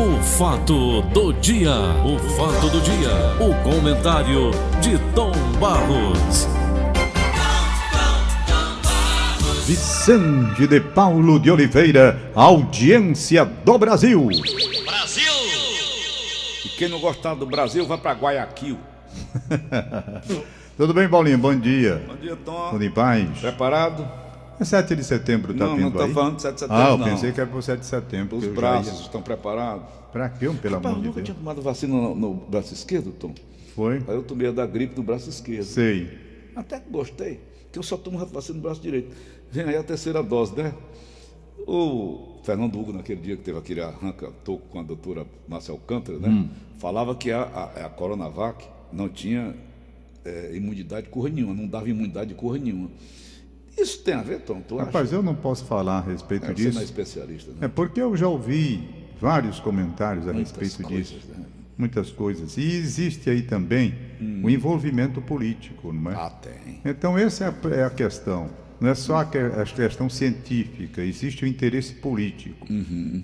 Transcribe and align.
O 0.00 0.22
fato 0.22 1.02
do 1.12 1.30
dia, 1.34 1.74
o 1.74 2.18
fato 2.34 2.70
do 2.70 2.80
dia, 2.80 3.10
o 3.38 3.54
comentário 3.62 4.50
de 4.80 4.98
Tom 5.14 5.30
Barros. 5.60 6.48
Vicente 9.66 10.66
de 10.66 10.80
Paulo 10.80 11.38
de 11.38 11.50
Oliveira, 11.50 12.18
audiência 12.34 13.44
do 13.44 13.76
Brasil. 13.76 14.26
Brasil! 14.86 15.32
E 16.64 16.68
quem 16.78 16.88
não 16.88 16.98
gostar 16.98 17.34
do 17.34 17.44
Brasil 17.44 17.84
vai 17.84 17.98
para 17.98 18.12
Guayaquil. 18.12 18.78
Tudo 20.78 20.94
bem, 20.94 21.10
Paulinho? 21.10 21.36
Bom 21.36 21.54
dia. 21.54 22.02
Bom 22.08 22.16
dia, 22.16 22.36
Tom. 22.36 22.70
Tudo 22.70 22.82
em 22.82 22.90
paz? 22.90 23.38
Preparado? 23.38 24.29
É 24.60 24.64
7 24.64 24.94
de 24.94 25.02
setembro, 25.02 25.54
tá 25.54 25.64
não, 25.66 25.74
vindo 25.74 25.84
não 25.84 25.90
tô 25.92 26.02
aí? 26.02 26.12
falando 26.12 26.36
de 26.36 26.42
7 26.42 26.54
de 26.54 26.60
setembro, 26.60 26.82
Ah, 26.84 26.90
eu 26.90 26.98
não. 26.98 27.04
pensei 27.06 27.32
que 27.32 27.40
era 27.40 27.48
pro 27.48 27.62
7 27.62 27.80
de 27.80 27.86
setembro. 27.86 28.36
Os 28.36 28.44
eu 28.44 28.52
braços 28.54 28.92
ia- 28.98 29.00
estão 29.06 29.22
preparados? 29.22 29.86
Pra 30.12 30.28
quê, 30.28 30.50
pelo 30.60 30.74
Rapaz, 30.74 30.84
amor 30.94 30.96
eu 30.96 31.00
de 31.00 31.06
nunca 31.08 31.14
Deus? 31.16 31.24
tinha 31.24 31.34
tomado 31.36 31.62
vacina 31.62 31.94
no, 31.94 32.14
no 32.14 32.34
braço 32.34 32.74
esquerdo, 32.74 33.10
Tom. 33.12 33.32
Foi? 33.74 33.96
Aí 34.06 34.14
eu 34.14 34.22
tomei 34.22 34.48
a 34.48 34.52
da 34.52 34.66
gripe 34.66 34.94
no 34.96 35.02
braço 35.02 35.30
esquerdo. 35.30 35.64
Sei. 35.64 36.10
Até 36.54 36.78
que 36.78 36.90
gostei, 36.90 37.40
que 37.72 37.78
eu 37.78 37.82
só 37.82 37.96
tomo 37.96 38.18
vacina 38.26 38.56
no 38.56 38.62
braço 38.62 38.82
direito. 38.82 39.16
Vem 39.50 39.64
aí 39.64 39.76
a 39.76 39.82
terceira 39.82 40.22
dose, 40.22 40.54
né? 40.54 40.74
O 41.66 42.40
Fernando 42.42 42.78
Hugo, 42.78 42.92
naquele 42.92 43.20
dia 43.20 43.36
que 43.36 43.42
teve 43.42 43.58
aquele 43.58 43.80
arranca 43.80 44.30
toco 44.44 44.62
com 44.68 44.80
a 44.80 44.82
doutora 44.82 45.26
Márcia 45.48 45.72
Alcântara, 45.72 46.18
né? 46.18 46.28
Hum. 46.28 46.48
Falava 46.78 47.14
que 47.14 47.30
a, 47.30 47.42
a, 47.42 47.86
a 47.86 47.88
Coronavac 47.88 48.64
não 48.92 49.08
tinha 49.08 49.54
eh, 50.24 50.52
imunidade 50.54 51.06
de 51.06 51.12
cor 51.12 51.30
nenhuma, 51.30 51.54
não 51.54 51.66
dava 51.66 51.88
imunidade 51.88 52.30
de 52.30 52.34
cor 52.34 52.58
nenhuma. 52.58 52.90
Isso 53.80 53.98
tem 54.00 54.14
a 54.14 54.22
ver, 54.22 54.40
Tom? 54.40 54.60
Tu 54.60 54.76
Rapaz, 54.76 55.06
acha? 55.08 55.16
eu 55.16 55.22
não 55.22 55.34
posso 55.34 55.64
falar 55.64 55.98
a 55.98 56.00
respeito 56.02 56.44
É, 56.44 56.48
você 56.48 56.54
disso. 56.54 56.74
não 56.74 56.80
é 56.80 56.84
especialista, 56.84 57.50
né? 57.52 57.58
É 57.62 57.68
porque 57.68 58.00
eu 58.00 58.16
já 58.16 58.28
ouvi 58.28 58.88
vários 59.20 59.58
comentários 59.60 60.26
a 60.28 60.32
Muitas 60.32 60.52
respeito 60.56 60.88
coisas, 60.88 61.08
disso. 61.08 61.28
né? 61.36 61.44
Muitas 61.78 62.10
coisas. 62.10 62.56
E 62.58 62.62
existe 62.76 63.30
aí 63.30 63.42
também 63.42 63.94
o 64.44 64.50
envolvimento 64.50 65.22
político, 65.22 65.92
não 65.92 66.10
é? 66.10 66.14
Hum. 66.14 66.18
Ah, 66.20 66.30
tem. 66.30 66.80
Então, 66.84 67.16
essa 67.16 67.44
é 67.44 67.48
a, 67.48 67.74
é 67.76 67.84
a 67.84 67.90
questão. 67.90 68.50
Não 68.78 68.88
é 68.90 68.94
só 68.94 69.16
a, 69.18 69.24
que- 69.26 69.36
a 69.38 69.64
questão 69.64 70.08
científica, 70.08 71.02
existe 71.02 71.44
o 71.44 71.46
interesse 71.48 71.94
político. 71.94 72.66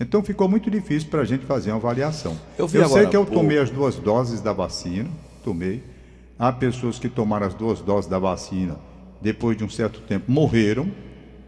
Então, 0.01 0.23
ficou 0.23 0.49
muito 0.49 0.71
difícil 0.71 1.09
para 1.11 1.21
a 1.21 1.25
gente 1.25 1.45
fazer 1.47 1.71
uma 1.71 1.77
avaliação. 1.79 2.33
Uhum. 2.33 2.39
Eu 2.59 2.69
vi 2.69 2.79
sei 2.89 3.07
que 3.07 3.17
eu 3.17 3.25
pouco- 3.25 3.41
tomei 3.41 3.59
as 3.59 3.71
duas 3.71 3.97
doses 3.97 4.41
da 4.41 4.53
vacina, 4.53 5.09
tomei. 5.45 5.83
Há 6.39 6.53
pessoas 6.53 6.99
que 6.99 7.09
tomaram 7.09 7.47
as 7.47 7.55
duas 7.55 7.81
doses 7.81 8.09
da 8.11 8.19
vacina, 8.19 8.77
depois 9.21 9.57
de 9.57 9.65
um 9.65 9.69
certo 9.69 10.01
tempo, 10.01 10.31
morreram. 10.31 10.91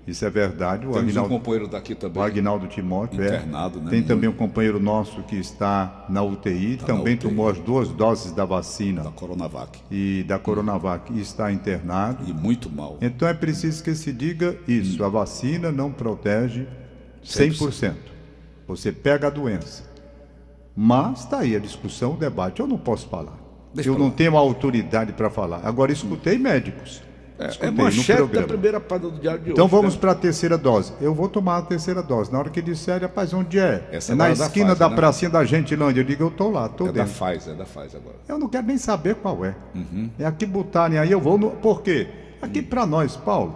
Isso 0.07 0.25
é 0.25 0.31
verdade. 0.31 0.87
O 0.87 0.93
Temos 0.93 0.97
um 0.97 1.01
Aguinaldo, 1.05 1.29
companheiro 1.29 1.69
daqui 1.69 1.95
também. 1.95 2.23
o 2.23 2.25
Aguinaldo 2.25 2.67
Timóteo 2.67 3.21
é. 3.23 3.27
Internado, 3.27 3.79
né? 3.79 3.91
Tem 3.91 4.03
também 4.03 4.27
um 4.31 4.33
companheiro 4.33 4.81
nosso 4.81 5.23
que 5.25 5.37
está 5.37 6.07
na 6.09 6.23
UTI, 6.23 6.79
Tá 6.79 6.89
na 6.95 6.99
também 6.99 7.15
UTI. 7.15 7.29
tomou 7.29 7.47
as 7.47 7.59
duas 7.59 7.89
doses 7.91 8.33
da 8.33 8.47
vacina 8.47 9.03
Da 9.03 9.11
Coronavac. 9.11 9.79
e 9.91 10.25
da 10.27 10.39
Coronavac 10.39 11.13
e 11.13 11.21
está 11.21 11.53
internado. 11.53 12.25
E 12.27 12.33
muito 12.33 12.71
mal. 12.71 12.97
Então 13.03 13.29
é 13.29 13.35
preciso 13.35 13.85
que 13.85 13.95
se 13.95 14.11
diga 14.11 14.57
isso: 14.67 15.05
a 15.05 15.11
vacina 15.11 15.71
não 15.71 15.93
protege 15.93 16.67
100%. 17.23 17.95
Você 18.67 18.91
pega 18.91 19.27
a 19.27 19.31
doença. 19.31 19.83
Mas 20.75 21.21
está 21.21 21.41
aí 21.41 21.55
a 21.55 21.59
discussão, 21.59 22.15
o 22.15 22.17
debate. 22.17 22.61
Eu 22.61 22.67
não 22.67 22.79
posso 22.79 23.09
falar. 23.09 23.37
Deixa 23.75 23.91
eu 23.91 23.99
não 23.99 24.11
tenho 24.11 24.37
autoridade 24.39 25.13
para 25.13 25.29
falar. 25.29 25.61
Agora, 25.65 25.93
escutei 25.93 26.39
médicos. 26.39 27.03
É, 27.39 27.47
Escutei 27.47 27.69
é 27.69 27.71
manchete 27.71 28.33
da 28.33 28.43
primeira 28.43 28.81
página 28.81 29.11
do 29.11 29.21
Diário 29.21 29.41
de 29.45 29.51
Então 29.53 29.67
hoje. 29.67 29.75
vamos 29.75 29.95
né? 29.95 30.01
para 30.01 30.11
a 30.11 30.15
terceira 30.15 30.59
dose. 30.59 30.93
Eu 31.01 31.15
vou 31.15 31.29
tomar 31.29 31.59
a 31.59 31.63
terceira 31.63 32.03
dose. 32.03 32.33
Na 32.33 32.41
hora 32.41 32.51
que 32.51 32.61
disser, 32.61 33.01
rapaz, 33.01 33.33
onde 33.33 33.59
é? 33.61 33.89
Essa 33.93 34.13
é 34.13 34.15
na 34.17 34.27
é 34.27 34.35
da 34.35 34.47
esquina 34.47 34.67
Pfizer, 34.67 34.79
da 34.79 34.89
né? 34.89 34.97
pracinha 34.97 35.31
da 35.31 35.45
Gentilândia. 35.45 36.01
Eu 36.01 36.05
digo, 36.05 36.25
eu 36.25 36.29
estou 36.29 36.51
lá, 36.51 36.67
estou 36.67 36.89
É 36.89 36.93
da 36.93 37.05
dentro. 37.05 37.15
Pfizer, 37.25 37.55
é 37.55 37.57
da 37.57 37.65
Pfizer 37.65 38.01
agora. 38.01 38.17
Eu 38.27 38.39
não 38.39 38.49
quero 38.49 38.67
nem 38.67 38.77
saber 38.77 39.15
qual 39.15 39.45
é. 39.45 39.55
Uhum. 39.75 40.11
É 40.19 40.27
aqui 40.27 40.45
botarem 40.45 40.99
aí, 40.99 41.13
eu 41.13 41.21
vou 41.21 41.39
no. 41.39 41.51
Por 41.53 41.81
quê? 41.83 42.09
Aqui 42.43 42.61
para 42.61 42.85
nós, 42.85 43.17
Paulo. 43.17 43.55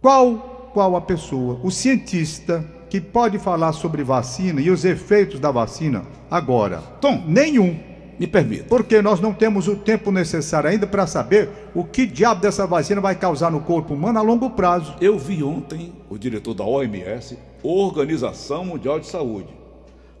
Qual, 0.00 0.70
qual 0.72 0.96
a 0.96 1.00
pessoa, 1.00 1.60
o 1.62 1.70
cientista 1.70 2.64
que 2.90 3.00
pode 3.00 3.38
falar 3.38 3.72
sobre 3.72 4.02
vacina 4.02 4.60
e 4.60 4.70
os 4.70 4.84
efeitos 4.84 5.40
da 5.40 5.50
vacina 5.50 6.02
agora? 6.30 6.78
Tom. 7.00 7.22
Nenhum. 7.26 7.78
Me 8.18 8.26
permita. 8.26 8.64
Porque 8.64 9.02
nós 9.02 9.20
não 9.20 9.32
temos 9.32 9.68
o 9.68 9.76
tempo 9.76 10.10
necessário 10.10 10.70
ainda 10.70 10.86
para 10.86 11.06
saber 11.06 11.50
o 11.74 11.84
que 11.84 12.06
diabo 12.06 12.40
dessa 12.40 12.66
vacina 12.66 13.00
vai 13.00 13.14
causar 13.14 13.50
no 13.50 13.60
corpo 13.60 13.94
humano 13.94 14.18
a 14.18 14.22
longo 14.22 14.50
prazo. 14.50 14.94
Eu 15.00 15.18
vi 15.18 15.42
ontem 15.42 15.92
o 16.08 16.16
diretor 16.16 16.54
da 16.54 16.64
OMS, 16.64 17.38
Organização 17.62 18.64
Mundial 18.64 18.98
de 18.98 19.06
Saúde, 19.06 19.48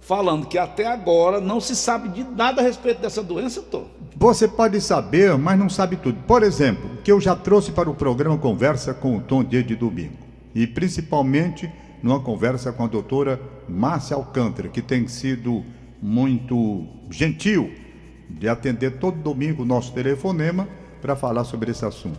falando 0.00 0.46
que 0.46 0.58
até 0.58 0.86
agora 0.86 1.40
não 1.40 1.60
se 1.60 1.74
sabe 1.74 2.08
de 2.10 2.24
nada 2.24 2.60
a 2.60 2.64
respeito 2.64 3.00
dessa 3.00 3.22
doença, 3.22 3.62
Tom. 3.62 3.86
Você 4.16 4.46
pode 4.46 4.80
saber, 4.80 5.36
mas 5.38 5.58
não 5.58 5.68
sabe 5.68 5.96
tudo. 5.96 6.18
Por 6.26 6.42
exemplo, 6.42 6.90
o 6.94 7.02
que 7.02 7.12
eu 7.12 7.20
já 7.20 7.34
trouxe 7.34 7.72
para 7.72 7.88
o 7.88 7.94
programa 7.94 8.36
Conversa 8.36 8.92
com 8.92 9.16
o 9.16 9.20
Tom 9.20 9.42
dia 9.42 9.62
de 9.62 9.74
domingo. 9.74 10.26
E 10.54 10.66
principalmente 10.66 11.70
numa 12.02 12.20
conversa 12.20 12.72
com 12.72 12.84
a 12.84 12.86
doutora 12.86 13.40
Márcia 13.68 14.16
Alcântara, 14.16 14.68
que 14.68 14.80
tem 14.80 15.08
sido 15.08 15.64
muito 16.00 16.86
gentil 17.10 17.70
de 18.28 18.48
atender 18.48 18.98
todo 18.98 19.16
domingo 19.16 19.62
o 19.62 19.66
nosso 19.66 19.92
telefonema 19.92 20.68
para 21.00 21.16
falar 21.16 21.44
sobre 21.44 21.70
esse 21.70 21.84
assunto. 21.84 22.18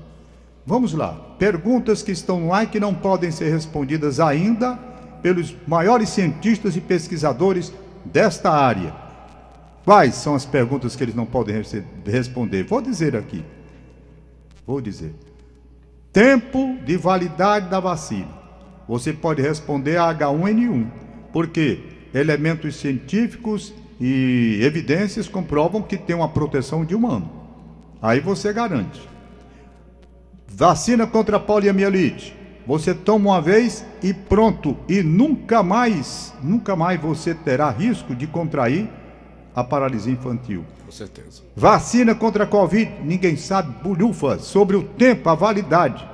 Vamos 0.66 0.94
lá. 0.94 1.14
Perguntas 1.40 2.04
que 2.04 2.12
estão 2.12 2.54
ar 2.54 2.66
e 2.66 2.68
que 2.68 2.80
não 2.80 2.94
podem 2.94 3.32
ser 3.32 3.50
respondidas 3.50 4.20
ainda 4.20 4.76
pelos 5.22 5.56
maiores 5.66 6.10
cientistas 6.10 6.76
e 6.76 6.82
pesquisadores 6.82 7.72
desta 8.06 8.52
área. 8.52 8.94
Quais 9.86 10.16
são 10.16 10.36
as 10.36 10.46
perguntas 10.46 10.96
que 10.96 11.04
eles 11.04 11.16
não 11.16 11.26
podem 11.26 11.64
responder? 12.06 12.64
Vou 12.64 12.82
dizer 12.82 13.16
aqui. 13.16 13.44
Vou 14.66 14.82
dizer. 14.82 15.16
Tempo 16.12 16.78
de 16.86 16.98
validade 16.98 17.70
da 17.70 17.80
vacina. 17.80 18.28
Você 18.88 19.14
pode 19.14 19.42
responder 19.42 19.98
a 19.98 20.14
H1N1, 20.14 20.88
porque 21.32 21.80
elementos 22.14 22.76
científicos 22.76 23.74
e 24.00 24.60
evidências 24.62 25.28
comprovam 25.28 25.82
que 25.82 25.98
tem 25.98 26.16
uma 26.16 26.30
proteção 26.30 26.86
de 26.86 26.96
um 26.96 27.08
ano. 27.08 27.30
Aí 28.02 28.20
você 28.20 28.54
garante. 28.54 29.02
Vacina 30.48 31.06
contra 31.08 31.38
a 31.38 31.40
poliomielite. 31.40 32.36
Você 32.66 32.94
toma 32.94 33.32
uma 33.32 33.42
vez 33.42 33.86
e 34.04 34.14
pronto. 34.14 34.78
E 34.90 35.02
nunca 35.02 35.64
mais, 35.64 36.34
nunca 36.44 36.76
mais 36.76 37.00
você 37.00 37.34
terá 37.34 37.70
risco 37.70 38.14
de 38.14 38.28
contrair 38.28 38.90
a 39.56 39.64
paralisia 39.64 40.14
infantil. 40.14 40.66
Com 40.86 40.92
certeza. 40.92 41.42
Vacina 41.56 42.14
contra 42.14 42.44
a 42.44 42.48
Covid, 42.48 42.92
ninguém 43.04 43.36
sabe, 43.36 43.74
bulhufa, 43.82 44.38
sobre 44.38 44.76
o 44.76 44.84
tempo, 44.84 45.30
a 45.30 45.36
validade. 45.36 46.08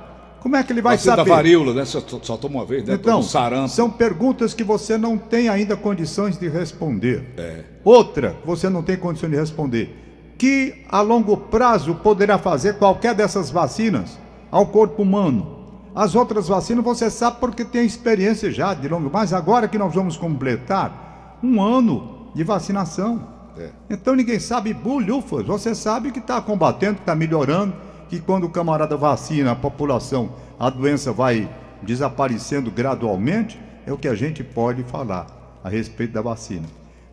Como 0.44 0.56
é 0.56 0.62
que 0.62 0.74
ele 0.74 0.82
vai 0.82 0.98
Vacina 0.98 1.16
saber? 1.16 1.30
da 1.30 1.36
varíola, 1.36 1.72
né? 1.72 1.86
Só, 1.86 2.02
só 2.20 2.36
toma 2.36 2.56
uma 2.56 2.66
vez, 2.66 2.84
né? 2.84 2.96
Então, 2.96 3.22
sarampo. 3.22 3.70
são 3.70 3.88
perguntas 3.88 4.52
que 4.52 4.62
você 4.62 4.98
não 4.98 5.16
tem 5.16 5.48
ainda 5.48 5.74
condições 5.74 6.36
de 6.36 6.50
responder. 6.50 7.32
É. 7.38 7.64
Outra, 7.82 8.36
você 8.44 8.68
não 8.68 8.82
tem 8.82 8.94
condições 8.94 9.30
de 9.30 9.38
responder. 9.38 10.34
Que 10.36 10.84
a 10.90 11.00
longo 11.00 11.34
prazo 11.34 11.94
poderá 11.94 12.36
fazer 12.36 12.74
qualquer 12.74 13.14
dessas 13.14 13.48
vacinas 13.48 14.18
ao 14.50 14.66
corpo 14.66 15.00
humano? 15.00 15.60
As 15.94 16.14
outras 16.14 16.46
vacinas 16.46 16.84
você 16.84 17.08
sabe 17.08 17.38
porque 17.40 17.64
tem 17.64 17.86
experiência 17.86 18.52
já 18.52 18.74
de 18.74 18.86
longo, 18.86 19.08
mas 19.10 19.32
agora 19.32 19.66
que 19.66 19.78
nós 19.78 19.94
vamos 19.94 20.18
completar 20.18 21.38
um 21.42 21.62
ano 21.62 22.28
de 22.34 22.44
vacinação. 22.44 23.26
É. 23.56 23.70
Então 23.88 24.14
ninguém 24.14 24.38
sabe 24.38 24.74
bulhufas. 24.74 25.46
Você 25.46 25.74
sabe 25.74 26.10
que 26.10 26.18
está 26.18 26.38
combatendo, 26.42 26.96
que 26.96 27.00
está 27.00 27.14
melhorando, 27.14 27.72
que 28.14 28.20
quando 28.20 28.44
o 28.44 28.50
camarada 28.50 28.96
vacina 28.96 29.52
a 29.52 29.56
população, 29.56 30.30
a 30.58 30.70
doença 30.70 31.12
vai 31.12 31.48
desaparecendo 31.82 32.70
gradualmente, 32.70 33.58
é 33.86 33.92
o 33.92 33.98
que 33.98 34.08
a 34.08 34.14
gente 34.14 34.42
pode 34.44 34.82
falar 34.84 35.60
a 35.62 35.68
respeito 35.68 36.12
da 36.12 36.22
vacina. 36.22 36.66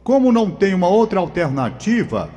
Como 0.03 0.31
não 0.31 0.49
tem 0.51 0.73
uma 0.73 0.87
outra 0.87 1.19
alternativa, 1.19 2.29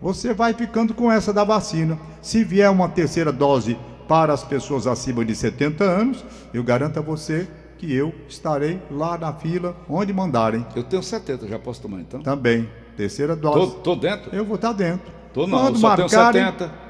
você 0.00 0.32
vai 0.34 0.52
ficando 0.54 0.94
com 0.94 1.10
essa 1.10 1.32
da 1.32 1.44
vacina. 1.44 1.98
Se 2.20 2.44
vier 2.44 2.70
uma 2.70 2.88
terceira 2.88 3.32
dose 3.32 3.76
para 4.06 4.32
as 4.32 4.44
pessoas 4.44 4.86
acima 4.86 5.24
de 5.24 5.34
70 5.34 5.82
anos, 5.84 6.24
eu 6.52 6.62
garanto 6.62 6.98
a 6.98 7.02
você 7.02 7.48
que 7.78 7.92
eu 7.92 8.14
estarei 8.28 8.80
lá 8.90 9.16
na 9.18 9.32
fila 9.32 9.74
onde 9.88 10.12
mandarem. 10.12 10.64
Eu 10.76 10.82
tenho 10.84 11.02
70, 11.02 11.48
já 11.48 11.58
posso 11.58 11.80
tomar 11.82 12.00
então? 12.00 12.20
Também. 12.22 12.68
Terceira 12.96 13.34
Tô, 13.36 13.50
dose. 13.50 13.76
tô 13.82 13.96
dentro? 13.96 14.34
Eu 14.34 14.44
vou 14.44 14.56
estar 14.56 14.72
dentro. 14.72 15.10
Tô 15.32 15.46
não, 15.46 15.58
Quando 15.58 15.74
eu 15.74 15.80
só 15.80 15.96
tenho 15.96 16.08
marcarem- 16.08 16.44
70. 16.52 16.83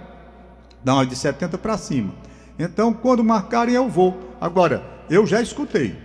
Não, 0.84 1.00
é 1.00 1.06
de 1.06 1.16
70 1.16 1.56
para 1.58 1.78
cima. 1.78 2.12
Então, 2.58 2.92
quando 2.92 3.24
marcarem, 3.24 3.74
eu 3.74 3.88
vou. 3.88 4.36
Agora, 4.40 4.82
eu 5.08 5.26
já 5.26 5.40
escutei 5.40 5.96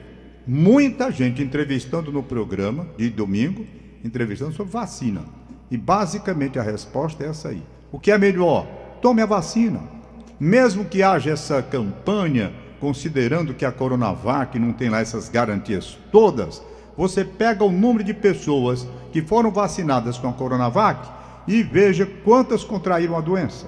muita 0.47 1.11
gente 1.11 1.43
entrevistando 1.43 2.11
no 2.11 2.23
programa 2.23 2.87
de 2.97 3.09
domingo, 3.09 3.65
entrevistando 4.03 4.53
sobre 4.53 4.71
vacina. 4.71 5.21
E 5.69 5.77
basicamente 5.77 6.57
a 6.57 6.63
resposta 6.63 7.23
é 7.23 7.27
essa 7.27 7.49
aí. 7.49 7.61
O 7.91 7.99
que 7.99 8.11
é 8.11 8.17
melhor? 8.17 8.65
Tome 9.01 9.21
a 9.21 9.25
vacina. 9.25 9.81
Mesmo 10.39 10.85
que 10.85 11.03
haja 11.03 11.31
essa 11.31 11.61
campanha, 11.61 12.51
considerando 12.79 13.53
que 13.53 13.65
a 13.65 13.71
Coronavac 13.71 14.57
não 14.57 14.73
tem 14.73 14.89
lá 14.89 15.01
essas 15.01 15.29
garantias 15.29 15.97
todas, 16.11 16.63
você 16.97 17.23
pega 17.23 17.63
o 17.63 17.71
número 17.71 18.03
de 18.03 18.13
pessoas 18.13 18.87
que 19.11 19.21
foram 19.21 19.51
vacinadas 19.51 20.17
com 20.17 20.27
a 20.27 20.33
Coronavac 20.33 21.07
e 21.47 21.61
veja 21.61 22.05
quantas 22.23 22.63
contraíram 22.63 23.15
a 23.15 23.21
doença. 23.21 23.67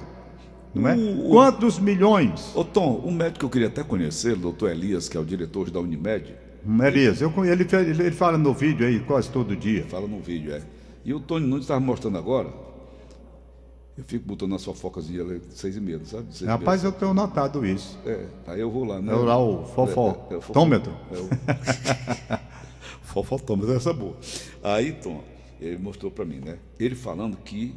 Não 0.74 0.88
é? 0.88 0.96
O- 0.96 1.30
Quantos 1.30 1.80
milhões? 1.80 2.52
Ô 2.56 2.64
Tom, 2.64 3.02
um 3.06 3.12
médico 3.12 3.40
que 3.40 3.46
eu 3.46 3.50
queria 3.50 3.68
até 3.68 3.84
conhecer, 3.84 4.34
o 4.34 4.38
doutor 4.38 4.72
Elias, 4.72 5.10
que 5.10 5.18
é 5.18 5.20
o 5.20 5.26
diretor 5.26 5.70
da 5.70 5.80
Unimed, 5.80 6.34
Elias, 6.86 7.22
eu, 7.22 7.34
ele, 7.44 7.68
ele, 7.72 8.04
ele 8.04 8.12
fala 8.12 8.38
no 8.38 8.54
vídeo 8.54 8.86
aí 8.86 9.00
quase 9.00 9.30
todo 9.30 9.56
dia. 9.56 9.84
fala 9.90 10.08
no 10.08 10.20
vídeo, 10.20 10.54
é. 10.54 10.62
E 11.04 11.14
o 11.14 11.20
Tony 11.20 11.46
Nunes 11.46 11.64
estava 11.64 11.80
mostrando 11.80 12.18
agora. 12.18 12.50
Eu 13.98 14.04
fico 14.06 14.26
botando 14.26 14.56
as 14.56 14.64
fofocas 14.64 15.06
de 15.08 15.20
seis 15.50 15.76
e 15.76 15.82
meia, 15.82 16.00
sabe? 16.06 16.28
Seis. 16.32 16.50
Rapaz, 16.50 16.84
eu 16.84 16.92
tenho 16.92 17.14
notado 17.14 17.66
isso. 17.66 18.00
É, 18.06 18.26
aí 18.48 18.60
eu 18.62 18.72
vou 18.72 18.86
lá, 18.86 19.02
né? 19.02 19.12
É 19.12 19.16
lá 19.16 19.38
o 19.44 19.52
É, 19.52 19.54
é, 19.54 20.34
é 20.34 20.38
o 20.38 20.42
fofotômetro. 20.42 20.94
É 21.12 21.18
o... 21.18 21.30
fofotômetro, 23.04 23.74
essa 23.74 23.90
é 23.90 23.94
boa. 23.94 24.16
Aí, 24.64 24.94
Tom, 24.94 25.22
ele 25.60 25.78
mostrou 25.78 26.12
para 26.12 26.26
mim, 26.26 26.40
né? 26.44 26.58
Ele 26.80 26.96
falando 26.96 27.38
que. 27.38 27.76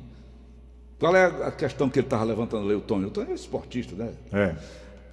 Qual 0.99 1.14
é 1.14 1.25
a 1.25 1.50
questão 1.50 1.88
que 1.88 1.99
ele 1.99 2.06
estava 2.06 2.25
levantando 2.25 2.64
ali, 2.64 2.75
o 2.75 2.81
Tony? 2.81 3.06
O 3.06 3.11
Tony 3.11 3.32
é 3.32 3.35
esportista, 3.35 3.94
né? 3.96 4.11
É. 4.32 4.55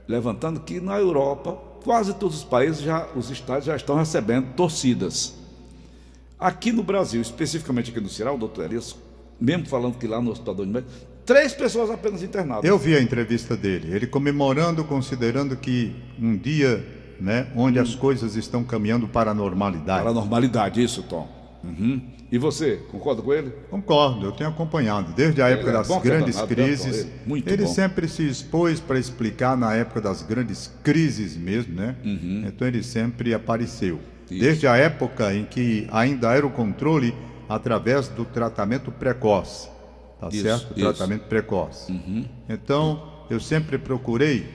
Levantando 0.08 0.60
que 0.60 0.80
na 0.80 0.98
Europa, 0.98 1.58
quase 1.84 2.14
todos 2.14 2.38
os 2.38 2.44
países, 2.44 2.82
já, 2.82 3.08
os 3.16 3.30
estados 3.30 3.66
já 3.66 3.76
estão 3.76 3.96
recebendo 3.96 4.54
torcidas. 4.56 5.36
Aqui 6.40 6.72
no 6.72 6.84
Brasil, 6.84 7.22
especificamente 7.22 7.92
aqui 7.92 8.00
no 8.00 8.10
Ceará, 8.10 8.32
o 8.32 8.38
doutor 8.38 8.66
Elias, 8.66 8.96
mesmo 9.40 9.68
falando 9.68 9.98
que 9.98 10.08
lá 10.08 10.22
no 10.22 10.32
Hospital 10.32 10.56
da 10.56 10.64
Unimed, 10.64 10.88
três 11.26 11.54
pessoas 11.54 11.90
apenas 11.90 12.24
internadas. 12.24 12.64
Eu 12.64 12.78
vi 12.78 12.96
a 12.96 13.02
entrevista 13.02 13.56
dele, 13.56 13.94
ele 13.94 14.08
comemorando, 14.08 14.84
considerando 14.84 15.56
que 15.56 15.96
um 16.20 16.38
dia, 16.38 16.86
né, 17.20 17.52
onde 17.56 17.80
as 17.80 17.96
coisas 17.96 18.36
estão 18.36 18.64
caminhando 18.64 19.08
para 19.08 19.32
a 19.32 19.34
normalidade. 19.34 20.02
Para 20.02 20.12
a 20.12 20.14
normalidade, 20.14 20.82
isso, 20.84 21.04
Tom. 21.04 21.41
Uhum. 21.64 22.02
E 22.32 22.38
você, 22.38 22.80
concorda 22.92 23.22
com 23.22 23.34
ele? 23.34 23.52
Concordo, 23.70 24.26
eu 24.26 24.32
tenho 24.32 24.50
acompanhado 24.50 25.14
desde 25.14 25.42
a 25.42 25.48
Ele 25.50 25.56
época 25.56 25.70
é 25.70 25.74
das 25.74 25.90
é 25.90 26.00
grandes 26.00 26.36
danado, 26.36 26.56
crises. 26.56 27.00
Ele- 27.02 27.10
muito 27.26 27.50
ele 27.50 27.68
sempre 27.68 28.08
se 28.08 28.28
expôs 28.28 28.80
para 28.80 28.98
explicar 28.98 29.56
na 29.58 29.74
época 29.76 30.00
das 30.02 30.22
grandes 30.24 30.72
crises 30.84 31.36
mesmo, 31.38 31.76
né? 31.76 31.96
Então 32.48 32.68
ele 32.68 32.82
sempre 32.82 33.34
apareceu. 33.34 33.96
Uhum. 33.96 34.02
Isso. 34.32 34.40
Desde 34.40 34.66
a 34.68 34.78
época 34.78 35.34
em 35.34 35.44
que 35.46 35.88
ainda 35.92 36.32
era 36.34 36.48
o 36.48 36.50
controle 36.50 37.14
através 37.50 38.08
do 38.08 38.24
tratamento 38.24 38.90
precoce. 38.92 39.68
Tá 40.20 40.30
Isso, 40.32 40.42
certo? 40.44 40.62
isso. 40.62 40.86
Uhum. 40.86 40.94
Tratamento 40.94 41.24
precoce. 41.28 41.94
Então, 42.48 43.24
eu 43.30 43.40
sempre 43.40 43.78
procurei 43.78 44.46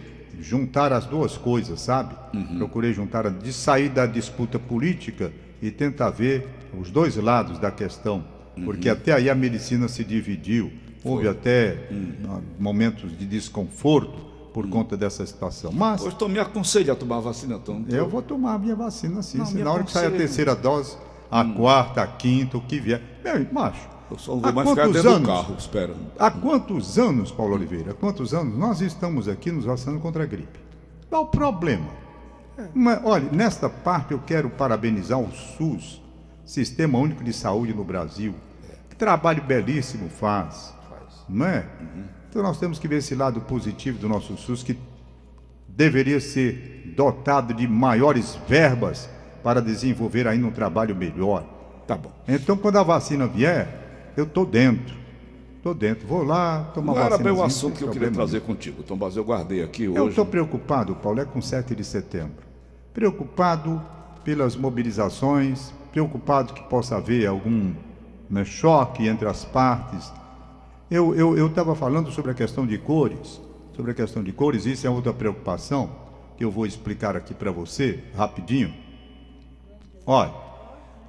juntar 0.40 0.92
as 0.92 1.04
duas 1.06 1.36
coisas, 1.36 1.80
sabe? 1.80 2.14
Uhum. 2.34 2.56
Procurei 2.58 2.92
juntar, 2.92 3.30
de 3.30 3.52
sair 3.52 3.88
da 3.90 4.06
disputa 4.06 4.58
política 4.58 5.30
e 5.60 5.70
tentar 5.70 6.10
ver 6.10 6.46
os 6.78 6.90
dois 6.90 7.16
lados 7.16 7.58
da 7.58 7.70
questão, 7.70 8.24
porque 8.64 8.88
até 8.88 9.12
aí 9.12 9.28
a 9.30 9.34
medicina 9.34 9.88
se 9.88 10.04
dividiu. 10.04 10.70
Houve 11.04 11.28
até 11.28 11.88
ah, 12.28 12.40
momentos 12.58 13.16
de 13.16 13.24
desconforto 13.26 14.26
por 14.52 14.68
conta 14.68 14.96
dessa 14.96 15.24
situação. 15.24 15.70
Mas 15.72 16.02
Hoje, 16.02 16.16
Tom, 16.16 16.28
me 16.28 16.38
aconselha 16.38 16.94
a 16.94 16.96
tomar 16.96 17.18
a 17.18 17.20
vacina, 17.20 17.58
Tom. 17.58 17.84
eu 17.88 18.08
vou 18.08 18.22
tomar 18.22 18.54
a 18.54 18.58
minha 18.58 18.74
vacina 18.74 19.22
sim. 19.22 19.38
Não, 19.38 19.46
se 19.46 19.58
na 19.58 19.70
hora 19.72 19.84
que 19.84 19.92
sair 19.92 20.06
a 20.06 20.10
terceira 20.10 20.56
dose, 20.56 20.96
a 21.30 21.44
quarta, 21.44 22.02
a 22.02 22.06
quinta, 22.06 22.56
o 22.56 22.60
que 22.60 22.80
vier. 22.80 23.00
Meu, 23.22 23.46
macho, 23.52 23.86
Eu 24.10 24.18
só 24.18 24.32
não 24.34 24.40
vou 24.40 24.50
há 24.50 24.52
mais 24.52 24.70
ficar 24.70 24.86
dentro 24.88 25.08
anos? 25.10 25.20
do 25.20 25.26
carro, 25.26 25.54
espera. 25.58 25.94
Há 26.18 26.30
quantos 26.30 26.98
anos, 26.98 27.30
Paulo 27.30 27.54
Oliveira, 27.54 27.90
há 27.92 27.94
quantos 27.94 28.32
anos 28.34 28.56
nós 28.58 28.80
estamos 28.80 29.28
aqui 29.28 29.52
nos 29.52 29.64
vacinando 29.64 30.00
contra 30.00 30.22
a 30.24 30.26
gripe? 30.26 30.58
Qual 31.08 31.24
o 31.24 31.26
problema? 31.26 31.88
Mas, 32.74 33.00
olha, 33.04 33.30
nesta 33.30 33.68
parte 33.68 34.12
eu 34.12 34.18
quero 34.18 34.48
parabenizar 34.50 35.18
o 35.18 35.30
SUS, 35.32 36.02
Sistema 36.44 36.98
Único 36.98 37.22
de 37.22 37.32
Saúde 37.32 37.74
no 37.74 37.84
Brasil. 37.84 38.34
Que 38.88 38.96
trabalho 38.96 39.42
belíssimo 39.42 40.08
faz. 40.08 40.74
Não 41.28 41.44
é? 41.46 41.66
Então 42.30 42.42
nós 42.42 42.58
temos 42.58 42.78
que 42.78 42.86
ver 42.88 42.96
esse 42.98 43.14
lado 43.14 43.40
positivo 43.42 43.98
do 43.98 44.08
nosso 44.08 44.36
SUS, 44.36 44.62
que 44.62 44.78
deveria 45.68 46.20
ser 46.20 46.94
dotado 46.96 47.52
de 47.52 47.66
maiores 47.66 48.38
verbas 48.48 49.08
para 49.42 49.60
desenvolver 49.60 50.26
ainda 50.26 50.46
um 50.46 50.50
trabalho 50.52 50.94
melhor. 50.94 51.44
Tá 51.86 51.96
bom. 51.96 52.10
Então, 52.26 52.56
quando 52.56 52.78
a 52.78 52.82
vacina 52.82 53.26
vier, 53.26 54.12
eu 54.16 54.26
tô 54.26 54.44
dentro. 54.44 54.96
Tô 55.62 55.74
dentro. 55.74 56.06
Vou 56.06 56.22
lá 56.22 56.70
tomar 56.74 56.92
Não 56.94 57.00
era 57.00 57.10
vacina. 57.10 57.30
bem 57.30 57.38
o 57.38 57.44
assunto 57.44 57.76
que 57.78 57.84
eu 57.84 57.90
queria 57.90 58.10
trazer 58.10 58.40
contigo, 58.40 58.82
Tom 58.82 58.96
Bazio. 58.96 59.20
Eu 59.20 59.24
guardei 59.24 59.62
aqui 59.62 59.84
Eu 59.84 59.94
hoje. 59.94 60.10
estou 60.10 60.24
preocupado, 60.24 60.94
Paulo, 60.96 61.20
é 61.20 61.24
com 61.24 61.42
7 61.42 61.74
de 61.74 61.84
setembro. 61.84 62.45
Preocupado 62.96 63.82
pelas 64.24 64.56
mobilizações, 64.56 65.70
preocupado 65.92 66.54
que 66.54 66.62
possa 66.62 66.96
haver 66.96 67.26
algum 67.26 67.74
né, 68.30 68.42
choque 68.42 69.06
entre 69.06 69.28
as 69.28 69.44
partes. 69.44 70.10
Eu 70.90 71.46
estava 71.46 71.74
falando 71.74 72.10
sobre 72.10 72.30
a 72.30 72.34
questão 72.34 72.66
de 72.66 72.78
cores, 72.78 73.38
sobre 73.74 73.90
a 73.90 73.94
questão 73.94 74.22
de 74.22 74.32
cores, 74.32 74.64
isso 74.64 74.86
é 74.86 74.88
outra 74.88 75.12
preocupação 75.12 75.90
que 76.38 76.44
eu 76.46 76.50
vou 76.50 76.64
explicar 76.64 77.14
aqui 77.14 77.34
para 77.34 77.50
você, 77.50 78.02
rapidinho. 78.16 78.72
Olha, 80.06 80.32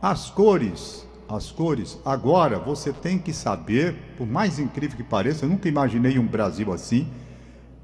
as 0.01 0.29
cores, 0.29 1.07
as 1.29 1.51
cores, 1.51 1.97
agora 2.03 2.59
você 2.59 2.91
tem 2.91 3.17
que 3.17 3.31
saber, 3.31 3.95
por 4.17 4.27
mais 4.27 4.59
incrível 4.59 4.97
que 4.97 5.05
pareça, 5.05 5.45
eu 5.45 5.49
nunca 5.49 5.69
imaginei 5.69 6.19
um 6.19 6.27
Brasil 6.27 6.73
assim. 6.73 7.07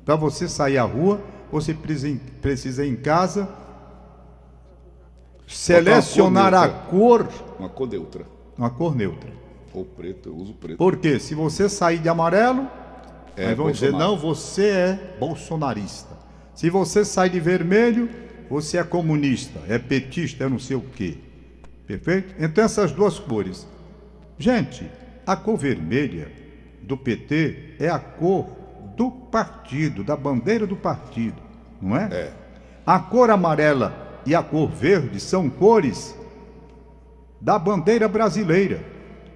Para 0.03 0.17
você 0.17 0.49
sair 0.49 0.77
à 0.77 0.83
rua, 0.83 1.21
você 1.49 1.73
precisa, 1.73 2.85
em 2.85 2.97
casa 2.97 3.62
selecionar 5.47 6.53
a 6.53 6.67
cor, 6.69 7.27
Uma 7.59 7.69
cor 7.69 7.87
neutra. 7.87 8.25
uma 8.57 8.69
cor 8.69 8.95
neutra. 8.95 9.31
Ou 9.73 9.83
preto, 9.85 10.29
eu 10.29 10.35
uso 10.35 10.53
preto. 10.53 10.77
Porque 10.77 11.19
se 11.19 11.33
você 11.33 11.67
sair 11.67 11.97
de 11.99 12.07
amarelo, 12.09 12.67
É, 13.35 13.47
aí 13.47 13.55
vão 13.55 13.71
dizer, 13.71 13.91
Bolsonaro. 13.91 14.11
não, 14.11 14.17
você 14.19 14.67
é 14.69 15.15
bolsonarista. 15.19 16.15
Se 16.53 16.69
você 16.69 17.03
sai 17.03 17.29
de 17.29 17.39
vermelho, 17.39 18.07
você 18.49 18.77
é 18.77 18.83
comunista, 18.83 19.59
é 19.67 19.79
petista, 19.79 20.43
é 20.43 20.49
não 20.49 20.59
sei 20.59 20.75
o 20.77 20.81
quê. 20.81 21.17
Perfeito? 21.87 22.35
Então 22.39 22.63
essas 22.63 22.91
duas 22.91 23.17
cores. 23.17 23.67
Gente, 24.37 24.85
a 25.25 25.35
cor 25.35 25.57
vermelha 25.57 26.31
do 26.83 26.95
PT 26.95 27.75
é 27.79 27.89
a 27.89 27.97
cor 27.97 28.45
do 28.95 29.09
partido, 29.09 30.03
da 30.03 30.15
bandeira 30.15 30.67
do 30.67 30.75
partido, 30.75 31.41
não 31.81 31.97
é? 31.97 32.03
É. 32.11 32.33
A 32.85 32.99
cor 32.99 33.31
amarela 33.31 34.02
e 34.25 34.33
a 34.33 34.41
cor 34.41 34.69
verde 34.69 35.19
são 35.19 35.49
cores 35.49 36.15
da 37.39 37.59
bandeira 37.59 38.07
brasileira, 38.07 38.83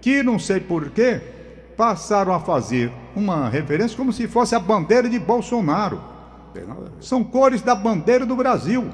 que 0.02 0.24
não 0.24 0.40
sei 0.40 0.60
porquê 0.60 1.22
passaram 1.76 2.34
a 2.34 2.40
fazer 2.40 2.92
uma 3.16 3.50
referência 3.50 3.96
como 3.96 4.12
se 4.12 4.28
fosse 4.28 4.56
a 4.56 4.60
bandeira 4.60 5.10
de 5.10 5.20
Bolsonaro. 5.20 6.02
São 7.00 7.24
cores 7.24 7.62
da 7.62 7.76
bandeira 7.76 8.26
do 8.26 8.36
Brasil. 8.36 8.90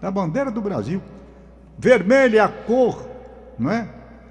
Da 0.00 0.10
bandeira 0.10 0.50
do 0.50 0.60
Brasil. 0.60 1.02
Vermelho 1.78 2.36
é 2.36 2.40
a 2.40 2.48
cor, 2.48 3.08
não 3.58 3.70
é? 3.70 3.88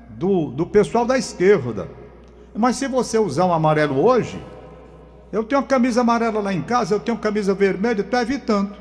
Do, 0.10 0.51
do 0.51 0.65
pessoal 0.65 1.05
da 1.05 1.17
esquerda. 1.17 1.89
Mas 2.55 2.75
se 2.77 2.88
você 2.88 3.17
usar 3.17 3.46
um 3.46 3.53
amarelo 3.53 4.01
hoje, 4.01 4.41
eu 5.31 5.43
tenho 5.43 5.62
uma 5.62 5.67
camisa 5.67 6.01
amarela 6.01 6.41
lá 6.41 6.53
em 6.53 6.62
casa, 6.62 6.96
eu 6.96 7.00
tenho 7.00 7.17
camisa 7.17 7.53
vermelha, 7.53 8.01
estou 8.01 8.20
evitando. 8.20 8.75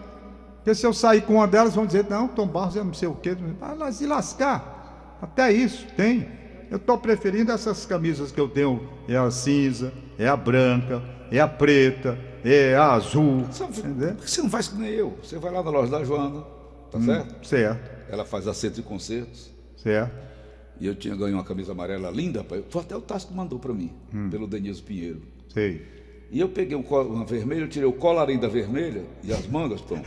Porque 0.60 0.74
se 0.74 0.86
eu 0.86 0.92
sair 0.92 1.22
com 1.22 1.34
uma 1.34 1.48
delas, 1.48 1.74
vão 1.74 1.86
dizer, 1.86 2.06
não, 2.08 2.28
Tom 2.28 2.46
Barros 2.46 2.76
é 2.76 2.84
não 2.84 2.92
sei 2.92 3.08
o 3.08 3.14
quê. 3.14 3.34
Vai 3.58 3.76
lá 3.76 3.90
se 3.90 4.06
lascar. 4.06 5.18
Até 5.20 5.52
isso 5.52 5.86
tem. 5.96 6.28
Eu 6.70 6.76
estou 6.76 6.98
preferindo 6.98 7.50
essas 7.50 7.84
camisas 7.86 8.30
que 8.30 8.40
eu 8.40 8.48
tenho. 8.48 8.88
É 9.08 9.16
a 9.16 9.30
cinza, 9.30 9.92
é 10.18 10.28
a 10.28 10.36
branca, 10.36 11.02
é 11.30 11.40
a 11.40 11.48
preta, 11.48 12.18
é 12.44 12.76
a 12.76 12.92
azul. 12.92 13.46
Entendeu? 13.78 14.14
por 14.14 14.24
que 14.24 14.30
você 14.30 14.42
não 14.42 14.50
faz 14.50 14.68
que 14.68 14.76
nem 14.76 14.90
eu? 14.90 15.18
Você 15.22 15.38
vai 15.38 15.50
lá 15.50 15.62
na 15.62 15.70
loja 15.70 15.90
da 15.90 16.04
Joana, 16.04 16.44
tá 16.90 17.00
certo? 17.00 17.46
Certo, 17.46 17.90
Ela 18.10 18.24
faz 18.24 18.46
acertos 18.46 18.78
e 18.78 18.82
concertos. 18.82 19.50
certo. 19.76 20.30
E 20.78 20.86
eu 20.86 20.94
tinha 20.94 21.14
ganho 21.14 21.34
uma 21.34 21.44
camisa 21.44 21.72
amarela 21.72 22.10
linda, 22.10 22.42
pai. 22.42 22.64
Foi 22.70 22.80
até 22.80 22.96
o 22.96 23.02
Tasso 23.02 23.28
que 23.28 23.34
mandou 23.34 23.58
para 23.58 23.74
mim, 23.74 23.92
pelo 24.30 24.46
Denilson 24.46 24.82
Pinheiro. 24.84 25.20
Sei. 25.52 25.86
E 26.30 26.38
eu 26.40 26.49
peguei 26.49 26.76
um 26.76 26.82
col- 26.82 27.06
uma 27.06 27.25
vermelha, 27.25 27.62
eu 27.62 27.68
tirei 27.68 27.88
o 27.88 27.92
colarinho 27.92 28.40
da 28.40 28.49
vermelha 28.49 29.02
e 29.25 29.32
as 29.32 29.46
mangas, 29.49 29.80
Tom. 29.80 30.00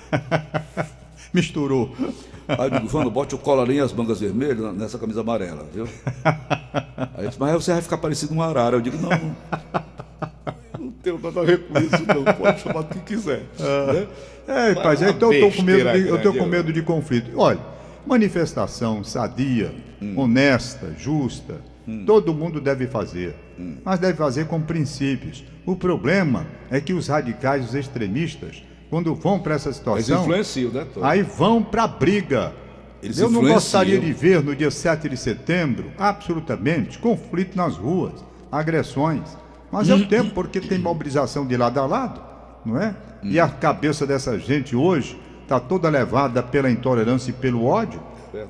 Misturou. 1.33 1.93
Aí 2.47 2.65
eu 2.67 2.69
digo, 2.69 2.87
Vando, 2.87 3.09
bote 3.11 3.33
o 3.35 3.37
colarinho 3.37 3.79
e 3.79 3.81
as 3.81 3.91
mangas 3.93 4.19
vermelhas 4.19 4.73
nessa 4.75 4.97
camisa 4.97 5.21
amarela, 5.21 5.65
viu? 5.73 5.87
Aí 6.23 7.19
ele 7.19 7.27
disse, 7.27 7.39
mas 7.39 7.49
aí 7.49 7.55
você 7.55 7.73
vai 7.73 7.81
ficar 7.81 7.97
parecido 7.97 8.33
um 8.33 8.41
arara. 8.41 8.75
Eu 8.77 8.81
digo, 8.81 8.97
não, 8.97 9.09
não. 9.09 9.35
Não 10.79 10.91
tenho 10.91 11.19
nada 11.19 11.41
a 11.41 11.43
ver 11.43 11.59
com 11.67 11.79
isso, 11.79 12.03
não. 12.07 12.23
Pode 12.33 12.61
chamar 12.61 12.81
do 12.83 12.89
que 12.95 12.99
quiser. 13.01 13.39
né? 13.59 14.07
É, 14.47 14.71
rapaz, 14.73 15.01
então 15.01 15.31
eu 15.33 15.49
tô 15.49 15.57
com 15.57 15.61
medo 15.63 15.91
de, 15.91 16.07
eu 16.07 16.21
tô 16.21 16.31
com 16.31 16.39
eu- 16.39 16.47
medo 16.47 16.71
de 16.73 16.81
conflito. 16.81 17.31
Olha, 17.37 17.59
manifestação 18.05 19.03
sadia, 19.03 19.73
Hum. 20.01 20.13
honesta, 20.17 20.93
justa, 20.97 21.55
todo 22.05 22.33
mundo 22.33 22.61
deve 22.61 22.87
fazer. 22.87 23.35
Hum. 23.59 23.77
Mas 23.83 23.99
deve 23.99 24.17
fazer 24.17 24.47
com 24.47 24.61
princípios. 24.61 25.43
O 25.65 25.75
problema 25.75 26.45
é 26.69 26.79
que 26.79 26.93
os 26.93 27.07
radicais, 27.07 27.65
os 27.65 27.75
extremistas, 27.75 28.63
quando 28.89 29.13
vão 29.15 29.39
para 29.39 29.55
essa 29.55 29.71
situação, 29.71 30.21
influencia, 30.21 30.69
né, 30.69 30.85
Tom? 30.93 31.03
aí 31.03 31.21
vão 31.21 31.63
para 31.63 31.87
briga. 31.87 32.53
Eles 33.01 33.17
Eu 33.17 33.23
não 33.23 33.39
influenciam. 33.39 33.55
gostaria 33.55 33.99
de 33.99 34.13
ver 34.13 34.41
no 34.41 34.55
dia 34.55 34.71
7 34.71 35.09
de 35.09 35.17
setembro, 35.17 35.91
absolutamente, 35.97 36.97
conflito 36.99 37.55
nas 37.57 37.75
ruas, 37.75 38.13
agressões. 38.51 39.37
Mas 39.71 39.89
é 39.89 39.95
o 39.95 40.07
tempo, 40.07 40.31
porque 40.33 40.61
tem 40.61 40.77
mobilização 40.77 41.45
de 41.45 41.57
lado 41.57 41.79
a 41.79 41.85
lado, 41.85 42.21
não 42.63 42.79
é? 42.79 42.95
E 43.23 43.39
a 43.39 43.47
cabeça 43.49 44.05
dessa 44.05 44.37
gente 44.37 44.75
hoje 44.75 45.19
está 45.41 45.59
toda 45.59 45.89
levada 45.89 46.41
pela 46.43 46.69
intolerância 46.69 47.31
e 47.31 47.33
pelo 47.33 47.65
ódio, 47.65 47.99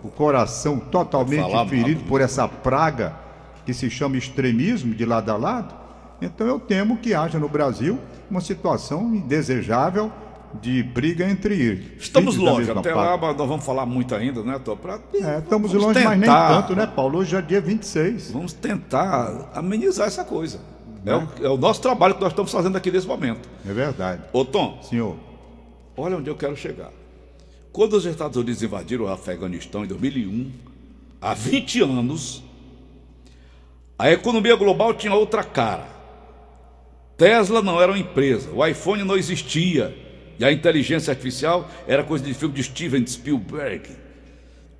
o 0.04 0.10
coração 0.10 0.80
totalmente 0.80 1.70
ferido 1.70 2.04
por 2.04 2.22
essa 2.22 2.48
praga 2.48 3.23
que 3.66 3.74
se 3.74 3.90
chama 3.90 4.18
extremismo 4.18 4.94
de 4.94 5.06
lado 5.06 5.30
a 5.32 5.38
lado. 5.38 5.76
Então 6.22 6.48
eu 6.48 6.60
temo 6.60 6.98
que 6.98 7.14
haja 7.14 7.40
no 7.40 7.50
Brasil 7.50 8.00
uma 8.30 8.42
situação 8.42 9.14
indesejável 9.16 10.12
de 10.62 10.84
briga 10.84 11.28
entre 11.30 11.60
eles. 11.60 12.04
Estamos 12.04 12.38
longe, 12.38 12.70
até 12.70 12.94
lá 12.94 13.18
mas 13.18 13.36
nós 13.36 13.48
vamos 13.48 13.66
falar 13.66 13.86
muito 13.86 14.14
ainda, 14.14 14.44
né, 14.44 14.60
Tô? 14.60 14.78
Pra... 14.78 15.00
É, 15.14 15.40
estamos 15.40 15.72
vamos 15.72 15.88
longe, 15.88 16.04
mas 16.04 16.12
nem 16.12 16.22
tentar- 16.22 16.62
tanto, 16.62 16.76
né, 16.76 16.86
Paulo? 16.86 17.20
Hoje 17.20 17.36
é 17.36 17.42
dia 17.42 17.60
26. 17.60 18.32
Vamos 18.32 18.54
tentar 18.54 19.50
amenizar 19.54 20.08
essa 20.08 20.24
coisa. 20.24 20.60
É 21.06 21.16
o, 21.16 21.28
é 21.42 21.50
o 21.50 21.58
nosso 21.58 21.82
trabalho 21.82 22.16
que 22.16 22.22
nós 22.22 22.32
estamos 22.32 22.52
fazendo 22.52 22.78
aqui 22.78 22.90
nesse 22.90 23.08
momento. 23.08 23.50
É 23.68 23.74
verdade. 23.74 24.22
Ô, 24.32 24.46
Tom, 24.46 24.80
Senhor, 24.84 25.18
olha 25.98 26.18
onde 26.18 26.30
eu 26.30 26.36
quero 26.36 26.56
chegar. 26.56 26.92
Quando 27.74 27.94
os 27.94 28.06
Estados 28.06 28.38
Unidos 28.38 28.62
invadiram 28.62 29.06
o 29.06 29.08
Afeganistão 29.10 29.84
em 29.84 29.88
2001, 29.88 30.52
há 31.20 31.34
20 31.34 31.82
anos, 31.82 32.44
a 33.98 34.12
economia 34.12 34.56
global 34.56 34.94
tinha 34.94 35.14
outra 35.14 35.44
cara. 35.44 35.88
Tesla 37.18 37.62
não 37.62 37.80
era 37.82 37.92
uma 37.92 38.00
empresa, 38.00 38.50
o 38.52 38.66
iPhone 38.66 39.04
não 39.04 39.16
existia 39.16 39.96
e 40.40 40.44
a 40.44 40.52
inteligência 40.52 41.12
artificial 41.12 41.70
era 41.88 42.04
coisa 42.04 42.24
de 42.26 42.34
filme 42.34 42.56
de 42.56 42.64
Steven 42.64 43.06
Spielberg. 43.06 43.90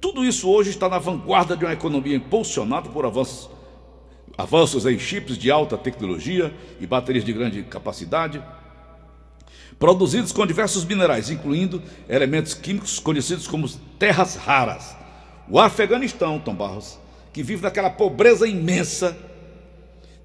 Tudo 0.02 0.26
isso 0.26 0.50
hoje 0.50 0.72
está 0.72 0.90
na 0.90 1.00
vanguarda 1.00 1.56
de 1.56 1.64
uma 1.64 1.74
economia 1.74 2.16
impulsionada 2.16 2.90
por 2.90 3.06
avanços, 3.06 3.50
avanços 4.38 4.86
em 4.86 4.98
chips 4.98 5.38
de 5.38 5.52
alta 5.52 5.78
tecnologia 5.78 6.54
e 6.82 6.88
baterias 6.88 7.24
de 7.24 7.32
grande 7.32 7.64
capacidade, 7.64 8.44
produzidos 9.80 10.32
com 10.32 10.46
diversos 10.46 10.84
minerais, 10.84 11.30
incluindo 11.30 11.82
elementos 12.10 12.54
químicos 12.54 13.00
conhecidos 13.00 13.48
como 13.48 13.70
terras 14.00 14.36
raras. 14.36 14.96
O 15.48 15.60
Afeganistão, 15.60 16.40
Tom 16.40 16.56
Barros, 16.56 17.00
que 17.34 17.42
vive 17.44 17.64
naquela 17.64 17.90
pobreza 17.90 18.48
imensa, 18.48 19.18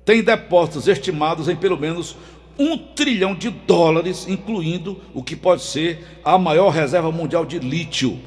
tem 0.05 0.23
depósitos 0.23 0.87
estimados 0.87 1.49
em 1.49 1.57
pelo 1.57 1.79
menos 1.79 2.17
um 2.59 2.77
trilhão 2.77 3.35
de 3.35 3.51
dólares, 3.51 4.27
incluindo 4.29 5.01
o 5.15 5.23
que 5.23 5.37
pode 5.37 5.63
ser 5.63 6.21
a 6.25 6.37
maior 6.37 6.71
reserva 6.71 7.11
mundial 7.11 7.47
de 7.47 7.59
lítio. 7.59 8.19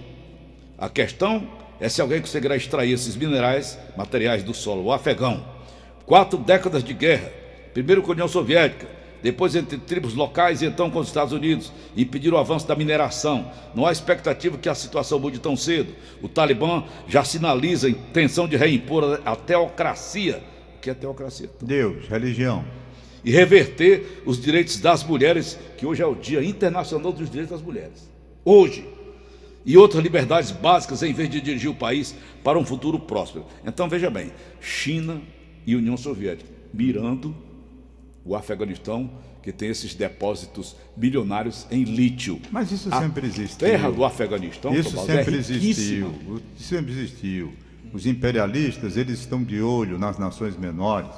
A 0.77 0.89
questão 0.89 1.47
é 1.79 1.89
se 1.89 2.01
alguém 2.01 2.21
conseguirá 2.21 2.55
extrair 2.55 2.93
esses 2.93 3.15
minerais, 3.15 3.77
materiais 3.97 4.43
do 4.43 4.53
solo 4.53 4.91
afegão. 4.91 5.45
Quatro 6.05 6.39
décadas 6.39 6.83
de 6.83 6.93
guerra, 6.93 7.31
primeiro 7.73 8.01
com 8.01 8.11
a 8.11 8.13
União 8.13 8.27
Soviética, 8.27 8.87
depois 9.21 9.55
entre 9.55 9.77
tribos 9.77 10.13
locais 10.13 10.61
e 10.61 10.65
então 10.65 10.89
com 10.89 10.99
os 10.99 11.07
Estados 11.07 11.33
Unidos, 11.33 11.71
impediram 11.95 12.37
o 12.37 12.39
avanço 12.39 12.67
da 12.67 12.75
mineração. 12.75 13.51
Não 13.75 13.85
há 13.85 13.91
expectativa 13.91 14.57
que 14.57 14.69
a 14.69 14.75
situação 14.75 15.19
mude 15.19 15.39
tão 15.39 15.55
cedo. 15.55 15.93
O 16.21 16.27
Talibã 16.27 16.83
já 17.07 17.23
sinaliza 17.23 17.87
a 17.87 17.89
intenção 17.89 18.47
de 18.47 18.55
reimpor 18.55 19.21
a 19.25 19.35
teocracia. 19.35 20.41
O 20.77 20.79
que 20.81 20.89
é 20.89 20.93
teocracia? 20.93 21.49
Deus, 21.61 22.07
religião. 22.07 22.65
e 23.23 23.31
reverter 23.31 24.23
os 24.25 24.41
direitos 24.41 24.77
das 24.77 25.03
mulheres, 25.03 25.59
que 25.77 25.85
hoje 25.85 26.01
é 26.01 26.05
o 26.05 26.15
Dia 26.15 26.43
Internacional 26.43 27.11
dos 27.11 27.29
Direitos 27.29 27.51
das 27.51 27.61
Mulheres. 27.61 28.09
Hoje. 28.43 28.87
E 29.63 29.77
outras 29.77 30.01
liberdades 30.01 30.49
básicas 30.49 31.03
em 31.03 31.13
vez 31.13 31.29
de 31.29 31.39
dirigir 31.39 31.69
o 31.69 31.75
país 31.75 32.15
para 32.43 32.57
um 32.57 32.65
futuro 32.65 32.97
próspero. 32.97 33.45
Então 33.63 33.87
veja 33.87 34.09
bem, 34.09 34.31
China 34.59 35.21
e 35.67 35.75
União 35.75 35.95
Soviética 35.95 36.49
mirando 36.73 37.35
o 38.25 38.35
Afeganistão, 38.35 39.09
que 39.41 39.51
tem 39.51 39.69
esses 39.69 39.95
depósitos 39.95 40.75
bilionários 40.95 41.65
em 41.71 41.83
lítio. 41.83 42.39
Mas 42.51 42.71
isso 42.71 42.89
A 42.93 42.99
sempre 43.01 43.25
existiu. 43.27 43.57
Terra 43.67 43.89
do 43.91 44.05
Afeganistão, 44.05 44.73
Isso 44.73 44.91
Tomás, 44.91 45.07
sempre 45.07 45.35
é 45.35 45.39
existiu. 45.39 46.07
riquíssima. 46.09 46.35
O- 46.35 46.41
Sempre 46.57 46.91
existiu. 46.91 47.53
Os 47.91 48.05
imperialistas, 48.05 48.95
eles 48.97 49.19
estão 49.19 49.43
de 49.43 49.61
olho 49.61 49.97
nas 49.97 50.17
nações 50.19 50.55
menores. 50.55 51.09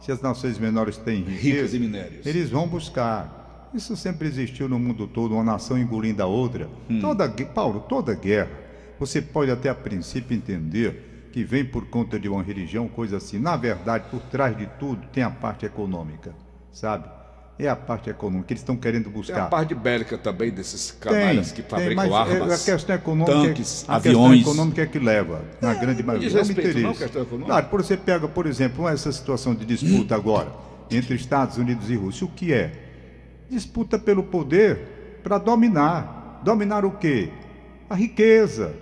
Se 0.00 0.10
as 0.12 0.20
nações 0.22 0.58
menores 0.58 0.96
têm 0.96 1.22
Ricas 1.22 1.72
riqueza, 1.72 2.08
eles 2.24 2.50
vão 2.50 2.66
buscar. 2.68 3.70
Isso 3.74 3.96
sempre 3.96 4.28
existiu 4.28 4.68
no 4.68 4.78
mundo 4.78 5.06
todo, 5.06 5.34
uma 5.34 5.44
nação 5.44 5.78
engolindo 5.78 6.22
a 6.22 6.26
outra. 6.26 6.68
Hum. 6.88 7.00
Toda, 7.00 7.28
Paulo, 7.28 7.80
toda 7.88 8.14
guerra, 8.14 8.50
você 8.98 9.20
pode 9.20 9.50
até 9.50 9.68
a 9.68 9.74
princípio 9.74 10.36
entender 10.36 11.28
que 11.32 11.42
vem 11.44 11.64
por 11.64 11.86
conta 11.86 12.18
de 12.20 12.28
uma 12.28 12.42
religião, 12.42 12.86
coisa 12.88 13.16
assim. 13.16 13.38
Na 13.38 13.56
verdade, 13.56 14.04
por 14.10 14.20
trás 14.22 14.56
de 14.56 14.66
tudo 14.78 15.06
tem 15.12 15.22
a 15.22 15.30
parte 15.30 15.64
econômica, 15.64 16.34
sabe? 16.72 17.08
É 17.58 17.68
a 17.68 17.76
parte 17.76 18.10
econômica 18.10 18.46
que 18.48 18.54
eles 18.54 18.62
estão 18.62 18.76
querendo 18.76 19.04
Tem 19.04 19.12
buscar. 19.12 19.42
a 19.42 19.46
parte 19.46 19.74
bélica 19.74 20.16
também 20.18 20.50
desses 20.50 20.90
canalhas 20.90 21.52
que 21.52 21.62
fabricam 21.62 22.08
mas 22.08 22.10
é- 22.10 22.34
armas. 22.34 22.62
a 22.62 22.72
questão 22.72 22.96
econômica, 22.96 23.32
tanques, 23.48 23.84
a 23.86 23.96
aviões. 23.96 24.36
questão 24.36 24.52
econômica 24.52 24.82
é 24.82 24.86
que 24.86 24.98
leva, 24.98 25.42
na 25.60 25.74
grande 25.74 26.02
maioria. 26.02 26.28
Não 26.28 26.34
me 26.34 26.54
respeito, 26.54 26.78
não, 26.80 26.94
questão 26.94 27.22
econômica? 27.22 27.46
Claro, 27.52 27.66
por 27.66 27.84
você 27.84 27.96
pega, 27.96 28.26
por 28.26 28.46
exemplo, 28.46 28.88
essa 28.88 29.12
situação 29.12 29.54
de 29.54 29.64
disputa 29.66 30.14
agora 30.16 30.50
entre 30.90 31.14
Estados 31.14 31.58
Unidos 31.58 31.88
e 31.90 31.94
Rússia, 31.94 32.26
o 32.26 32.30
que 32.30 32.52
é? 32.52 32.72
Disputa 33.50 33.98
pelo 33.98 34.22
poder 34.22 35.20
para 35.22 35.38
dominar. 35.38 36.40
Dominar 36.42 36.84
o 36.84 36.92
quê? 36.92 37.28
A 37.88 37.94
riqueza. 37.94 38.74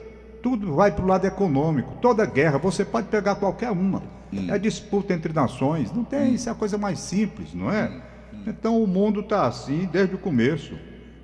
Tudo 0.42 0.75
vai 0.75 0.90
para 0.90 1.04
o 1.04 1.09
lado 1.09 1.26
econômico. 1.26 1.99
Toda 2.00 2.25
guerra, 2.25 2.56
você 2.56 2.85
pode 2.85 3.09
pegar 3.09 3.35
qualquer 3.35 3.70
uma. 3.70 4.02
É 4.49 4.58
disputa 4.58 5.12
entre 5.12 5.32
nações. 5.32 5.92
Não 5.92 6.04
tem, 6.04 6.34
isso 6.34 6.49
é 6.49 6.52
a 6.52 6.54
coisa 6.54 6.78
mais 6.78 7.00
simples, 7.00 7.52
não 7.52 7.70
é? 7.70 8.02
Então 8.46 8.82
o 8.82 8.87
mundo 8.87 9.20
está 9.20 9.46
assim 9.46 9.88
desde 9.92 10.14
o 10.14 10.18
começo. 10.18 10.75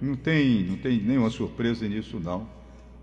Não 0.01 0.15
tem, 0.15 0.65
não 0.65 0.77
tem 0.77 1.01
nenhuma 1.01 1.31
surpresa 1.31 1.87
nisso, 1.89 2.21
não. 2.21 2.47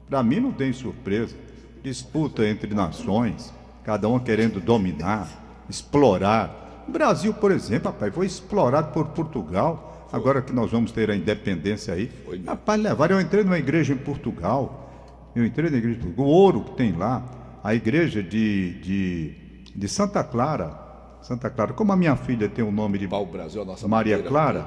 Para 0.10 0.22
mim 0.22 0.39
não 0.39 0.51
tem 0.51 0.72
surpresa. 0.74 1.36
Disputa 1.81 2.48
entre 2.48 2.74
nações, 2.74 3.53
cada 3.83 4.07
uma 4.07 4.19
querendo 4.19 4.60
dominar, 4.60 5.65
explorar. 5.69 6.86
O 6.88 6.91
Brasil, 6.91 7.33
por 7.33 7.51
exemplo, 7.51 7.91
rapaz, 7.91 8.13
foi 8.13 8.25
explorado 8.25 8.91
por 8.91 9.07
Portugal. 9.07 10.07
Agora 10.12 10.41
que 10.41 10.53
nós 10.53 10.69
vamos 10.69 10.91
ter 10.91 11.10
a 11.10 11.15
independência 11.15 11.93
aí. 11.93 12.12
Rapaz, 12.45 12.79
levaram. 12.81 13.15
Eu 13.15 13.22
entrei 13.22 13.43
numa 13.43 13.57
igreja 13.57 13.93
em 13.93 13.98
Portugal. 13.98 14.91
Eu 15.36 15.43
entrei 15.43 15.69
na 15.72 15.77
igreja 15.77 15.98
de 15.98 16.03
Portugal. 16.03 16.27
O 16.27 16.29
ouro 16.29 16.63
que 16.65 16.75
tem 16.75 16.91
lá, 16.91 17.24
a 17.63 17.74
igreja 17.74 18.22
de, 18.22 18.74
de, 18.81 19.36
de 19.75 19.88
Santa 19.88 20.24
Clara. 20.24 20.80
Santa 21.22 21.50
Clara. 21.50 21.74
Como 21.74 21.92
a 21.92 21.96
minha 21.96 22.15
filha 22.15 22.50
tem 22.50 22.63
o 22.63 22.72
nome 22.72 22.98
de 22.98 23.08
Pau 23.08 23.25
Brasil, 23.25 23.63
nossa 23.63 23.88
Maria. 23.88 24.22
Clara, 24.22 24.65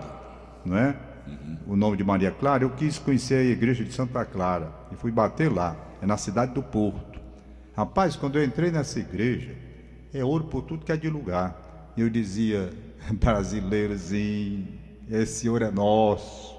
não 0.64 0.76
é? 0.76 0.96
O 1.66 1.76
nome 1.76 1.96
de 1.96 2.04
Maria 2.04 2.30
Clara, 2.30 2.64
eu 2.64 2.70
quis 2.70 2.98
conhecer 2.98 3.34
a 3.34 3.44
igreja 3.44 3.84
de 3.84 3.92
Santa 3.92 4.24
Clara 4.24 4.72
e 4.92 4.96
fui 4.96 5.10
bater 5.10 5.52
lá, 5.52 5.76
é 6.00 6.06
na 6.06 6.16
cidade 6.16 6.54
do 6.54 6.62
Porto. 6.62 7.20
Rapaz, 7.76 8.16
quando 8.16 8.38
eu 8.38 8.44
entrei 8.44 8.70
nessa 8.70 8.98
igreja, 8.98 9.54
é 10.14 10.24
ouro 10.24 10.44
por 10.44 10.62
tudo 10.62 10.84
que 10.84 10.92
é 10.92 10.96
de 10.96 11.10
lugar. 11.10 11.92
Eu 11.96 12.08
dizia, 12.08 12.70
brasileirozinho, 13.12 14.68
esse 15.10 15.48
ouro 15.48 15.64
é 15.64 15.70
nosso, 15.70 16.55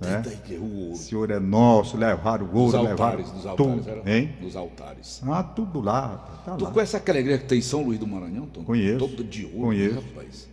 né? 0.00 0.22
Que 0.46 0.54
o 0.54 0.94
ouro 1.18 1.32
é 1.32 1.38
nosso, 1.40 1.96
levaram 1.96 2.46
o 2.46 2.48
Dos 2.48 2.74
ouro, 2.74 2.82
levaram 2.88 3.18
altares, 3.20 3.30
dos 3.32 3.46
altares, 3.46 3.74
tudo, 3.84 3.90
era? 3.90 4.16
hein? 4.16 4.34
Dos 4.40 4.56
altares. 4.56 5.20
Ah, 5.26 5.42
tudo 5.42 5.80
lá, 5.80 6.42
tá 6.44 6.56
Tu 6.56 6.64
lá. 6.64 6.70
conhece 6.70 6.96
aquela 6.96 7.18
igreja 7.18 7.38
que 7.38 7.46
tem 7.46 7.58
em 7.58 7.62
São 7.62 7.82
Luís 7.84 7.98
do 7.98 8.06
Maranhão, 8.06 8.46
Tom? 8.46 8.64
Conheço. 8.64 8.98
Toda 8.98 9.22
de 9.24 9.44
ouro, 9.46 9.58
Conheço. 9.68 9.94
rapaz? 9.96 10.48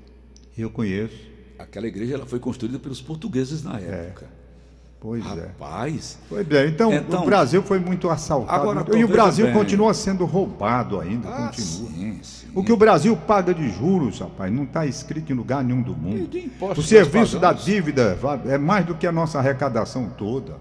Eu 0.57 0.69
conheço, 0.69 1.15
Aquela 1.59 1.87
igreja 1.87 2.13
ela 2.13 2.25
foi 2.27 2.39
construída 2.39 2.77
pelos 2.77 3.01
portugueses 3.01 3.63
na 3.63 3.79
época. 3.79 4.27
Pois 4.99 5.23
é. 5.25 5.47
Rapaz, 5.47 6.17
Pois 6.27 6.49
é, 6.51 6.67
então, 6.67 6.93
Então- 6.93 7.23
o 7.23 7.25
Brasil 7.25 7.61
foi 7.63 7.79
muito 7.79 8.09
assaltado. 8.09 8.69
Agora, 8.69 8.97
e 8.97 9.03
o 9.03 9.07
Brasil 9.07 9.45
bem. 9.45 9.53
continua 9.55 9.93
sendo 9.93 10.25
roubado 10.25 10.99
ainda, 10.99 11.29
ah, 11.29 11.47
continua. 11.47 11.91
sim, 11.91 12.19
sim. 12.23 12.47
O 12.55 12.63
que 12.63 12.71
o 12.71 12.77
Brasil 12.77 13.15
paga 13.15 13.53
de 13.53 13.69
juros, 13.69 14.19
rapaz, 14.19 14.51
não 14.51 14.63
está 14.63 14.85
escrito 14.85 15.31
em 15.31 15.35
lugar 15.35 15.63
nenhum 15.63 15.81
do 15.81 15.95
mundo. 15.95 16.29
O 16.75 16.81
serviço 16.81 17.37
da 17.39 17.53
dívida 17.53 18.17
é 18.47 18.57
mais 18.57 18.85
do 18.85 18.95
que 18.95 19.05
a 19.05 19.11
nossa 19.11 19.37
arrecadação 19.39 20.09
toda. 20.17 20.55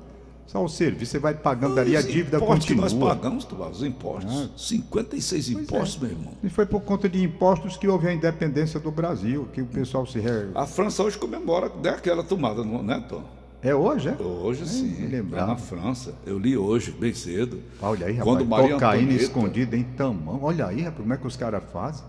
Só 0.47 0.63
o 0.63 0.69
serviço, 0.69 1.11
você 1.11 1.19
vai 1.19 1.35
pagando 1.35 1.81
ali, 1.81 1.97
a 1.97 2.01
dívida 2.01 2.39
que 2.39 2.47
nós 2.47 2.65
continua. 2.65 3.09
pagamos, 3.17 3.45
Tubal, 3.45 3.69
os 3.69 3.83
impostos. 3.83 4.33
Ah. 4.33 4.49
56 4.57 5.49
impostos, 5.51 5.99
meu 6.01 6.11
irmão. 6.13 6.33
E 6.43 6.49
foi 6.49 6.65
por 6.65 6.81
conta 6.83 7.09
de 7.09 7.21
impostos 7.21 7.77
que 7.77 7.89
houve 7.89 8.07
a 8.07 8.13
independência 8.15 8.79
do 8.79 8.93
Brasil, 8.93 9.49
que 9.53 9.61
o 9.61 9.67
pessoal 9.67 10.07
se... 10.07 10.21
Re... 10.21 10.51
A 10.55 10.65
França 10.65 11.03
hoje 11.03 11.19
comemora 11.19 11.69
daquela 11.69 12.23
tomada, 12.23 12.63
não- 12.63 12.81
né, 12.81 13.03
Tom? 13.09 13.25
É 13.67 13.75
hoje, 13.75 14.09
é? 14.11 14.23
Hoje 14.23 14.61
me 14.63 14.69
sim, 14.69 15.07
lembrava. 15.07 15.47
lá 15.47 15.53
na 15.55 15.59
França. 15.59 16.15
Eu 16.25 16.39
li 16.39 16.57
hoje, 16.57 16.93
bem 16.93 17.13
cedo. 17.13 17.61
Olha 17.83 18.07
aí, 18.07 18.17
Quando 18.19 18.45
rapaz, 18.45 18.49
Maria 18.63 18.75
cocaína 18.75 19.03
Antonieta- 19.03 19.25
escondida 19.25 19.77
em 19.77 19.83
tamanco. 19.83 20.47
Olha 20.47 20.67
aí, 20.67 20.83
rapaz, 20.83 21.01
como 21.01 21.13
é 21.13 21.17
que 21.17 21.27
os 21.27 21.37
caras 21.37 21.63
fazem? 21.73 22.05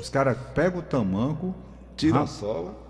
Os 0.00 0.08
caras 0.08 0.38
pegam 0.54 0.78
o 0.78 0.82
tamanco, 0.82 1.54
Tira 1.94 2.14
a 2.16 2.20
rapaz, 2.20 2.30
sola 2.38 2.84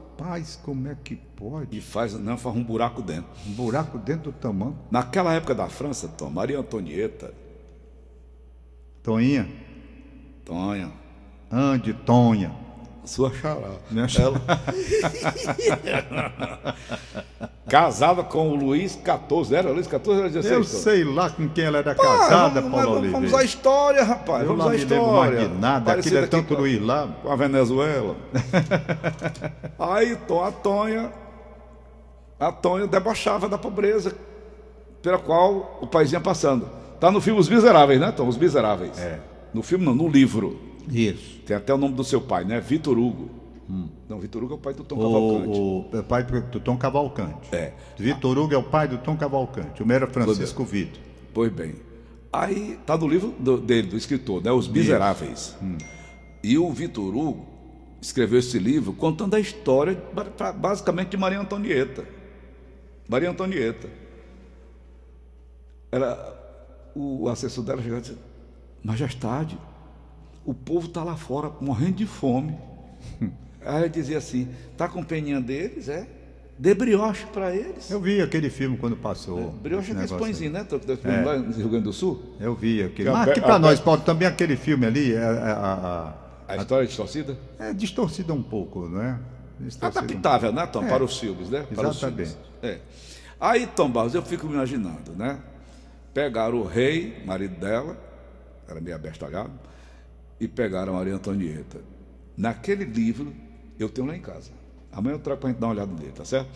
como 0.62 0.86
é 0.86 0.96
que 1.02 1.16
pode? 1.16 1.76
e 1.76 1.80
faz, 1.80 2.14
não, 2.14 2.38
faz 2.38 2.54
um 2.54 2.62
buraco 2.62 3.02
dentro. 3.02 3.26
Um 3.48 3.52
buraco 3.52 3.98
dentro 3.98 4.30
do 4.30 4.38
tamanco. 4.38 4.76
Naquela 4.92 5.34
época 5.34 5.52
da 5.56 5.68
França, 5.68 6.06
Tom, 6.06 6.30
Maria 6.30 6.60
Antonieta 6.60 7.34
Toinha, 9.02 9.48
Tonha, 10.44 10.92
ande, 11.50 11.92
Tonha. 11.92 12.54
Sua 13.04 13.30
xará. 13.32 13.70
Minha 13.90 14.08
xará. 14.08 14.40
Casada 17.68 18.22
com 18.22 18.50
o 18.50 18.54
Luiz 18.54 18.94
14, 18.96 19.54
era 19.54 19.70
Luiz 19.70 19.86
14 19.86 20.20
ou 20.20 20.24
era 20.26 20.32
16? 20.32 20.52
Eu 20.52 20.64
Tony? 20.70 20.82
sei 20.82 21.04
lá 21.04 21.30
com 21.30 21.48
quem 21.48 21.64
ela 21.64 21.78
era 21.78 21.92
Ah, 21.92 21.94
casada, 21.94 22.60
vamos, 22.60 22.76
Paulo 22.78 22.92
Oliveira. 22.98 23.12
vamos 23.18 23.34
à 23.34 23.42
história, 23.44 24.04
rapaz. 24.04 24.42
Eu 24.42 24.48
vamos 24.48 24.64
não 24.64 24.70
à 24.72 24.76
história. 24.76 25.38
mais 25.40 25.50
de 25.50 25.58
nada, 25.58 25.84
Parecido 25.86 26.18
aquilo 26.18 26.38
é 26.38 26.42
tanto 26.42 26.54
Luiz 26.54 26.82
lá. 26.82 27.08
com 27.22 27.30
a 27.32 27.36
Venezuela. 27.36 28.16
Aí 29.78 30.12
a 30.46 30.52
Tonha, 30.52 31.10
a 32.38 32.52
Tonha 32.52 32.86
debochava 32.86 33.48
da 33.48 33.56
pobreza 33.56 34.14
pela 35.02 35.18
qual 35.18 35.78
o 35.80 35.86
país 35.86 36.12
ia 36.12 36.20
passando. 36.20 36.68
Tá 37.00 37.10
no 37.10 37.20
filme 37.20 37.40
Os 37.40 37.48
Miseráveis, 37.48 37.98
né, 38.00 38.12
Tom? 38.12 38.28
Os 38.28 38.36
Miseráveis. 38.36 38.98
É. 38.98 39.18
No 39.54 39.62
filme 39.62 39.84
não, 39.86 39.94
no 39.94 40.08
livro. 40.08 40.58
Isso. 40.88 41.40
Tem 41.46 41.56
até 41.56 41.72
o 41.72 41.78
nome 41.78 41.94
do 41.94 42.04
seu 42.04 42.20
pai, 42.20 42.44
né? 42.44 42.60
Vitor 42.60 42.98
Hugo. 42.98 43.30
Não, 44.08 44.20
Vitor 44.20 44.42
Hugo 44.44 44.52
é 44.52 44.56
o 44.56 44.60
pai 44.60 44.74
do 44.74 44.84
Tom 44.84 44.96
Cavalcante. 44.96 45.58
O, 45.58 45.90
o, 45.92 45.98
é 45.98 46.02
pai 46.02 46.22
do 46.24 46.60
Tom 46.60 46.76
Cavalcante. 46.76 47.54
É. 47.54 47.72
Vitor 47.98 48.38
Hugo 48.38 48.52
é 48.54 48.58
o 48.58 48.62
pai 48.62 48.86
do 48.86 48.98
Tom 48.98 49.16
Cavalcante. 49.16 49.82
O 49.82 49.86
meu 49.86 49.96
era 49.96 50.06
Francisco 50.06 50.64
Vitor. 50.64 51.00
Pois 51.32 51.50
bem. 51.50 51.74
Aí 52.32 52.78
tá 52.84 52.96
no 52.98 53.08
livro 53.08 53.32
do- 53.38 53.58
dele, 53.58 53.88
do 53.88 53.96
escritor, 53.96 54.42
né? 54.42 54.50
Os 54.52 54.68
Miseráveis. 54.68 55.56
E 56.42 56.58
o 56.58 56.70
Vitor 56.72 57.16
Hugo 57.16 57.46
escreveu 58.02 58.38
esse 58.38 58.58
livro 58.58 58.92
contando 58.92 59.34
a 59.34 59.40
história 59.40 59.98
basicamente 60.60 61.10
de 61.10 61.16
Maria 61.16 61.40
Antonieta. 61.40 62.04
Maria 63.08 63.30
Antonieta. 63.30 63.88
Era 65.90 66.34
o 66.94 67.28
assessor 67.28 67.64
dela 67.64 67.80
chegou 67.82 67.98
e 67.98 68.00
disse: 68.00 68.18
Majestade, 68.82 69.58
o 70.44 70.52
povo 70.54 70.86
está 70.88 71.02
lá 71.02 71.16
fora 71.16 71.50
morrendo 71.60 71.94
de 71.96 72.06
fome. 72.06 72.56
Aí 73.64 73.82
ele 73.84 73.88
dizia 73.88 74.18
assim: 74.18 74.48
tá 74.76 74.88
com 74.88 75.02
peninha 75.02 75.40
deles, 75.40 75.88
é? 75.88 76.06
Dê 76.56 76.72
brioche 76.72 77.26
para 77.32 77.54
eles. 77.54 77.90
Eu 77.90 78.00
vi 78.00 78.20
aquele 78.22 78.48
filme 78.48 78.76
quando 78.76 78.96
passou. 78.96 79.50
Brioche 79.50 79.90
é 79.92 79.94
aquele 80.00 80.18
pãezinho, 80.20 80.52
né? 80.52 80.62
Tô- 80.62 80.78
tô- 80.78 80.92
É. 80.92 81.24
Lá 81.24 81.36
no 81.36 81.52
Rio 81.52 81.68
Grande 81.68 81.84
do 81.84 81.92
Sul. 81.92 82.22
Eu 82.38 82.54
vi 82.54 82.80
aquele. 82.82 83.08
Que 83.08 83.14
Mas 83.14 83.28
a 83.28 83.30
aqui 83.32 83.40
para 83.40 83.54
a 83.54 83.58
nós, 83.58 83.80
Paulo, 83.80 84.02
também 84.02 84.28
aquele 84.28 84.56
filme 84.56 84.86
ali 84.86 85.12
é, 85.12 85.16
é- 85.16 85.20
a- 85.20 86.14
A 86.46 86.56
história 86.58 86.86
distorcida? 86.86 87.36
a- 87.58 87.66
é 87.66 87.72
distorcida 87.72 88.32
um 88.32 88.42
pouco, 88.42 88.88
não 88.88 89.02
é? 89.02 89.18
Distorcida 89.58 90.00
um 90.00 90.04
Adaptável, 90.04 90.52
né, 90.52 90.66
Tom? 90.66 90.84
É. 90.84 90.88
Para 90.88 91.02
os 91.02 91.18
filmes, 91.18 91.48
né? 91.50 91.66
Para 91.74 91.88
os 91.88 91.96
Exatamente. 91.96 92.28
filmes. 92.30 92.36
É. 92.62 92.78
Aí, 93.40 93.66
Tom 93.66 93.90
Barros, 93.90 94.14
eu 94.14 94.22
fico 94.22 94.46
me 94.46 94.54
imaginando, 94.54 95.12
né? 95.16 95.38
Pegaram 96.12 96.58
o 96.58 96.64
rei, 96.64 97.20
marido 97.26 97.58
dela, 97.58 97.96
era 98.68 98.80
meio 98.80 98.94
abestalhado, 98.94 99.50
e 100.40 100.48
pegaram 100.48 100.94
a 100.94 100.96
Maria 100.96 101.14
Antonieta. 101.14 101.80
Naquele 102.36 102.84
livro, 102.84 103.32
eu 103.78 103.88
tenho 103.88 104.06
lá 104.06 104.16
em 104.16 104.20
casa. 104.20 104.50
Amanhã 104.92 105.14
eu 105.14 105.18
trago 105.18 105.40
para 105.40 105.48
a 105.48 105.52
gente 105.52 105.60
dar 105.60 105.66
uma 105.68 105.72
olhada 105.74 105.92
nele, 105.92 106.12
tá 106.12 106.24
certo? 106.24 106.48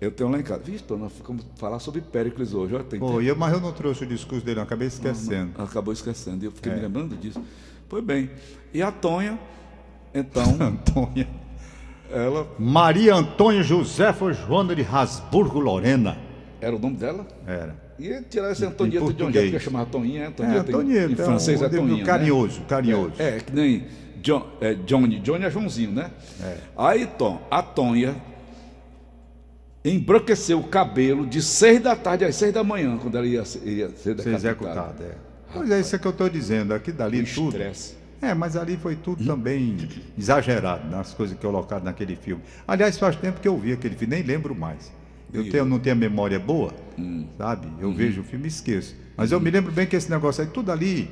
Eu 0.00 0.10
tenho 0.10 0.30
lá 0.30 0.38
em 0.38 0.42
casa. 0.42 0.62
Vixe, 0.64 0.84
nós 0.90 1.12
ficamos 1.12 1.44
falar 1.56 1.78
sobre 1.78 2.00
Péricles 2.00 2.54
hoje. 2.54 2.74
Ó, 2.74 2.78
tem, 2.82 2.98
Pô, 2.98 3.20
e 3.20 3.28
eu, 3.28 3.36
mas 3.36 3.52
eu 3.52 3.60
não 3.60 3.72
trouxe 3.72 4.04
o 4.04 4.06
discurso 4.06 4.44
dele, 4.44 4.58
eu 4.60 4.64
acabei 4.64 4.88
esquecendo. 4.88 5.52
Acabou 5.62 5.92
esquecendo. 5.92 6.44
Eu 6.44 6.50
É. 6.50 6.54
fiquei 6.54 6.72
me 6.72 6.80
lembrando 6.80 7.16
disso. 7.16 7.42
Pois 7.88 8.02
bem. 8.02 8.30
E 8.72 8.82
a 8.82 8.90
Tonha, 8.90 9.38
então, 10.14 10.42
Antônia. 10.60 11.28
ela. 12.10 12.46
Maria 12.58 13.14
Antônia 13.14 13.62
Josefa 13.62 14.32
Joana 14.32 14.74
de 14.74 14.82
Habsburgo 14.82 15.58
Lorena. 15.60 16.16
Era 16.62 16.74
o 16.74 16.78
nome 16.78 16.96
dela? 16.96 17.26
Era. 17.46 17.89
E 18.00 18.22
tirar 18.22 18.50
essa 18.50 18.64
Em 18.64 18.68
Antonieta 18.68 19.12
de 19.12 19.22
onde 19.22 19.38
é? 19.38 19.42
Porque 19.42 19.58
chamava 19.60 19.86
Toninha, 19.86 20.20
é 20.20 20.24
É, 20.24 20.26
Antonieta. 20.28 20.56
em- 20.70 20.74
Antonieta. 20.74 21.12
Em 21.12 21.16
francês 21.16 21.60
é, 21.62 21.66
um- 21.66 21.70
Toninha. 21.70 21.96
né? 21.98 22.04
Carinhoso, 22.04 22.60
carinhoso. 22.62 23.12
É, 23.18 23.36
é, 23.36 23.40
que 23.40 23.52
nem 23.54 23.84
John, 24.22 24.46
é, 24.60 24.74
Johnny. 24.74 25.18
Johnny 25.20 25.44
é 25.44 25.50
Joãozinho, 25.50 25.92
né? 25.92 26.10
É. 26.42 26.56
Aí, 26.76 27.06
Tom, 27.06 27.40
a 27.50 27.62
Tonha 27.62 28.14
embranqueceu 29.84 30.58
o 30.60 30.64
cabelo 30.64 31.26
de 31.26 31.40
seis 31.40 31.80
da 31.80 31.96
tarde 31.96 32.24
às 32.24 32.36
seis 32.36 32.52
da 32.52 32.62
manhã, 32.62 32.98
quando 32.98 33.16
ela 33.16 33.26
ia, 33.26 33.44
ser- 33.44 33.66
ia 33.66 33.88
ser 33.88 33.96
Ser 33.96 34.14
decapitada. 34.14 34.36
executado, 34.36 35.02
é. 35.04 35.14
Pois 35.52 35.70
é, 35.70 35.80
isso 35.80 35.96
é 35.96 35.98
que 35.98 36.06
eu 36.06 36.10
estou 36.12 36.28
dizendo. 36.28 36.72
Aqui 36.74 36.92
dali 36.92 37.20
O 37.22 37.24
tudo. 37.34 37.48
estresse. 37.48 37.94
É, 38.22 38.34
mas 38.34 38.54
ali 38.54 38.76
foi 38.76 38.96
tudo 38.96 39.24
também 39.24 39.88
exagerado 40.18 40.86
nas 40.90 41.14
coisas 41.14 41.34
que 41.34 41.42
colocaram 41.42 41.84
naquele 41.84 42.14
filme. 42.14 42.42
Aliás, 42.68 42.98
faz 42.98 43.16
tempo 43.16 43.40
que 43.40 43.48
eu 43.48 43.56
vi 43.56 43.72
aquele 43.72 43.96
filme, 43.96 44.14
nem 44.14 44.22
lembro 44.22 44.54
mais. 44.54 44.92
Eu 45.32 45.48
tenho, 45.50 45.64
não 45.64 45.78
tenho 45.78 45.94
a 45.96 45.98
memória 45.98 46.38
boa, 46.38 46.72
Hum. 46.98 47.24
sabe? 47.38 47.68
Eu 47.80 47.88
Uhum. 47.88 47.94
vejo 47.94 48.20
o 48.20 48.24
filme 48.24 48.46
e 48.46 48.48
esqueço. 48.48 48.96
Mas 49.16 49.30
eu 49.32 49.40
me 49.40 49.50
lembro 49.50 49.70
bem 49.72 49.86
que 49.86 49.94
esse 49.96 50.10
negócio 50.10 50.42
aí, 50.42 50.48
tudo 50.50 50.72
ali, 50.72 51.10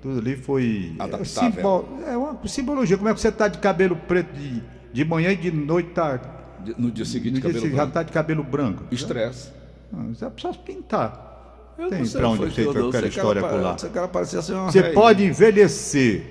tudo 0.00 0.18
ali 0.20 0.36
foi. 0.36 0.92
é, 0.98 1.02
Adaptável. 1.02 1.88
É 2.06 2.16
uma 2.16 2.38
simbologia. 2.46 2.96
Como 2.96 3.08
é 3.08 3.14
que 3.14 3.20
você 3.20 3.28
está 3.28 3.48
de 3.48 3.58
cabelo 3.58 3.96
preto 3.96 4.32
de, 4.32 4.62
de 4.92 5.04
manhã 5.04 5.30
e 5.32 5.36
de 5.36 5.50
noite 5.50 5.90
tá. 5.90 6.16
De- 6.64 6.74
No 6.80 6.90
dia 6.90 7.04
seguinte, 7.04 7.34
no 7.34 7.40
dia 7.40 7.48
cabelo 7.50 7.66
já 7.66 7.74
branco. 7.76 7.88
está 7.88 8.02
de 8.02 8.12
cabelo 8.12 8.42
branco? 8.44 8.84
Estresse. 8.90 9.50
Ah, 9.92 10.02
Você 10.12 10.28
precisa 10.30 10.54
pintar. 10.54 11.74
Eu 11.78 11.88
Tem 11.88 11.98
não 12.00 12.06
sei 12.06 12.20
pra 12.20 12.28
o 12.28 12.32
onde 12.32 12.62
dou. 12.64 12.88
aquela 12.88 13.06
história 13.06 13.40
por 13.42 13.60
lá. 13.60 13.76
Você 13.76 14.82
pode 14.92 15.24
envelhecer 15.24 16.22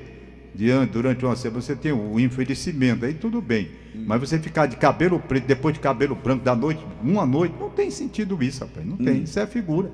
diante, 0.53 0.91
durante 0.91 1.25
uma 1.25 1.35
semana, 1.35 1.61
você 1.61 1.75
tem 1.75 1.91
o 1.91 2.19
envelhecimento, 2.19 3.05
aí 3.05 3.13
tudo 3.13 3.41
bem. 3.41 3.69
Mas 3.95 4.19
você 4.19 4.37
ficar 4.39 4.65
de 4.67 4.75
cabelo 4.75 5.19
preto, 5.19 5.45
depois 5.45 5.73
de 5.73 5.79
cabelo 5.79 6.15
branco 6.15 6.43
da 6.43 6.55
noite, 6.55 6.85
uma 7.03 7.25
noite, 7.25 7.55
não 7.59 7.69
tem 7.69 7.89
sentido 7.89 8.41
isso, 8.43 8.63
rapaz. 8.63 8.85
Não 8.85 8.97
tem. 8.97 9.23
Isso 9.23 9.39
é 9.39 9.47
figura 9.47 9.91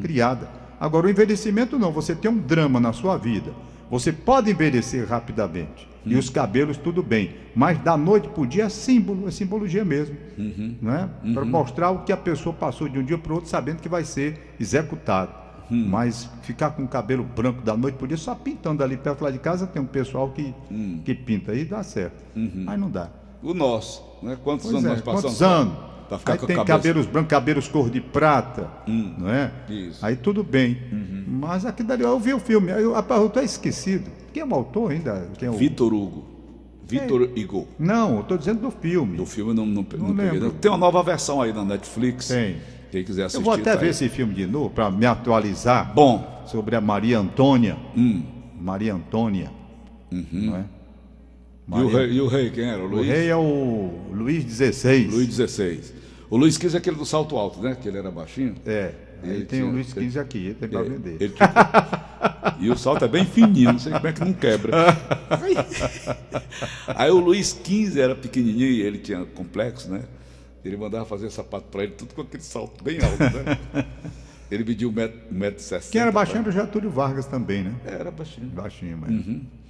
criada. 0.00 0.48
Agora, 0.80 1.06
o 1.06 1.10
envelhecimento 1.10 1.78
não, 1.78 1.92
você 1.92 2.14
tem 2.14 2.30
um 2.30 2.38
drama 2.38 2.80
na 2.80 2.92
sua 2.92 3.16
vida. 3.16 3.52
Você 3.90 4.10
pode 4.10 4.50
envelhecer 4.50 5.06
rapidamente. 5.06 5.88
E 6.04 6.16
os 6.16 6.28
cabelos, 6.28 6.76
tudo 6.76 7.02
bem. 7.02 7.34
Mas 7.54 7.78
da 7.78 7.96
noite 7.96 8.26
para 8.28 8.42
o 8.42 8.46
dia 8.46 8.64
é 8.64 8.68
símbolo, 8.68 9.28
é 9.28 9.30
simbologia 9.30 9.84
mesmo. 9.84 10.16
Não 10.80 10.92
é? 10.92 11.08
Para 11.32 11.44
mostrar 11.44 11.90
o 11.90 12.00
que 12.00 12.12
a 12.12 12.16
pessoa 12.16 12.54
passou 12.54 12.88
de 12.88 12.98
um 12.98 13.04
dia 13.04 13.18
para 13.18 13.32
o 13.32 13.36
outro, 13.36 13.50
sabendo 13.50 13.80
que 13.80 13.88
vai 13.88 14.02
ser 14.02 14.54
executado. 14.58 15.41
Mas 15.70 16.28
ficar 16.42 16.70
com 16.72 16.82
o 16.84 16.88
cabelo 16.88 17.24
branco 17.24 17.62
da 17.62 17.76
noite 17.76 17.96
o 18.02 18.06
dia, 18.06 18.16
só 18.16 18.34
pintando 18.34 18.82
ali 18.82 18.96
perto 18.96 19.22
lá 19.22 19.30
de 19.30 19.38
casa, 19.38 19.66
tem 19.66 19.80
um 19.80 19.86
pessoal 19.86 20.28
que, 20.30 20.54
que 21.04 21.14
pinta 21.14 21.52
aí, 21.52 21.64
dá 21.64 21.82
certo. 21.82 22.22
Mas 22.34 22.78
não 22.78 22.90
dá. 22.90 23.08
O 23.42 23.54
nosso, 23.54 24.02
né? 24.22 24.36
Quantos 24.44 24.70
Pois 24.70 24.76
anos 24.76 24.86
é, 24.86 24.88
nós 24.90 25.00
passamos? 25.00 25.22
quantos 25.24 25.42
anos? 25.42 25.74
Pra 26.08 26.18
ficar 26.18 26.32
Aí 26.34 26.38
com 26.38 26.46
tem 26.46 26.56
cabeça- 26.56 26.76
cabelos 26.78 27.06
brancos, 27.06 27.30
cabelos 27.30 27.68
cor 27.68 27.88
de 27.88 28.00
prata, 28.00 28.68
não 28.86 29.30
é? 29.30 29.50
Isso. 29.68 30.04
Aí 30.04 30.14
tudo 30.14 30.44
bem. 30.44 30.76
Mas 31.26 31.64
aqui 31.64 31.82
dali, 31.82 32.02
eu 32.02 32.20
vi 32.20 32.34
o 32.34 32.38
filme, 32.38 32.70
aí 32.70 32.82
eu, 32.82 32.94
eu 32.94 33.28
tô 33.30 33.40
esquecido. 33.40 34.10
Quem 34.32 34.42
é 34.42 34.46
o 34.46 34.54
autor 34.54 34.90
ainda? 34.92 35.26
Quem 35.38 35.48
é 35.48 35.50
o... 35.50 35.54
Vitor 35.54 35.92
Hugo. 35.94 36.24
Vitor 36.84 37.30
Igor. 37.34 37.64
Não, 37.78 38.18
eu 38.18 38.22
tô 38.24 38.36
dizendo 38.36 38.60
do 38.60 38.70
filme. 38.70 39.16
Do 39.16 39.24
filme 39.24 39.54
não, 39.54 39.64
não, 39.64 39.86
não, 39.96 40.08
Não 40.08 40.14
peguei. 40.16 40.50
Tem 40.60 40.70
uma 40.70 40.76
nova 40.76 41.02
versão 41.02 41.40
aí 41.40 41.52
na 41.52 41.64
Netflix. 41.64 42.28
Tem. 42.28 42.56
Quem 42.92 43.02
quiser 43.02 43.24
assistir. 43.24 43.40
Eu 43.40 43.44
vou 43.44 43.54
até 43.54 43.72
tá 43.72 43.76
ver 43.76 43.86
aí. 43.86 43.90
esse 43.90 44.08
filme 44.08 44.32
de 44.34 44.46
novo 44.46 44.70
para 44.70 44.90
me 44.90 45.06
atualizar 45.06 45.92
Bom. 45.94 46.44
sobre 46.46 46.76
a 46.76 46.80
Maria 46.80 47.18
Antônia. 47.18 47.76
Hum. 47.96 48.22
Maria 48.60 48.94
Antônia. 48.94 49.50
Não 50.10 50.56
é? 50.56 50.64
E 51.68 51.80
o, 51.82 51.88
rei, 51.88 52.10
e 52.12 52.20
o 52.20 52.26
rei, 52.28 52.50
quem 52.50 52.64
era? 52.64 52.82
O 52.82 52.84
O 52.84 52.88
Luiz? 52.88 53.06
rei 53.08 53.28
é 53.28 53.36
o 53.36 53.90
Luiz 54.12 54.44
XVI. 54.44 55.06
Luiz 55.10 55.34
XVI. 55.34 55.80
O 56.28 56.36
Luiz 56.36 56.54
XV 56.56 56.74
é 56.74 56.78
aquele 56.78 56.96
do 56.96 57.06
salto 57.06 57.36
alto, 57.36 57.60
né? 57.62 57.74
Que 57.80 57.88
ele 57.88 57.96
era 57.98 58.10
baixinho. 58.10 58.54
É. 58.66 58.92
Aí 59.22 59.30
Ele 59.30 59.44
tem 59.44 59.60
tinha- 59.60 59.70
o 59.70 59.72
Luiz 59.72 59.88
XV 59.88 60.18
aqui, 60.18 60.38
ele 60.46 60.54
tem 60.54 60.68
para 60.68 60.82
vender. 60.82 61.16
ele 61.20 61.32
tinha- 61.32 62.54
E 62.60 62.68
o 62.70 62.76
salto 62.76 63.04
é 63.04 63.08
bem 63.08 63.24
fininho, 63.24 63.72
não 63.72 63.78
sei 63.78 63.92
como 63.92 64.06
é 64.06 64.12
que 64.12 64.20
não 64.24 64.32
quebra. 64.32 64.72
Aí, 65.30 65.54
aí 66.94 67.10
o 67.10 67.18
Luiz 67.20 67.58
XV 67.64 68.00
era 68.00 68.14
pequenininho 68.16 68.66
e 68.66 68.82
ele 68.82 68.98
tinha 68.98 69.24
complexo, 69.24 69.90
né? 69.90 70.02
Ele 70.64 70.76
mandava 70.76 71.04
fazer 71.04 71.30
sapato 71.30 71.66
para 71.70 71.84
ele, 71.84 71.92
tudo 71.92 72.14
com 72.14 72.22
aquele 72.22 72.42
salto 72.42 72.82
bem 72.84 72.98
alto, 73.02 73.18
né? 73.18 73.86
Ele 74.50 74.64
mediu 74.64 74.92
1,60m. 74.92 75.90
Quem 75.90 76.00
era 76.02 76.12
baixinho 76.12 76.40
era 76.40 76.48
o 76.50 76.52
Getúlio 76.52 76.90
Vargas 76.90 77.24
também, 77.24 77.62
né? 77.62 77.74
Era 77.86 78.10
baixinho. 78.10 78.48
Baixinho, 78.48 78.98
mas 78.98 79.10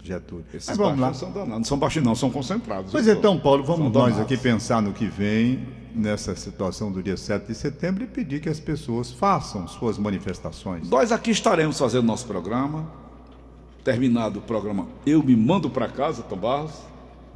Getúlio. 0.02 0.44
Esses 0.52 0.68
Mas 0.68 0.76
vamos 0.76 0.98
lá. 0.98 1.14
são 1.14 1.30
danados. 1.30 1.58
Não 1.58 1.64
são 1.64 1.78
baixinhos, 1.78 2.06
não, 2.06 2.14
são 2.16 2.30
concentrados. 2.30 2.90
Pois 2.90 3.06
viu? 3.06 3.14
então, 3.14 3.38
Paulo, 3.38 3.62
vamos 3.62 3.92
nós 3.92 4.18
aqui 4.18 4.36
pensar 4.36 4.82
no 4.82 4.92
que 4.92 5.06
vem 5.06 5.60
nessa 5.94 6.34
situação 6.34 6.90
do 6.90 7.02
dia 7.02 7.16
7 7.16 7.46
de 7.46 7.54
setembro 7.54 8.02
e 8.02 8.06
pedir 8.06 8.40
que 8.40 8.48
as 8.48 8.58
pessoas 8.58 9.12
façam 9.12 9.68
suas 9.68 9.98
manifestações. 9.98 10.88
Nós 10.90 11.12
aqui 11.12 11.30
estaremos 11.30 11.78
fazendo 11.78 12.04
nosso 12.04 12.26
programa. 12.26 12.90
Terminado 13.84 14.38
o 14.38 14.42
programa, 14.42 14.86
eu 15.04 15.20
me 15.24 15.34
mando 15.34 15.68
para 15.68 15.88
casa, 15.88 16.22
Tom 16.22 16.36
Barros. 16.36 16.72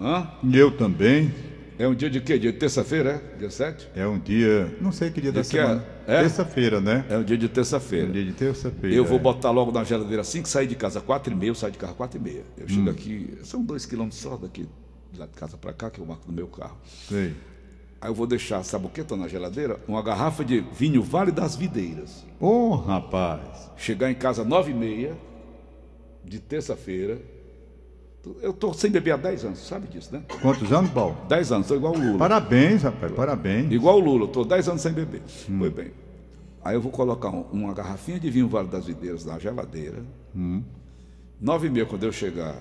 Hã? 0.00 0.28
E 0.44 0.56
eu 0.56 0.76
também. 0.76 1.34
É 1.78 1.86
um 1.86 1.94
dia 1.94 2.08
de 2.08 2.20
quê? 2.20 2.38
Dia 2.38 2.52
de 2.52 2.58
terça-feira, 2.58 3.22
é? 3.34 3.38
Dia 3.38 3.50
7? 3.50 3.88
É 3.94 4.06
um 4.06 4.18
dia, 4.18 4.74
não 4.80 4.90
sei 4.90 5.10
que 5.10 5.20
dia 5.20 5.30
da 5.30 5.42
De 5.42 5.48
que 5.48 5.58
é? 5.58 5.62
semana. 5.62 5.84
É? 6.06 6.20
Terça-feira, 6.22 6.80
né? 6.80 7.04
É 7.10 7.18
um 7.18 7.22
dia 7.22 7.36
de 7.36 7.46
É 7.46 7.48
um 7.48 7.52
terça-feira. 7.52 8.10
dia 8.12 8.24
de 8.24 8.32
terça-feira. 8.32 8.96
Eu 8.96 9.04
vou 9.04 9.18
é. 9.18 9.20
botar 9.20 9.50
logo 9.50 9.70
na 9.72 9.84
geladeira 9.84 10.22
assim 10.22 10.42
que 10.42 10.48
sair 10.48 10.66
de 10.66 10.74
casa, 10.74 11.00
quatro 11.00 11.32
e 11.32 11.36
meia, 11.36 11.50
eu 11.50 11.54
saio 11.54 11.72
de 11.72 11.78
carro 11.78 11.94
quatro 11.94 12.18
e 12.18 12.22
meia. 12.22 12.44
Eu 12.56 12.64
Hum. 12.64 12.68
chego 12.68 12.90
aqui, 12.90 13.38
são 13.42 13.62
dois 13.62 13.84
quilômetros 13.84 14.20
só 14.20 14.36
daqui, 14.36 14.66
de 15.12 15.18
lá 15.20 15.26
de 15.26 15.32
casa 15.32 15.56
para 15.58 15.72
cá, 15.72 15.90
que 15.90 16.00
eu 16.00 16.06
marco 16.06 16.24
no 16.26 16.32
meu 16.32 16.46
carro. 16.46 16.78
Sei. 17.08 17.34
Aí 18.00 18.10
eu 18.10 18.14
vou 18.14 18.26
deixar, 18.26 18.62
sabe 18.62 18.86
o 18.86 18.88
que, 18.88 19.02
na 19.16 19.28
geladeira? 19.28 19.78
Uma 19.88 20.02
garrafa 20.02 20.44
de 20.44 20.60
vinho 20.72 21.02
Vale 21.02 21.30
das 21.32 21.56
Videiras. 21.56 22.24
Ô, 22.40 22.74
rapaz. 22.76 23.70
Chegar 23.76 24.10
em 24.10 24.14
casa 24.14 24.44
nove 24.44 24.70
e 24.70 24.74
meia, 24.74 25.16
de 26.24 26.38
terça-feira. 26.38 27.18
Eu 28.42 28.50
estou 28.50 28.74
sem 28.74 28.90
beber 28.90 29.12
há 29.12 29.16
10 29.16 29.44
anos, 29.44 29.58
sabe 29.66 29.86
disso, 29.86 30.12
né? 30.12 30.22
Quantos 30.42 30.72
anos, 30.72 30.90
Paulo? 30.90 31.16
10 31.28 31.52
anos, 31.52 31.66
estou 31.66 31.76
igual 31.76 31.94
o 31.94 31.98
Lula. 31.98 32.18
Parabéns, 32.18 32.82
rapaz, 32.82 33.12
parabéns. 33.12 33.70
Igual 33.72 33.96
o 33.96 34.00
Lula, 34.00 34.24
estou 34.24 34.44
10 34.44 34.68
anos 34.68 34.82
sem 34.82 34.92
beber. 34.92 35.22
Hum. 35.48 35.58
Foi 35.58 35.70
bem. 35.70 35.92
Aí 36.64 36.74
eu 36.74 36.80
vou 36.80 36.90
colocar 36.90 37.28
uma 37.28 37.72
garrafinha 37.72 38.18
de 38.18 38.28
vinho 38.28 38.48
Vale 38.48 38.68
das 38.68 38.86
Videiras 38.86 39.24
na 39.24 39.38
geladeira. 39.38 40.02
Hum. 40.34 40.62
Nove 41.40 41.68
e 41.68 41.70
meia, 41.70 41.86
quando 41.86 42.02
eu 42.02 42.12
chegar, 42.12 42.56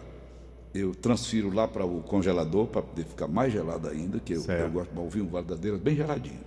eu 0.74 0.94
transfiro 0.94 1.52
lá 1.52 1.68
para 1.68 1.84
o 1.86 2.02
congelador 2.04 2.68
para 2.68 2.84
poder 2.84 3.06
ficar 3.06 3.28
mais 3.28 3.52
gelado 3.52 3.88
ainda, 3.88 4.20
que 4.20 4.34
eu, 4.34 4.44
eu, 4.44 4.70
gosto 4.70 4.92
de 4.92 5.00
ouvir 5.00 5.22
um 5.22 5.28
Vale 5.28 5.48
das 5.48 5.58
Videiras 5.58 5.82
bem 5.82 5.96
geladinho. 5.96 6.42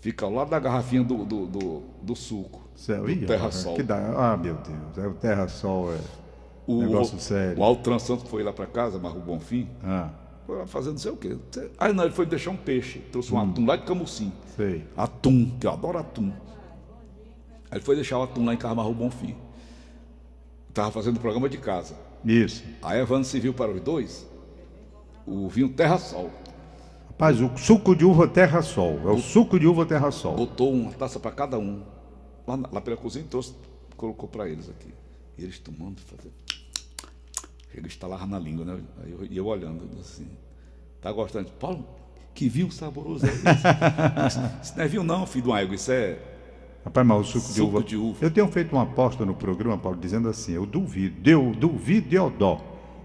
Fica 0.00 0.24
ao 0.24 0.32
lado 0.32 0.48
da 0.48 0.58
garrafinha 0.58 1.02
do, 1.02 1.24
do, 1.24 1.46
do, 1.46 1.82
do 2.00 2.16
suco. 2.16 2.66
Céu, 2.74 3.04
do 3.04 3.26
Terra-Sol. 3.26 3.76
Ah, 4.16 4.36
meu 4.36 4.54
Deus, 4.54 4.98
é 4.98 5.06
o 5.08 5.14
Terra-Sol 5.14 5.92
é 5.92 6.27
o, 6.68 6.82
negócio 6.82 7.18
sério. 7.18 7.58
O 7.58 7.64
Altran 7.64 7.98
Santos 7.98 8.28
foi 8.28 8.42
lá 8.42 8.52
para 8.52 8.66
casa, 8.66 8.98
Marro 8.98 9.20
Bonfim. 9.20 9.68
Ah. 9.82 10.10
Foi 10.46 10.58
lá 10.58 10.66
fazer 10.66 10.90
não 10.90 10.98
sei 10.98 11.10
o 11.10 11.16
quê. 11.16 11.36
Aí 11.78 11.92
não, 11.92 12.04
ele 12.04 12.12
foi 12.12 12.26
deixar 12.26 12.50
um 12.50 12.56
peixe. 12.56 12.98
Trouxe 13.10 13.32
um 13.32 13.38
hum. 13.38 13.50
atum 13.50 13.66
lá 13.66 13.76
de 13.76 13.84
Camusim. 13.84 14.32
Sei. 14.56 14.84
Atum, 14.96 15.50
que 15.58 15.66
eu 15.66 15.70
adoro 15.70 15.98
atum. 15.98 16.30
Aí 17.70 17.78
ele 17.78 17.84
foi 17.84 17.94
deixar 17.94 18.18
o 18.18 18.22
atum 18.22 18.44
lá 18.44 18.54
em 18.54 18.56
Carmarro 18.56 18.92
Bonfim. 18.92 19.34
Estava 20.68 20.90
fazendo 20.90 21.16
o 21.16 21.20
programa 21.20 21.48
de 21.48 21.58
casa. 21.58 21.94
Isso. 22.24 22.64
Aí 22.82 22.98
a 22.98 23.02
Evandro 23.02 23.24
se 23.24 23.40
viu 23.40 23.54
para 23.54 23.70
os 23.70 23.80
dois 23.80 24.26
o 25.26 25.48
vinho 25.48 25.68
Terra 25.68 25.98
Sol. 25.98 26.30
Rapaz, 27.08 27.40
o 27.40 27.56
suco 27.56 27.94
de 27.94 28.04
uva 28.04 28.28
Terra 28.28 28.62
Sol. 28.62 29.00
É 29.04 29.10
o 29.10 29.18
suco 29.18 29.58
de 29.58 29.66
uva 29.66 29.84
Terra 29.84 30.10
Sol. 30.10 30.36
Botou 30.36 30.72
uma 30.72 30.92
taça 30.92 31.18
para 31.18 31.30
cada 31.30 31.58
um. 31.58 31.82
Lá, 32.46 32.58
lá 32.72 32.80
pela 32.80 32.96
cozinha 32.96 33.24
trouxe, 33.28 33.54
colocou 33.96 34.28
para 34.28 34.48
eles 34.48 34.68
aqui. 34.68 34.92
E 35.36 35.44
eles 35.44 35.58
tomando, 35.58 36.00
fazendo. 36.00 36.34
Chega 37.72 37.86
a 37.86 37.88
estalar 37.88 38.26
na 38.26 38.38
língua, 38.38 38.64
né? 38.64 38.80
Aí 39.02 39.12
eu, 39.12 39.24
eu 39.24 39.46
olhando 39.46 39.88
assim. 40.00 40.26
Tá 41.00 41.12
gostando? 41.12 41.50
Paulo, 41.52 41.86
que 42.34 42.48
vinho 42.48 42.70
saboroso 42.70 43.26
é 43.26 43.28
esse? 43.28 43.42
isso 44.62 44.76
não 44.76 44.84
é 44.84 44.88
vinho, 44.88 45.04
não, 45.04 45.26
filho 45.26 45.44
do 45.44 45.56
ego. 45.56 45.74
Isso 45.74 45.92
é 45.92 46.18
Rapaz, 46.84 47.06
mas 47.06 47.20
o 47.20 47.24
suco, 47.24 47.46
suco 47.46 47.54
de, 47.54 47.60
uva. 47.60 47.82
de, 47.82 47.96
uva. 47.96 48.18
Eu 48.24 48.30
tenho 48.30 48.48
feito 48.48 48.72
uma 48.72 48.82
aposta 48.82 49.24
no 49.26 49.34
programa, 49.34 49.76
Paulo, 49.76 49.98
dizendo 49.98 50.28
assim: 50.28 50.52
eu 50.52 50.64
duvido, 50.64 51.28
eu 51.28 51.52
duvido 51.52 52.08
de 52.08 52.18
Odó 52.18 52.60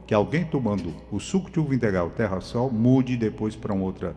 que 0.06 0.14
alguém 0.14 0.44
tomando 0.44 0.94
o 1.12 1.20
suco 1.20 1.50
de 1.50 1.60
uva 1.60 1.74
integral 1.74 2.10
Terra 2.10 2.42
Sol 2.42 2.70
mude 2.72 3.16
depois 3.16 3.56
para 3.56 3.74
um, 3.74 3.82
outra, 3.82 4.16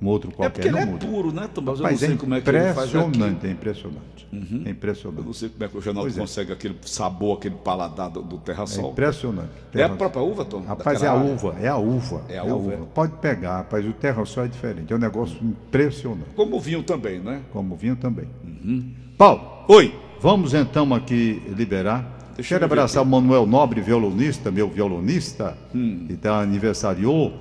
um 0.00 0.06
outro 0.08 0.30
qualquer. 0.30 0.46
É 0.46 0.50
porque 0.50 0.70
não 0.70 0.80
ele 0.80 0.90
muda. 0.92 1.06
é 1.06 1.08
puro, 1.08 1.32
né, 1.32 1.48
Tom? 1.52 1.62
Mas, 1.62 1.80
mas 1.80 2.02
é 2.02 2.16
como 2.16 2.34
é 2.34 2.40
que 2.40 2.50
ele 2.50 2.72
faz 2.72 2.94
Impressionante, 2.94 3.46
é 3.46 3.50
impressionante. 3.50 4.28
Uhum. 4.32 4.62
É 4.64 4.70
impressionante. 4.70 5.18
Eu 5.20 5.24
não 5.24 5.32
sei 5.32 5.48
como 5.48 5.64
é 5.64 5.68
que 5.68 5.78
o 5.78 5.94
pois 5.94 6.16
é. 6.16 6.20
consegue 6.20 6.50
é. 6.50 6.54
aquele 6.54 6.76
sabor, 6.82 7.38
aquele 7.38 7.54
paladar 7.56 8.10
do, 8.10 8.22
do 8.22 8.38
Terra 8.38 8.66
Sol. 8.66 8.88
É 8.88 8.92
impressionante. 8.92 9.48
Terra 9.72 9.88
é 9.88 9.92
a 9.92 9.96
própria 9.96 10.22
uva, 10.22 10.44
Tom? 10.44 10.60
Rapaz, 10.62 11.02
é 11.02 11.06
a 11.06 11.14
uva, 11.14 11.56
é 11.60 11.68
a 11.68 11.76
uva. 11.76 12.22
É 12.28 12.38
a, 12.38 12.42
é 12.42 12.42
uva. 12.42 12.74
uva. 12.74 12.86
Pode 12.94 13.12
pegar, 13.14 13.58
rapaz, 13.58 13.86
o 13.86 13.92
Terra 13.92 14.24
Sol 14.24 14.44
é 14.44 14.48
diferente. 14.48 14.92
É 14.92 14.96
um 14.96 14.98
negócio 14.98 15.38
impressionante. 15.42 16.34
Como 16.34 16.56
o 16.56 16.60
vinho 16.60 16.82
também, 16.82 17.18
né? 17.20 17.42
Como 17.52 17.74
o 17.74 17.76
vinho 17.76 17.96
também. 17.96 18.28
Uhum. 18.44 18.92
Paulo. 19.16 19.64
Oi. 19.68 19.94
Vamos 20.20 20.54
então 20.54 20.92
aqui 20.94 21.42
liberar. 21.56 22.16
Deixa 22.34 22.54
Quero 22.54 22.64
abraçar 22.66 23.02
o 23.02 23.06
Manuel 23.06 23.46
Nobre, 23.46 23.80
violonista, 23.80 24.50
meu 24.50 24.68
violonista, 24.68 25.56
hum. 25.74 26.04
que 26.06 26.14
está 26.14 26.40
aniversariou. 26.40 27.32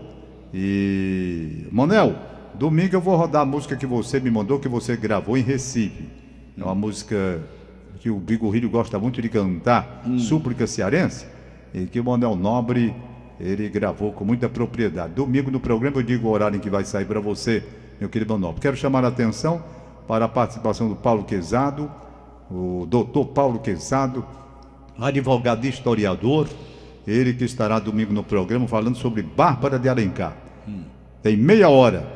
E. 0.54 1.68
Manuel, 1.72 2.16
domingo 2.58 2.96
eu 2.96 3.02
vou 3.02 3.16
rodar 3.16 3.42
a 3.42 3.46
música 3.46 3.76
que 3.76 3.86
você 3.86 4.20
me 4.20 4.32
mandou, 4.32 4.60
que 4.60 4.68
você 4.68 4.96
gravou 4.96 5.38
em 5.38 5.42
Recife. 5.42 6.08
É 6.58 6.64
uma 6.64 6.76
música 6.76 7.42
que 8.00 8.10
o 8.10 8.18
Bigorrilho 8.18 8.70
gosta 8.70 8.98
muito 9.00 9.22
de 9.22 9.30
cantar, 9.30 10.04
hum. 10.06 10.18
Súplica 10.18 10.66
Cearense, 10.66 11.26
e 11.74 11.86
que 11.86 12.00
o 12.00 12.04
Manuel 12.04 12.36
Nobre 12.36 12.96
ele 13.40 13.68
gravou 13.68 14.14
com 14.14 14.24
muita 14.24 14.48
propriedade. 14.48 15.14
Domingo 15.14 15.52
no 15.52 15.60
programa 15.60 15.98
eu 15.98 16.04
digo 16.04 16.28
o 16.28 16.32
horário 16.32 16.58
em 16.58 16.60
que 16.60 16.70
vai 16.70 16.86
sair 16.86 17.06
para 17.06 17.20
você, 17.20 17.64
meu 18.00 18.10
querido 18.10 18.34
Manuel. 18.34 18.56
Quero 18.60 18.78
chamar 18.78 19.04
a 19.04 19.10
atenção 19.10 19.62
para 20.08 20.26
a 20.26 20.30
participação 20.30 20.88
do 20.88 20.96
Paulo 20.96 21.24
Quezado 21.24 21.92
o 22.50 22.86
doutor 22.88 23.28
Paulo 23.28 23.60
Quezado, 23.60 24.26
advogado 25.00 25.66
e 25.66 25.70
historiador, 25.70 26.48
ele 27.06 27.34
que 27.34 27.44
estará 27.44 27.80
domingo 27.80 28.14
no 28.14 28.24
programa 28.24 28.68
falando 28.68 28.98
sobre 28.98 29.22
Bárbara 29.22 29.78
de 29.78 29.90
Alencar. 29.90 30.36
Hum. 30.68 30.84
Tem 31.22 31.36
meia 31.36 31.70
hora. 31.70 32.15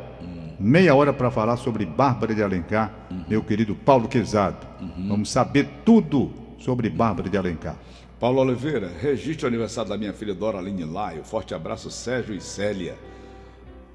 Meia 0.59 0.93
hora 0.93 1.13
para 1.13 1.31
falar 1.31 1.57
sobre 1.57 1.85
Bárbara 1.85 2.35
de 2.35 2.43
Alencar, 2.43 3.07
uhum. 3.09 3.23
meu 3.27 3.43
querido 3.43 3.75
Paulo 3.75 4.07
Quezado. 4.07 4.67
Uhum. 4.81 5.07
Vamos 5.07 5.31
saber 5.31 5.67
tudo 5.85 6.31
sobre 6.57 6.89
Bárbara 6.89 7.29
de 7.29 7.37
Alencar. 7.37 7.77
Paulo 8.19 8.41
Oliveira, 8.41 8.91
registre 8.99 9.45
o 9.45 9.47
aniversário 9.47 9.89
da 9.89 9.97
minha 9.97 10.11
filha 10.11 10.33
Dora 10.35 10.57
Aline 10.57 10.83
Laio. 10.83 11.23
Forte 11.23 11.53
abraço, 11.53 11.89
Sérgio 11.89 12.35
e 12.35 12.41
Célia. 12.41 12.97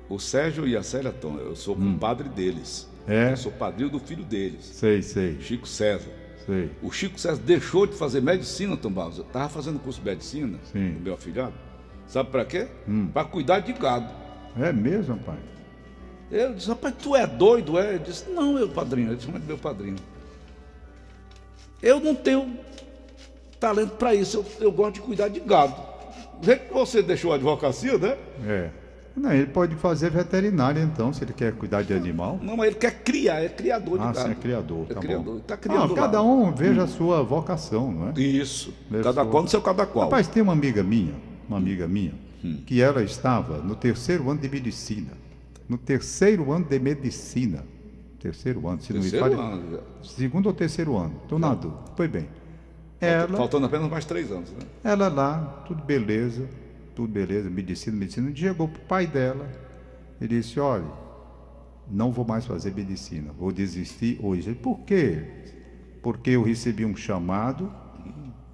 O 0.09 0.18
Sérgio 0.18 0.66
e 0.66 0.77
a 0.77 0.83
Célia, 0.83 1.12
Tom, 1.12 1.37
eu 1.37 1.55
sou 1.55 1.77
hum. 1.77 1.92
compadre 1.92 2.29
deles. 2.31 2.88
É? 3.07 3.33
Eu 3.33 3.37
sou 3.37 3.53
padrinho 3.53 3.90
do 3.90 4.00
filho 4.00 4.24
deles. 4.24 4.64
Sei, 4.64 5.03
sei. 5.03 5.38
Chico 5.40 5.68
César. 5.68 6.11
Sei. 6.46 6.70
O 6.83 6.90
Chico 6.90 7.20
César 7.20 7.40
deixou 7.42 7.87
de 7.87 7.94
fazer 7.94 8.22
medicina, 8.22 8.77
Tom 8.79 8.90
Barros. 8.90 9.18
Eu 9.18 9.24
estava 9.24 9.48
fazendo 9.50 9.79
curso 9.79 10.00
de 10.00 10.07
medicina, 10.07 10.59
Sim. 10.72 10.92
no 10.92 11.00
meu 11.00 11.14
afilhado. 11.14 11.55
Sabe 12.07 12.31
para 12.31 12.44
quê? 12.46 12.68
Hum. 12.88 13.09
Para 13.12 13.24
cuidar 13.24 13.61
de 13.61 13.74
gado. 13.74 14.11
É 14.59 14.72
mesmo, 14.72 15.18
pai? 15.18 15.38
Eu 16.30 16.54
disse, 16.54 16.68
rapaz, 16.68 16.94
tu 17.00 17.14
é 17.14 17.26
doido, 17.26 17.78
é? 17.78 17.94
Ele 17.94 18.04
disse, 18.04 18.28
não, 18.30 18.54
meu 18.54 18.68
padrinho. 18.68 19.08
Ele 19.08 19.16
disse, 19.16 19.30
mas 19.30 19.44
meu 19.44 19.58
padrinho. 19.58 19.96
Eu 21.82 22.00
não 22.00 22.14
tenho 22.14 22.58
talento 23.60 23.92
para 23.92 24.14
isso, 24.14 24.38
eu, 24.38 24.66
eu 24.66 24.72
gosto 24.72 24.94
de 24.94 25.00
cuidar 25.00 25.28
de 25.28 25.40
gado. 25.40 25.74
Já 26.42 26.56
que 26.56 26.72
você 26.72 27.02
deixou 27.02 27.32
a 27.32 27.37
advocacia, 27.37 27.96
né? 27.98 28.16
É. 28.46 28.70
Não, 29.16 29.32
ele 29.32 29.46
pode 29.46 29.76
fazer 29.76 30.10
veterinário 30.10 30.82
então, 30.82 31.12
se 31.12 31.22
ele 31.22 31.32
quer 31.32 31.52
cuidar 31.52 31.82
de 31.82 31.94
animal. 31.94 32.38
Não, 32.42 32.56
mas 32.56 32.66
ele 32.66 32.76
quer 32.76 33.02
criar, 33.02 33.44
é 33.44 33.48
criador 33.48 33.98
de 33.98 34.04
ah, 34.04 34.12
gado. 34.12 34.26
Sim, 34.26 34.32
é 34.32 34.34
criador, 34.34 34.87
é 34.90 34.94
tá 34.94 35.00
criador. 35.00 35.34
Bom. 35.34 35.40
Tá 35.40 35.56
criando 35.56 35.92
ah, 35.92 35.96
cada 35.96 36.22
um 36.22 36.52
veja 36.52 36.80
hum. 36.80 36.84
a 36.84 36.87
sua 36.88 37.22
vocação, 37.22 37.92
não 37.92 38.08
é? 38.08 38.20
Isso. 38.20 38.74
Veja 38.90 39.04
cada 39.04 39.22
sua... 39.22 39.30
qual 39.30 39.42
no 39.44 39.48
seu 39.48 39.62
cada 39.62 39.87
qual. 39.87 40.06
Rapaz, 40.06 40.26
tem 40.26 40.42
uma 40.42 40.52
amiga 40.52 40.82
minha, 40.82 41.14
uma 41.48 41.58
amiga 41.58 41.87
minha, 41.87 42.14
hum. 42.44 42.58
que 42.66 42.82
ela 42.82 43.04
estava 43.04 43.58
no 43.58 43.76
terceiro 43.76 44.28
ano 44.28 44.40
de 44.40 44.48
medicina. 44.48 45.12
No 45.68 45.79
terceiro 45.79 46.53
ano 46.53 46.64
de 46.64 46.79
medicina. 46.79 47.64
Terceiro 48.18 48.66
ano, 48.68 48.81
se 48.81 48.92
terceiro 48.92 49.27
não 49.27 49.37
me 49.37 49.37
falha. 49.37 49.55
Ano. 49.55 49.81
Segundo 50.03 50.46
ou 50.46 50.55
terceiro 50.55 50.96
ano. 50.96 51.14
Estou 51.22 51.38
na 51.38 51.55
dúvida. 51.55 51.83
Foi 51.96 52.09
bem. 52.09 52.29
Ela, 53.00 53.37
Faltando 53.37 53.66
apenas 53.66 53.90
mais 53.90 54.05
três 54.05 54.31
anos, 54.31 54.50
né? 54.50 54.61
Ela 54.83 55.09
lá, 55.09 55.64
tudo 55.66 55.83
beleza, 55.85 56.48
tudo 56.94 57.12
beleza, 57.12 57.50
medicina, 57.50 57.96
medicina. 57.96 58.35
Chegou 58.35 58.68
para 58.68 58.81
o 58.81 58.85
pai 58.87 59.07
dela 59.07 59.46
e 60.20 60.27
disse: 60.27 60.59
Olha, 60.59 60.90
não 61.90 62.11
vou 62.11 62.24
mais 62.24 62.46
fazer 62.46 62.72
medicina, 62.74 63.33
vou 63.38 63.53
desistir 63.53 64.18
hoje. 64.22 64.55
Por 64.55 64.81
quê? 64.81 65.22
Porque 66.03 66.31
eu 66.31 66.42
recebi 66.42 66.85
um 66.85 66.96
chamado 66.96 67.70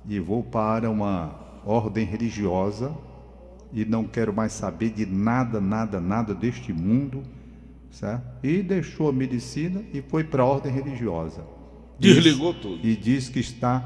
e 0.09 0.18
vou 0.18 0.42
para 0.42 0.90
uma 0.90 1.61
ordem 1.64 2.05
religiosa 2.05 2.92
e 3.72 3.85
não 3.85 4.04
quero 4.04 4.33
mais 4.33 4.52
saber 4.52 4.90
de 4.90 5.06
nada, 5.06 5.61
nada, 5.61 6.00
nada 6.00 6.35
deste 6.35 6.72
mundo. 6.72 7.22
Certo? 7.90 8.22
E 8.42 8.62
deixou 8.62 9.09
a 9.09 9.12
medicina 9.12 9.83
e 9.92 10.00
foi 10.00 10.22
para 10.22 10.42
a 10.42 10.46
ordem 10.46 10.72
religiosa. 10.72 11.42
Desligou 11.98 12.54
tudo. 12.54 12.87
E 12.87 12.96
diz 12.96 13.28
que 13.28 13.40
está 13.40 13.80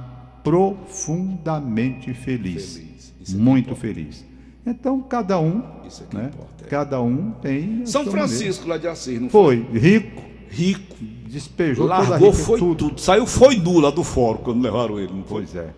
profundamente 0.44 2.12
feliz. 2.12 2.76
feliz. 2.76 3.14
É 3.32 3.36
muito 3.36 3.74
feliz. 3.74 4.24
Então, 4.66 5.00
cada 5.02 5.38
um, 5.38 5.62
Isso 5.86 6.04
é 6.10 6.16
né, 6.16 6.30
importa, 6.32 6.64
é. 6.64 6.68
cada 6.68 7.00
um 7.00 7.32
tem. 7.32 7.84
São 7.84 8.04
Francisco 8.06 8.66
maneira. 8.66 8.68
lá 8.68 8.78
de 8.78 8.88
Assis, 8.88 9.20
não 9.20 9.28
foi? 9.28 9.62
Foi, 9.62 9.78
rico. 9.78 10.22
Rico. 10.48 10.96
Despejou 11.28 11.86
Largou, 11.86 12.18
toda 12.18 12.30
a 12.30 12.32
foi 12.32 12.58
tudo. 12.58 12.88
tudo. 12.88 13.00
Saiu, 13.00 13.26
foi 13.26 13.56
nu 13.56 13.80
lá 13.80 13.90
do 13.90 14.04
fórum 14.04 14.38
quando 14.38 14.62
levaram 14.62 14.98
ele, 14.98 15.12
não 15.12 15.24
foi? 15.24 15.42
Pois 15.42 15.56
é. 15.56 15.74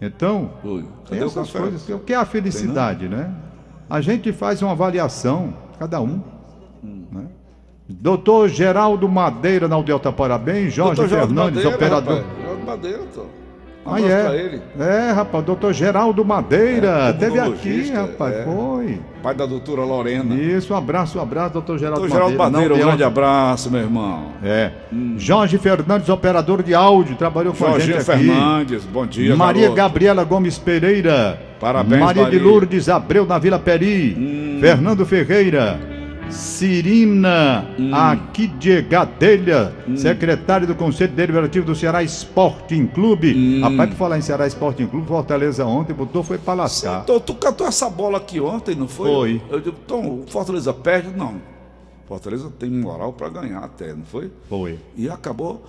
Então, 0.00 0.52
tem 1.08 1.22
essas 1.22 1.50
coisas. 1.50 1.88
O 1.88 1.98
que 1.98 2.12
é 2.12 2.16
a 2.16 2.24
felicidade, 2.24 3.08
né? 3.08 3.34
A 3.90 4.00
gente 4.00 4.32
faz 4.32 4.62
uma 4.62 4.70
avaliação, 4.70 5.52
cada 5.76 6.00
um. 6.00 6.22
Né? 6.80 7.26
Doutor 7.88 8.48
Geraldo 8.48 9.08
Madeira 9.08 9.66
na 9.66 9.74
Aldeota 9.74 10.12
Parabéns, 10.12 10.72
Jorge 10.72 11.08
Fernandes, 11.08 11.64
Madeira, 11.64 11.68
operador. 11.70 12.16
Rapaz, 12.18 12.38
Geraldo 12.38 12.64
Madeira, 12.64 13.00
então. 13.02 13.39
Um 13.84 13.94
ah, 13.94 14.00
é. 14.00 14.36
ele. 14.36 14.62
É, 14.78 15.10
rapaz, 15.10 15.42
doutor 15.44 15.72
Geraldo 15.72 16.22
Madeira. 16.22 17.08
É, 17.08 17.12
teve 17.14 17.38
aqui, 17.38 17.90
rapaz, 17.90 18.34
é. 18.34 18.44
foi. 18.44 19.00
Pai 19.22 19.34
da 19.34 19.46
doutora 19.46 19.82
Lorena. 19.82 20.34
Isso, 20.34 20.74
um 20.74 20.76
abraço, 20.76 21.18
um 21.18 21.22
abraço, 21.22 21.54
doutor 21.54 21.78
Geraldo 21.78 22.00
doutor 22.00 22.14
Madeira. 22.14 22.32
Geraldo 22.32 22.52
Madeira, 22.52 22.74
um 22.74 22.86
grande 22.86 23.04
abraço, 23.04 23.70
meu 23.70 23.80
irmão. 23.80 24.32
É. 24.44 24.70
Hum. 24.92 25.14
Jorge 25.16 25.56
Fernandes, 25.56 26.08
operador 26.10 26.62
de 26.62 26.74
áudio, 26.74 27.16
trabalhou 27.16 27.54
com 27.54 27.58
Jorginho 27.58 27.96
a 27.96 28.00
gente 28.00 28.10
aqui. 28.10 28.24
Fernandes, 28.26 28.84
bom 28.84 29.06
dia, 29.06 29.34
Maria 29.34 29.62
garoto. 29.62 29.76
Gabriela 29.76 30.24
Gomes 30.24 30.58
Pereira. 30.58 31.40
Parabéns, 31.58 32.00
Maria, 32.00 32.22
Maria 32.22 32.38
de 32.38 32.44
Lourdes 32.44 32.88
Abreu, 32.88 33.26
na 33.26 33.38
Vila 33.38 33.58
Peri. 33.58 34.16
Hum. 34.18 34.58
Fernando 34.60 35.06
Ferreira. 35.06 35.78
Cirina, 36.32 37.66
aqui 37.92 38.46
de 38.46 38.82
Gadelha, 38.82 39.74
secretário 39.96 40.66
do 40.66 40.74
Conselho 40.74 41.12
Deliberativo 41.12 41.66
do 41.66 41.74
Ceará 41.74 42.02
Sporting 42.02 42.86
Clube. 42.86 43.60
Rapaz, 43.60 43.90
por 43.90 43.96
falar 43.96 44.18
em 44.18 44.22
Ceará 44.22 44.46
Sporting 44.46 44.86
Clube, 44.86 45.06
Fortaleza 45.06 45.64
ontem 45.64 45.92
botou 45.92 46.22
foi 46.22 46.38
pra 46.38 46.54
lascar. 46.54 47.04
Tu, 47.04 47.20
tu 47.20 47.34
cantou 47.34 47.66
essa 47.66 47.88
bola 47.90 48.18
aqui 48.18 48.40
ontem, 48.40 48.74
não 48.74 48.88
foi? 48.88 49.08
Foi. 49.10 49.42
Eu 49.50 49.60
digo, 49.60 49.76
Tom, 49.86 50.24
Fortaleza 50.28 50.72
perde? 50.72 51.16
Não. 51.16 51.40
Fortaleza 52.06 52.50
tem 52.58 52.70
moral 52.70 53.12
para 53.12 53.28
ganhar 53.28 53.60
até, 53.60 53.94
não 53.94 54.04
foi? 54.04 54.30
Foi. 54.48 54.78
E 54.96 55.08
acabou, 55.08 55.64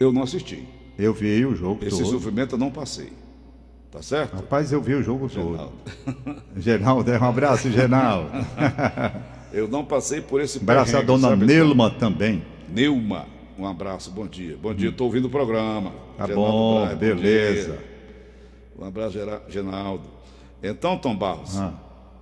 eu 0.00 0.12
não 0.12 0.22
assisti. 0.22 0.66
Eu 0.98 1.12
vi 1.12 1.44
o 1.44 1.54
jogo 1.54 1.84
Esse 1.84 1.98
todo. 1.98 2.10
sofrimento 2.10 2.54
eu 2.54 2.58
não 2.58 2.70
passei. 2.70 3.12
Tá 3.90 4.00
certo? 4.00 4.36
Rapaz, 4.36 4.72
eu 4.72 4.80
vi 4.80 4.94
o 4.94 5.02
jogo 5.02 5.28
todo. 5.28 5.52
Geraldo. 5.52 5.72
Geraldo, 6.56 7.10
é 7.12 7.18
um 7.18 7.24
abraço, 7.24 7.70
Geraldo. 7.70 8.30
Eu 9.52 9.68
não 9.68 9.84
passei 9.84 10.20
por 10.20 10.40
esse 10.40 10.58
abraço 10.58 10.96
a 10.96 11.00
perrengue, 11.00 11.20
dona? 11.20 11.36
Nelma 11.36 11.90
também. 11.90 12.42
Neuma, 12.68 13.26
um 13.58 13.66
abraço, 13.66 14.10
bom 14.10 14.26
dia. 14.26 14.56
Bom 14.60 14.72
dia, 14.74 14.88
estou 14.88 15.06
ouvindo 15.06 15.26
o 15.26 15.30
programa. 15.30 15.92
Tá 16.16 16.26
Geraldo 16.26 16.34
bom, 16.50 16.80
Braz, 16.84 16.98
beleza. 16.98 17.72
dia. 17.72 17.78
Um 18.78 18.84
abraço, 18.86 19.12
Gera- 19.12 19.42
Genaldo. 19.48 20.04
Então, 20.62 20.96
Tom 20.96 21.14
Barros, 21.14 21.58
Ah. 21.58 21.72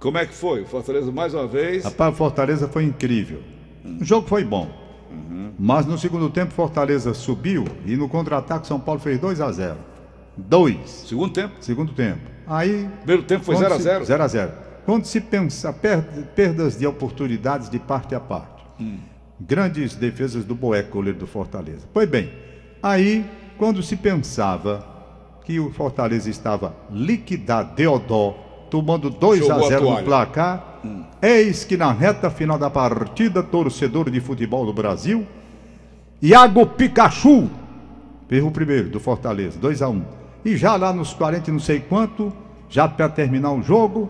como 0.00 0.18
é 0.18 0.26
que 0.26 0.34
foi? 0.34 0.62
O 0.62 0.66
Fortaleza 0.66 1.12
mais 1.12 1.32
uma 1.34 1.46
vez. 1.46 1.84
Rapaz, 1.84 2.12
o 2.14 2.16
Fortaleza 2.16 2.68
foi 2.68 2.84
incrível. 2.84 3.40
O 4.00 4.04
jogo 4.04 4.26
foi 4.28 4.44
bom. 4.44 4.68
Mas 5.58 5.84
no 5.86 5.98
segundo 5.98 6.30
tempo, 6.30 6.52
Fortaleza 6.52 7.12
subiu 7.14 7.64
e 7.84 7.96
no 7.96 8.08
contra-ataque, 8.08 8.66
São 8.66 8.80
Paulo 8.80 9.00
fez 9.00 9.18
2 9.20 9.40
a 9.40 9.50
0 9.52 9.76
2 10.36 11.04
Segundo 11.06 11.32
tempo. 11.32 11.54
Segundo 11.60 11.92
tempo. 11.92 12.20
Aí. 12.46 12.88
Primeiro 12.98 13.22
tempo 13.24 13.44
foi 13.44 13.54
quando 13.56 13.62
0 13.64 13.74
a 13.74 13.76
se- 13.76 13.82
0 13.82 14.04
0 14.04 14.22
a 14.22 14.28
0 14.28 14.52
Quando 14.84 15.04
se 15.04 15.20
pensa 15.20 15.72
per- 15.72 16.02
perdas 16.34 16.76
de 16.78 16.86
oportunidades 16.86 17.68
de 17.68 17.78
parte 17.78 18.14
a 18.14 18.20
parte. 18.20 18.64
Grandes 19.38 19.94
defesas 19.94 20.44
do 20.44 20.54
Boeco, 20.54 20.92
goleiro 20.98 21.18
do 21.18 21.26
Fortaleza. 21.26 21.86
Pois 21.92 22.08
bem, 22.08 22.30
aí, 22.82 23.24
quando 23.58 23.82
se 23.82 23.96
pensava 23.96 24.86
que 25.44 25.58
o 25.58 25.70
Fortaleza 25.70 26.28
estava 26.28 26.74
liquidado, 26.90 27.74
Deodó, 27.74 28.32
tomando 28.70 29.08
2 29.10 29.42
a 29.42 29.44
Jogou 29.44 29.64
a 29.64 29.68
0 29.68 29.90
no 29.90 30.02
placar, 30.04 30.80
eis 31.20 31.64
que 31.64 31.76
na 31.76 31.90
reta 31.92 32.30
final 32.30 32.58
da 32.58 32.70
partida, 32.70 33.42
torcedor 33.42 34.10
de 34.10 34.20
futebol 34.20 34.64
do 34.66 34.72
Brasil, 34.72 35.26
Iago 36.22 36.66
Pikachu 36.66 37.48
fez 38.28 38.42
o 38.44 38.50
primeiro 38.50 38.88
do 38.90 39.00
Fortaleza, 39.00 39.58
2 39.58 39.82
a 39.82 39.88
1 39.88 40.02
E 40.44 40.56
já 40.56 40.76
lá 40.76 40.92
nos 40.92 41.12
40 41.14 41.50
e 41.50 41.52
não 41.52 41.60
sei 41.60 41.80
quanto, 41.80 42.32
já 42.68 42.86
para 42.86 43.08
terminar 43.08 43.52
o 43.52 43.62
jogo, 43.62 44.08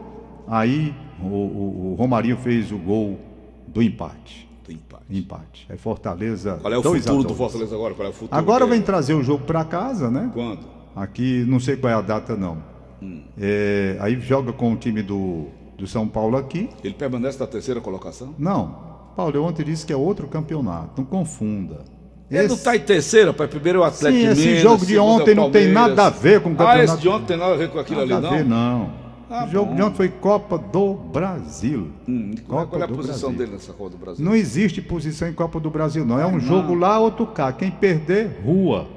aí 0.50 0.94
o, 1.22 1.26
o- 1.26 1.92
o 1.92 1.94
Romarinho 1.94 2.36
fez 2.36 2.70
o 2.72 2.76
gol 2.78 3.18
do 3.68 3.82
empate. 3.82 4.48
Do 4.66 4.72
empate. 4.72 5.04
Empate. 5.10 5.66
Aí 5.70 5.78
Fortaleza. 5.78 6.58
Qual 6.60 6.72
é 6.72 6.78
o 6.78 6.82
2 6.82 7.06
a 7.06 7.10
futuro 7.10 7.22
do 7.22 7.28
2. 7.28 7.38
Fortaleza 7.38 7.74
agora? 7.74 7.94
Qual 7.94 8.06
é 8.06 8.10
o 8.10 8.12
futuro? 8.14 8.38
Agora 8.38 8.66
vem 8.66 8.82
trazer 8.82 9.14
o 9.14 9.22
jogo 9.22 9.44
para 9.44 9.64
casa, 9.64 10.10
né? 10.10 10.30
Quando? 10.34 10.60
Aqui, 10.94 11.44
não 11.48 11.58
sei 11.60 11.76
qual 11.76 11.92
é 11.92 11.96
a 11.96 12.00
data 12.00 12.36
não. 12.36 12.58
Hum. 13.02 13.22
É, 13.40 13.96
aí 14.00 14.20
joga 14.20 14.52
com 14.52 14.72
o 14.72 14.76
time 14.76 15.02
do, 15.02 15.46
do 15.78 15.86
São 15.86 16.06
Paulo 16.06 16.36
aqui. 16.36 16.68
Ele 16.84 16.94
permanece 16.94 17.38
na 17.40 17.46
terceira 17.46 17.80
colocação? 17.80 18.34
Não, 18.38 18.76
Paulo, 19.16 19.34
eu 19.36 19.44
ontem 19.44 19.64
disse 19.64 19.86
que 19.86 19.92
é 19.92 19.96
outro 19.96 20.26
campeonato, 20.28 20.90
não 21.00 21.04
confunda. 21.04 21.84
Ele 22.30 22.46
não 22.46 22.54
está 22.54 22.76
em 22.76 22.80
terceira, 22.80 23.32
pai. 23.32 23.48
Primeiro 23.48 23.80
o 23.80 23.82
Atlético 23.84 24.22
Sim, 24.22 24.28
esse 24.28 24.40
Mineiro, 24.42 24.60
jogo 24.62 24.86
de 24.86 24.96
é 24.96 25.00
ontem 25.00 25.34
não 25.34 25.50
tem 25.50 25.66
nada 25.72 26.06
a 26.06 26.10
ver 26.10 26.40
com 26.40 26.50
o 26.50 26.52
Ah, 26.52 26.56
campeonato. 26.56 26.82
esse 26.84 26.98
de 26.98 27.08
ontem 27.08 27.26
tem 27.26 27.36
nada 27.36 27.54
a 27.54 27.56
ver 27.56 27.70
com 27.70 27.78
aquilo 27.80 28.06
Nada 28.06 28.16
ali, 28.18 28.26
a 28.26 28.30
não? 28.30 28.36
ver, 28.38 28.44
não. 28.44 28.99
Ah, 29.30 29.44
o 29.44 29.48
jogo 29.48 29.70
bom. 29.70 29.76
de 29.76 29.82
ontem 29.82 29.96
foi 29.96 30.08
Copa 30.08 30.58
do 30.58 30.94
Brasil. 30.94 31.88
Hum, 32.08 32.32
qual, 32.48 32.64
Copa 32.66 32.70
qual 32.78 32.82
é 32.82 32.84
a 32.84 32.88
posição 32.88 33.30
Brasil. 33.30 33.38
dele 33.38 33.52
nessa 33.52 33.72
Copa 33.72 33.90
do 33.90 33.96
Brasil? 33.96 34.24
Não 34.24 34.34
existe 34.34 34.82
posição 34.82 35.28
em 35.28 35.32
Copa 35.32 35.60
do 35.60 35.70
Brasil, 35.70 36.04
não. 36.04 36.18
É 36.18 36.26
um 36.26 36.40
jogo 36.40 36.74
lá, 36.74 36.98
outro 36.98 37.26
cá. 37.28 37.52
Quem 37.52 37.70
perder, 37.70 38.40
rua. 38.44 38.88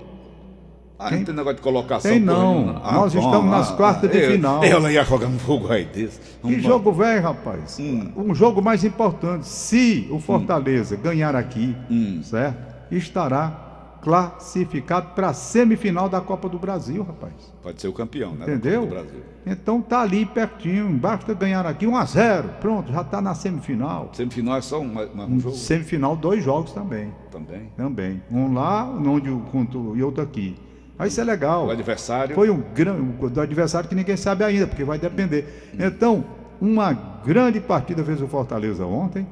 Ah, 0.97 1.11
não 1.11 1.23
tem 1.25 1.35
negócio 1.35 1.57
de 1.57 1.61
colocação. 1.61 2.09
Tem 2.11 2.19
não. 2.19 2.81
Ah, 2.83 2.93
Nós 2.93 3.13
bom, 3.13 3.19
estamos 3.19 3.51
nas 3.51 3.71
quartas 3.71 4.09
de 4.09 4.17
eu- 4.17 4.31
final. 4.31 4.63
Eu 4.63 4.79
não 4.79 4.89
ia 4.89 5.03
jogar 5.03 5.27
um 5.27 5.37
jogo 5.37 5.69
aí 5.71 5.83
desse. 5.85 6.19
Que 6.41 6.55
lá. 6.55 6.61
jogo 6.61 6.91
velho, 6.93 7.21
rapaz. 7.21 7.77
Hum. 7.79 8.09
Um 8.15 8.33
jogo 8.33 8.61
mais 8.61 8.83
importante. 8.83 9.45
Se 9.47 10.07
o 10.09 10.17
Fortaleza 10.19 10.95
ganhar 10.95 11.35
aqui, 11.35 11.75
Hum. 11.91 12.21
certo? 12.23 12.73
Estará 12.89 13.62
classificado 14.03 15.07
para 15.15 15.29
a 15.29 15.33
semifinal 15.33 16.09
da 16.09 16.19
Copa 16.19 16.49
do 16.49 16.59
Brasil, 16.59 17.03
rapaz. 17.03 17.33
Pode 17.61 17.81
ser 17.81 17.87
o 17.87 17.93
campeão, 17.93 18.33
né? 18.33 18.43
Entendeu? 18.45 18.89
Então 19.45 19.81
tá 19.81 20.01
ali 20.01 20.25
pertinho, 20.25 20.89
basta 20.89 21.33
ganhar 21.33 21.65
aqui 21.65 21.87
1 21.87 21.95
a 21.95 22.05
0 22.05 22.49
Pronto, 22.59 22.91
já 22.91 23.03
tá 23.03 23.21
na 23.21 23.33
semifinal. 23.33 24.09
Semifinal 24.13 24.57
é 24.57 24.61
só 24.61 24.79
um, 24.81 24.93
um 25.29 25.39
jogo 25.39 25.55
Semifinal, 25.55 26.15
dois 26.15 26.43
jogos 26.43 26.71
também. 26.73 27.11
também. 27.31 27.69
Também. 27.77 28.21
Um 28.31 28.53
lá, 28.53 28.85
onde 28.85 29.29
o 29.29 29.39
contra 29.51 29.77
o- 29.79 29.95
e 29.95 30.03
outro 30.03 30.21
aqui. 30.21 30.55
Aí 30.99 31.07
isso 31.07 31.19
é 31.19 31.23
legal. 31.23 31.67
O 31.67 31.71
adversário. 31.71 32.35
Foi 32.35 32.49
um 32.49 32.61
grande 32.75 33.01
do 33.29 33.41
adversário 33.41 33.89
que 33.89 33.95
ninguém 33.95 34.15
sabe 34.17 34.43
ainda, 34.43 34.67
porque 34.67 34.83
vai 34.83 34.99
depender. 34.99 35.71
Então, 35.77 36.23
uma 36.61 36.93
grande 37.25 37.59
partida 37.59 38.03
fez 38.03 38.21
o 38.21 38.27
Fortaleza 38.27 38.85
ontem. 38.85 39.25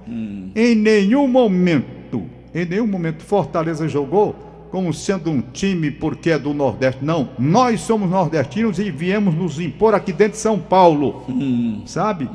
Em 0.55 0.75
nenhum 0.75 1.27
momento, 1.27 2.23
em 2.53 2.65
nenhum 2.65 2.87
momento 2.87 3.23
Fortaleza 3.23 3.87
jogou 3.87 4.35
como 4.71 4.93
sendo 4.93 5.29
um 5.29 5.41
time 5.41 5.91
porque 5.91 6.31
é 6.31 6.39
do 6.39 6.53
Nordeste. 6.53 7.03
Não, 7.03 7.29
nós 7.37 7.81
somos 7.81 8.09
nordestinos 8.09 8.79
e 8.79 8.89
viemos 8.89 9.35
nos 9.35 9.59
impor 9.59 9.93
aqui 9.93 10.13
dentro 10.13 10.33
de 10.33 10.37
São 10.39 10.57
Paulo. 10.57 11.25
Sabe? 11.85 12.29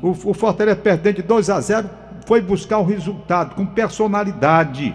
O, 0.00 0.10
o 0.10 0.32
Fortaleza 0.34 0.76
perdendo 0.76 1.16
de 1.16 1.22
2 1.22 1.50
a 1.50 1.60
0 1.60 1.90
foi 2.26 2.40
buscar 2.40 2.78
o 2.78 2.84
resultado 2.84 3.54
com 3.56 3.66
personalidade. 3.66 4.94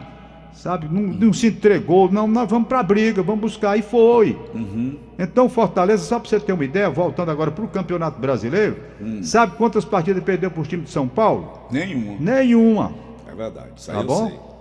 Sabe? 0.53 0.87
Não, 0.89 1.01
não 1.01 1.33
se 1.33 1.47
entregou, 1.47 2.09
não, 2.09 2.27
nós 2.29 2.49
vamos 2.49 2.69
para 2.69 2.79
a 2.79 2.83
briga, 2.83 3.21
vamos 3.21 3.41
buscar, 3.41 3.77
e 3.77 3.81
foi. 3.81 4.39
Então, 5.19 5.49
Fortaleza, 5.49 6.03
só 6.05 6.17
para 6.17 6.29
você 6.29 6.39
ter 6.39 6.53
uma 6.53 6.63
ideia, 6.63 6.89
voltando 6.89 7.29
agora 7.29 7.51
para 7.51 7.65
o 7.65 7.67
Campeonato 7.67 8.19
Brasileiro, 8.21 8.77
sabe 9.21 9.57
quantas 9.57 9.83
partidas 9.83 10.23
perdeu 10.23 10.49
para 10.49 10.61
o 10.61 10.65
time 10.65 10.83
de 10.83 10.89
São 10.89 11.09
Paulo? 11.09 11.67
Nenhuma. 11.69 12.15
Nenhuma. 12.19 12.93
É 13.29 13.35
verdade. 13.35 13.67
Isso 13.75 13.91
aí 13.91 13.97
Tá 13.97 14.03
bom? 14.03 14.27
sei. 14.29 14.54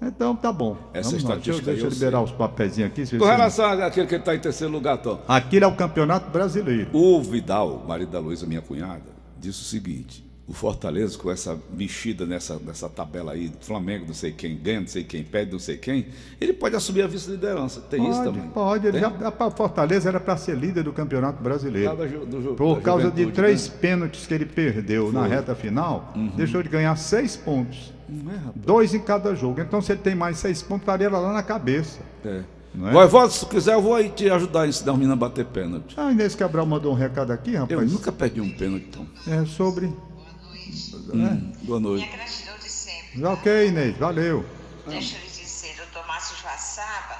Então 0.00 0.34
tá 0.36 0.52
bom. 0.52 0.76
Essa 0.94 1.10
Vamos 1.10 1.24
lá, 1.24 1.30
estatística 1.36 1.66
Deixa 1.66 1.70
eu, 1.70 1.74
deixa 1.74 1.86
eu 1.86 1.90
liberar 1.90 2.18
sei. 2.18 2.24
os 2.26 2.32
papeizinhos 2.32 2.90
aqui. 2.92 3.18
Com 3.18 3.24
relação 3.24 3.64
àquele 3.66 4.06
que 4.06 4.14
está 4.14 4.34
em 4.34 4.38
terceiro 4.38 4.72
lugar, 4.72 4.96
Tom. 4.98 5.20
Aquilo 5.26 5.64
é 5.64 5.68
o 5.68 5.74
Campeonato 5.74 6.30
Brasileiro. 6.30 6.88
O 6.92 7.20
Vidal, 7.22 7.84
marido 7.86 8.12
da 8.12 8.20
Luísa, 8.20 8.46
minha 8.46 8.62
cunhada, 8.62 9.10
disse 9.40 9.60
o 9.60 9.64
seguinte: 9.64 10.24
o 10.46 10.52
Fortaleza, 10.52 11.18
com 11.18 11.30
essa 11.32 11.58
mexida 11.76 12.24
nessa, 12.24 12.60
nessa 12.64 12.88
tabela 12.88 13.32
aí, 13.32 13.50
Flamengo, 13.60 14.04
não 14.06 14.14
sei 14.14 14.30
quem 14.30 14.56
ganha, 14.56 14.80
não 14.82 14.86
sei 14.86 15.02
quem 15.02 15.24
perde, 15.24 15.50
não 15.52 15.58
sei 15.58 15.76
quem, 15.76 16.06
ele 16.40 16.52
pode 16.52 16.76
assumir 16.76 17.02
a 17.02 17.06
vice-liderança. 17.08 17.80
Tem 17.80 18.00
isso 18.08 18.22
Pode, 18.22 18.32
também? 18.36 18.50
pode. 18.50 18.86
Ele 18.86 19.00
já, 19.00 19.08
a 19.08 19.50
Fortaleza 19.50 20.08
era 20.08 20.20
para 20.20 20.36
ser 20.36 20.56
líder 20.56 20.84
do 20.84 20.92
Campeonato 20.92 21.42
Brasileiro. 21.42 21.88
Lá 21.88 21.94
do 21.96 22.40
ju- 22.40 22.54
Por 22.54 22.80
causa 22.82 23.10
de 23.10 23.26
três 23.32 23.68
né? 23.68 23.74
pênaltis 23.80 24.26
que 24.28 24.32
ele 24.32 24.46
perdeu 24.46 25.10
na 25.12 25.22
Foi. 25.22 25.28
reta 25.28 25.54
final, 25.56 26.14
deixou 26.36 26.62
de 26.62 26.68
ganhar 26.68 26.94
seis 26.96 27.36
pontos. 27.36 27.92
Não 28.08 28.32
é, 28.32 28.36
rapaz? 28.36 28.54
Dois 28.56 28.94
em 28.94 29.00
cada 29.00 29.34
jogo. 29.34 29.60
Então, 29.60 29.80
se 29.82 29.92
ele 29.92 30.00
tem 30.00 30.14
mais 30.14 30.38
seis 30.38 30.62
pontos, 30.62 30.82
estaria 30.82 31.10
lá 31.10 31.32
na 31.32 31.42
cabeça. 31.42 32.00
É. 32.24 32.42
Não 32.74 32.88
é? 32.88 32.92
Voivoda, 32.92 33.30
se 33.30 33.40
tu 33.40 33.46
quiser, 33.46 33.74
eu 33.74 33.82
vou 33.82 33.94
aí 33.94 34.08
te 34.10 34.30
ajudar 34.30 34.62
a 34.62 34.66
ensinar 34.68 34.92
o 34.92 34.94
menino 34.96 35.12
a 35.14 35.16
bater 35.16 35.44
pênalti. 35.46 35.94
Ah, 35.98 36.10
Inês 36.12 36.34
Cabral 36.34 36.66
mandou 36.66 36.92
um 36.92 36.96
recado 36.96 37.32
aqui, 37.32 37.54
Eu 37.54 37.62
rapaz. 37.62 37.92
nunca 37.92 38.12
perdi 38.12 38.40
um 38.40 38.50
pênalti, 38.56 38.86
Tom. 38.86 39.06
É 39.26 39.44
sobre. 39.46 39.86
Hum, 39.86 41.52
boa 41.62 41.80
noite. 41.80 42.04
Minha 42.04 42.16
gratidão 42.16 42.58
de 42.58 42.68
sempre. 42.70 43.24
Ok, 43.24 43.68
Inês, 43.68 43.96
valeu. 43.96 44.44
Deixa 44.86 45.16
eu 45.16 45.20
lhe 45.22 45.28
dizer, 45.28 45.72
o 45.74 45.76
doutor 45.78 46.06
Márcio 46.06 46.36
Joaçaba 46.42 47.16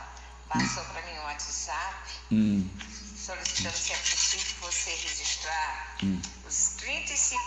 passou 0.49 0.83
para 0.85 1.03
mim 1.03 1.19
um 1.21 1.25
WhatsApp 1.25 1.95
Hum. 2.31 2.67
solicitando 3.17 3.75
se 3.75 3.93
é 3.93 3.97
possível 3.97 4.71
você 4.71 4.91
registrar 4.91 5.97
Hum. 6.05 6.19
os 6.47 6.69
35 6.79 7.41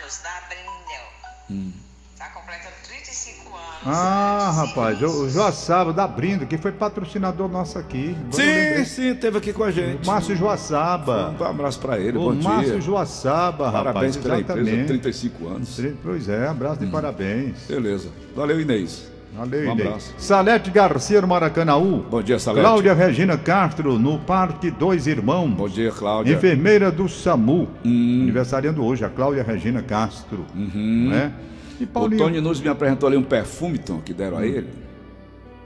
anos 0.00 0.20
da 0.22 0.40
Brindel. 0.48 1.72
Está 2.14 2.26
completando 2.26 2.74
35 2.86 3.48
anos. 3.56 3.62
Ah, 3.84 4.50
Sim, 4.52 4.60
rapaz, 4.68 5.02
o, 5.02 5.24
o 5.24 5.30
Joaçaba 5.30 5.92
da 5.92 6.06
Brindo, 6.06 6.46
que 6.46 6.56
foi 6.56 6.70
patrocinador 6.70 7.48
nosso 7.48 7.78
aqui. 7.78 8.16
Sim, 8.30 8.84
sim, 8.84 9.14
teve 9.14 9.38
aqui 9.38 9.52
com 9.52 9.64
a 9.64 9.70
gente. 9.72 10.06
Márcio 10.06 10.36
Joaçaba. 10.36 11.34
Um 11.40 11.44
abraço 11.44 11.80
pra 11.80 11.98
ele, 11.98 12.16
O 12.16 12.32
bom 12.32 12.34
Márcio 12.34 12.72
dia. 12.72 12.80
Joaçaba, 12.80 13.72
Parabéns 13.72 14.14
rapaz. 14.14 14.16
pela 14.18 14.40
empresa, 14.40 14.60
exatamente. 14.60 14.86
35 14.88 15.48
anos. 15.48 15.80
Pois 16.02 16.28
é, 16.28 16.46
abraço 16.46 16.80
de 16.80 16.86
parabéns. 16.86 17.56
Beleza. 17.66 18.08
Valeu, 18.36 18.60
Inês. 18.60 19.10
Valeu, 19.34 19.60
Um 19.70 19.72
Inês. 19.72 19.86
abraço. 19.88 20.14
Salete 20.18 20.70
Garcia 20.70 21.20
no 21.22 21.26
Maracanaú. 21.26 22.04
Bom 22.08 22.22
dia, 22.22 22.38
Salete. 22.38 22.64
Cláudia 22.64 22.94
Regina 22.94 23.36
Castro 23.36 23.98
no 23.98 24.18
Parque 24.20 24.70
Dois 24.70 25.08
Irmãos. 25.08 25.48
Bom 25.48 25.68
dia, 25.68 25.90
Cláudia. 25.90 26.34
Enfermeira 26.36 26.90
do 26.92 27.08
SAMU. 27.08 27.68
Hum. 27.84 28.20
Aniversariando 28.22 28.84
hoje, 28.84 29.04
a 29.04 29.08
Cláudia 29.08 29.42
Regina 29.42 29.82
Castro. 29.82 30.44
Né? 30.54 31.32
E 31.80 31.84
O 31.84 31.86
Paulinho. 31.86 32.18
Tony 32.22 32.40
Nunes 32.40 32.60
me 32.60 32.68
apresentou 32.68 33.08
ali 33.08 33.16
um 33.16 33.22
perfume, 33.24 33.78
Tom, 33.78 34.00
que 34.00 34.12
deram 34.14 34.38
a 34.38 34.46
ele. 34.46 34.68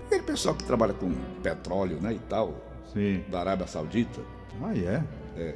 Aquele 0.06 0.22
pessoal 0.22 0.54
que 0.54 0.64
trabalha 0.64 0.94
com 0.94 1.12
petróleo, 1.42 1.98
né, 2.00 2.14
e 2.14 2.18
tal, 2.28 2.64
Sim. 2.92 3.22
da 3.30 3.40
Arábia 3.40 3.66
Saudita. 3.66 4.20
Ah, 4.62 4.74
é? 4.76 5.02
É. 5.36 5.54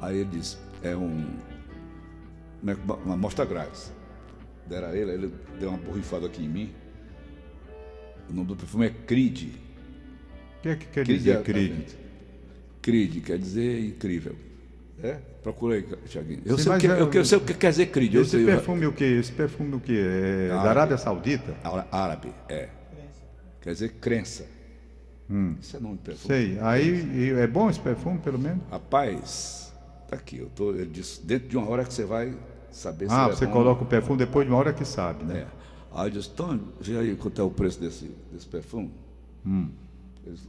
Aí 0.00 0.18
ele 0.18 0.30
disse, 0.30 0.58
é 0.82 0.94
um... 0.96 1.24
é 2.66 2.74
que- 2.74 2.80
Uma 3.04 3.16
mostra 3.16 3.44
grátis. 3.44 3.90
deram 4.66 4.88
a 4.88 4.96
ele, 4.96 5.10
ele 5.12 5.34
deu 5.58 5.70
uma 5.70 5.78
borrifada 5.78 6.26
aqui 6.26 6.44
em 6.44 6.48
mim. 6.48 6.72
O 8.28 8.32
nome 8.34 8.48
do 8.48 8.56
perfume 8.56 8.86
é 8.86 8.90
Creed. 8.90 9.44
O 10.58 10.62
que 10.62 10.68
é 10.68 10.76
que 10.76 10.86
quer 10.86 11.04
Creed 11.04 11.18
dizer 11.18 11.36
é- 11.38 11.42
Creed? 11.42 11.88
Creed 12.82 13.24
quer 13.24 13.38
dizer 13.38 13.80
incrível. 13.86 14.34
É? 15.02 15.18
Procura 15.42 15.76
aí, 15.76 15.82
Tiaguinho. 16.06 16.42
Eu, 16.44 16.58
sei 16.58 16.76
que, 16.78 16.86
é- 16.88 17.00
eu, 17.00 17.10
eu 17.12 17.24
sei 17.24 17.38
o 17.38 17.40
que 17.40 17.54
quer 17.54 17.70
dizer 17.70 17.86
Creed. 17.86 18.14
Eu 18.14 18.22
Esse 18.22 18.32
sei, 18.32 18.44
perfume 18.44 18.86
o 18.86 18.92
quê? 18.92 19.04
Esse 19.04 19.30
perfume 19.32 19.76
o 19.76 19.80
quê? 19.80 19.92
É 19.96 20.48
da 20.48 20.54
Árabe. 20.56 20.68
Arábia 20.70 20.98
Saudita? 20.98 21.54
Ára- 21.62 21.86
Árabe, 21.92 22.32
é. 22.48 22.68
Quer 23.60 23.72
dizer 23.72 23.92
crença. 24.00 24.44
Isso 25.60 25.76
é 25.76 25.80
nome 25.80 25.96
de 25.98 26.02
perfume. 26.02 26.34
Hum. 26.34 26.36
Sei. 26.38 26.58
Aí 26.60 27.30
é 27.38 27.46
bom 27.46 27.68
esse 27.70 27.78
perfume, 27.78 28.18
pelo 28.18 28.38
menos? 28.38 28.62
Rapaz, 28.70 29.72
tá 30.08 30.16
aqui. 30.16 30.38
Eu 30.38 30.48
tô, 30.48 30.70
ele 30.72 30.86
disse, 30.86 31.24
dentro 31.24 31.48
de 31.48 31.56
uma 31.56 31.68
hora 31.68 31.84
que 31.84 31.92
você 31.92 32.04
vai 32.04 32.34
saber 32.72 33.08
se 33.08 33.14
Ah, 33.14 33.28
é 33.28 33.34
você 33.34 33.46
bom. 33.46 33.52
coloca 33.52 33.82
o 33.82 33.86
perfume 33.86 34.18
depois 34.18 34.46
de 34.46 34.52
uma 34.52 34.58
hora 34.58 34.72
que 34.72 34.84
sabe, 34.84 35.24
né? 35.24 35.40
É. 35.40 35.46
Aí 35.92 36.06
eu 36.06 36.10
disse, 36.10 36.30
Tony, 36.30 36.62
vê 36.80 36.98
aí 36.98 37.14
quanto 37.14 37.40
é 37.40 37.44
o 37.44 37.50
preço 37.50 37.78
desse, 37.78 38.10
desse 38.32 38.46
perfume. 38.46 38.90
Hum. 39.46 39.68
Ele 40.24 40.34
disse, 40.34 40.48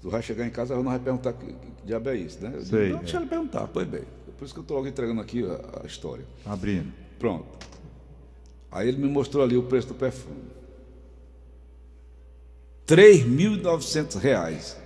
Tu 0.00 0.08
vai 0.10 0.22
chegar 0.22 0.46
em 0.46 0.50
casa, 0.50 0.74
não 0.76 0.84
vai 0.84 0.98
perguntar 0.98 1.32
que, 1.32 1.46
que 1.46 1.54
diabo 1.84 2.08
é 2.10 2.16
isso, 2.16 2.42
né? 2.42 2.52
Eu 2.54 2.64
Sei, 2.64 2.78
disse, 2.80 2.90
não, 2.92 2.98
é. 2.98 3.02
deixa 3.02 3.16
ele 3.18 3.26
perguntar, 3.26 3.66
pois 3.68 3.86
bem. 3.88 4.02
Por 4.38 4.44
isso 4.44 4.54
que 4.54 4.60
eu 4.60 4.62
estou 4.62 4.76
logo 4.76 4.88
entregando 4.88 5.20
aqui 5.20 5.44
a, 5.44 5.82
a 5.82 5.86
história. 5.86 6.24
Abrindo. 6.46 6.92
Pronto. 7.18 7.46
Aí 8.70 8.88
ele 8.88 8.98
me 8.98 9.08
mostrou 9.08 9.42
ali 9.44 9.56
o 9.56 9.62
preço 9.62 9.88
do 9.88 9.94
perfume. 9.94 10.42
3.900 12.86 14.18
reais. 14.18 14.76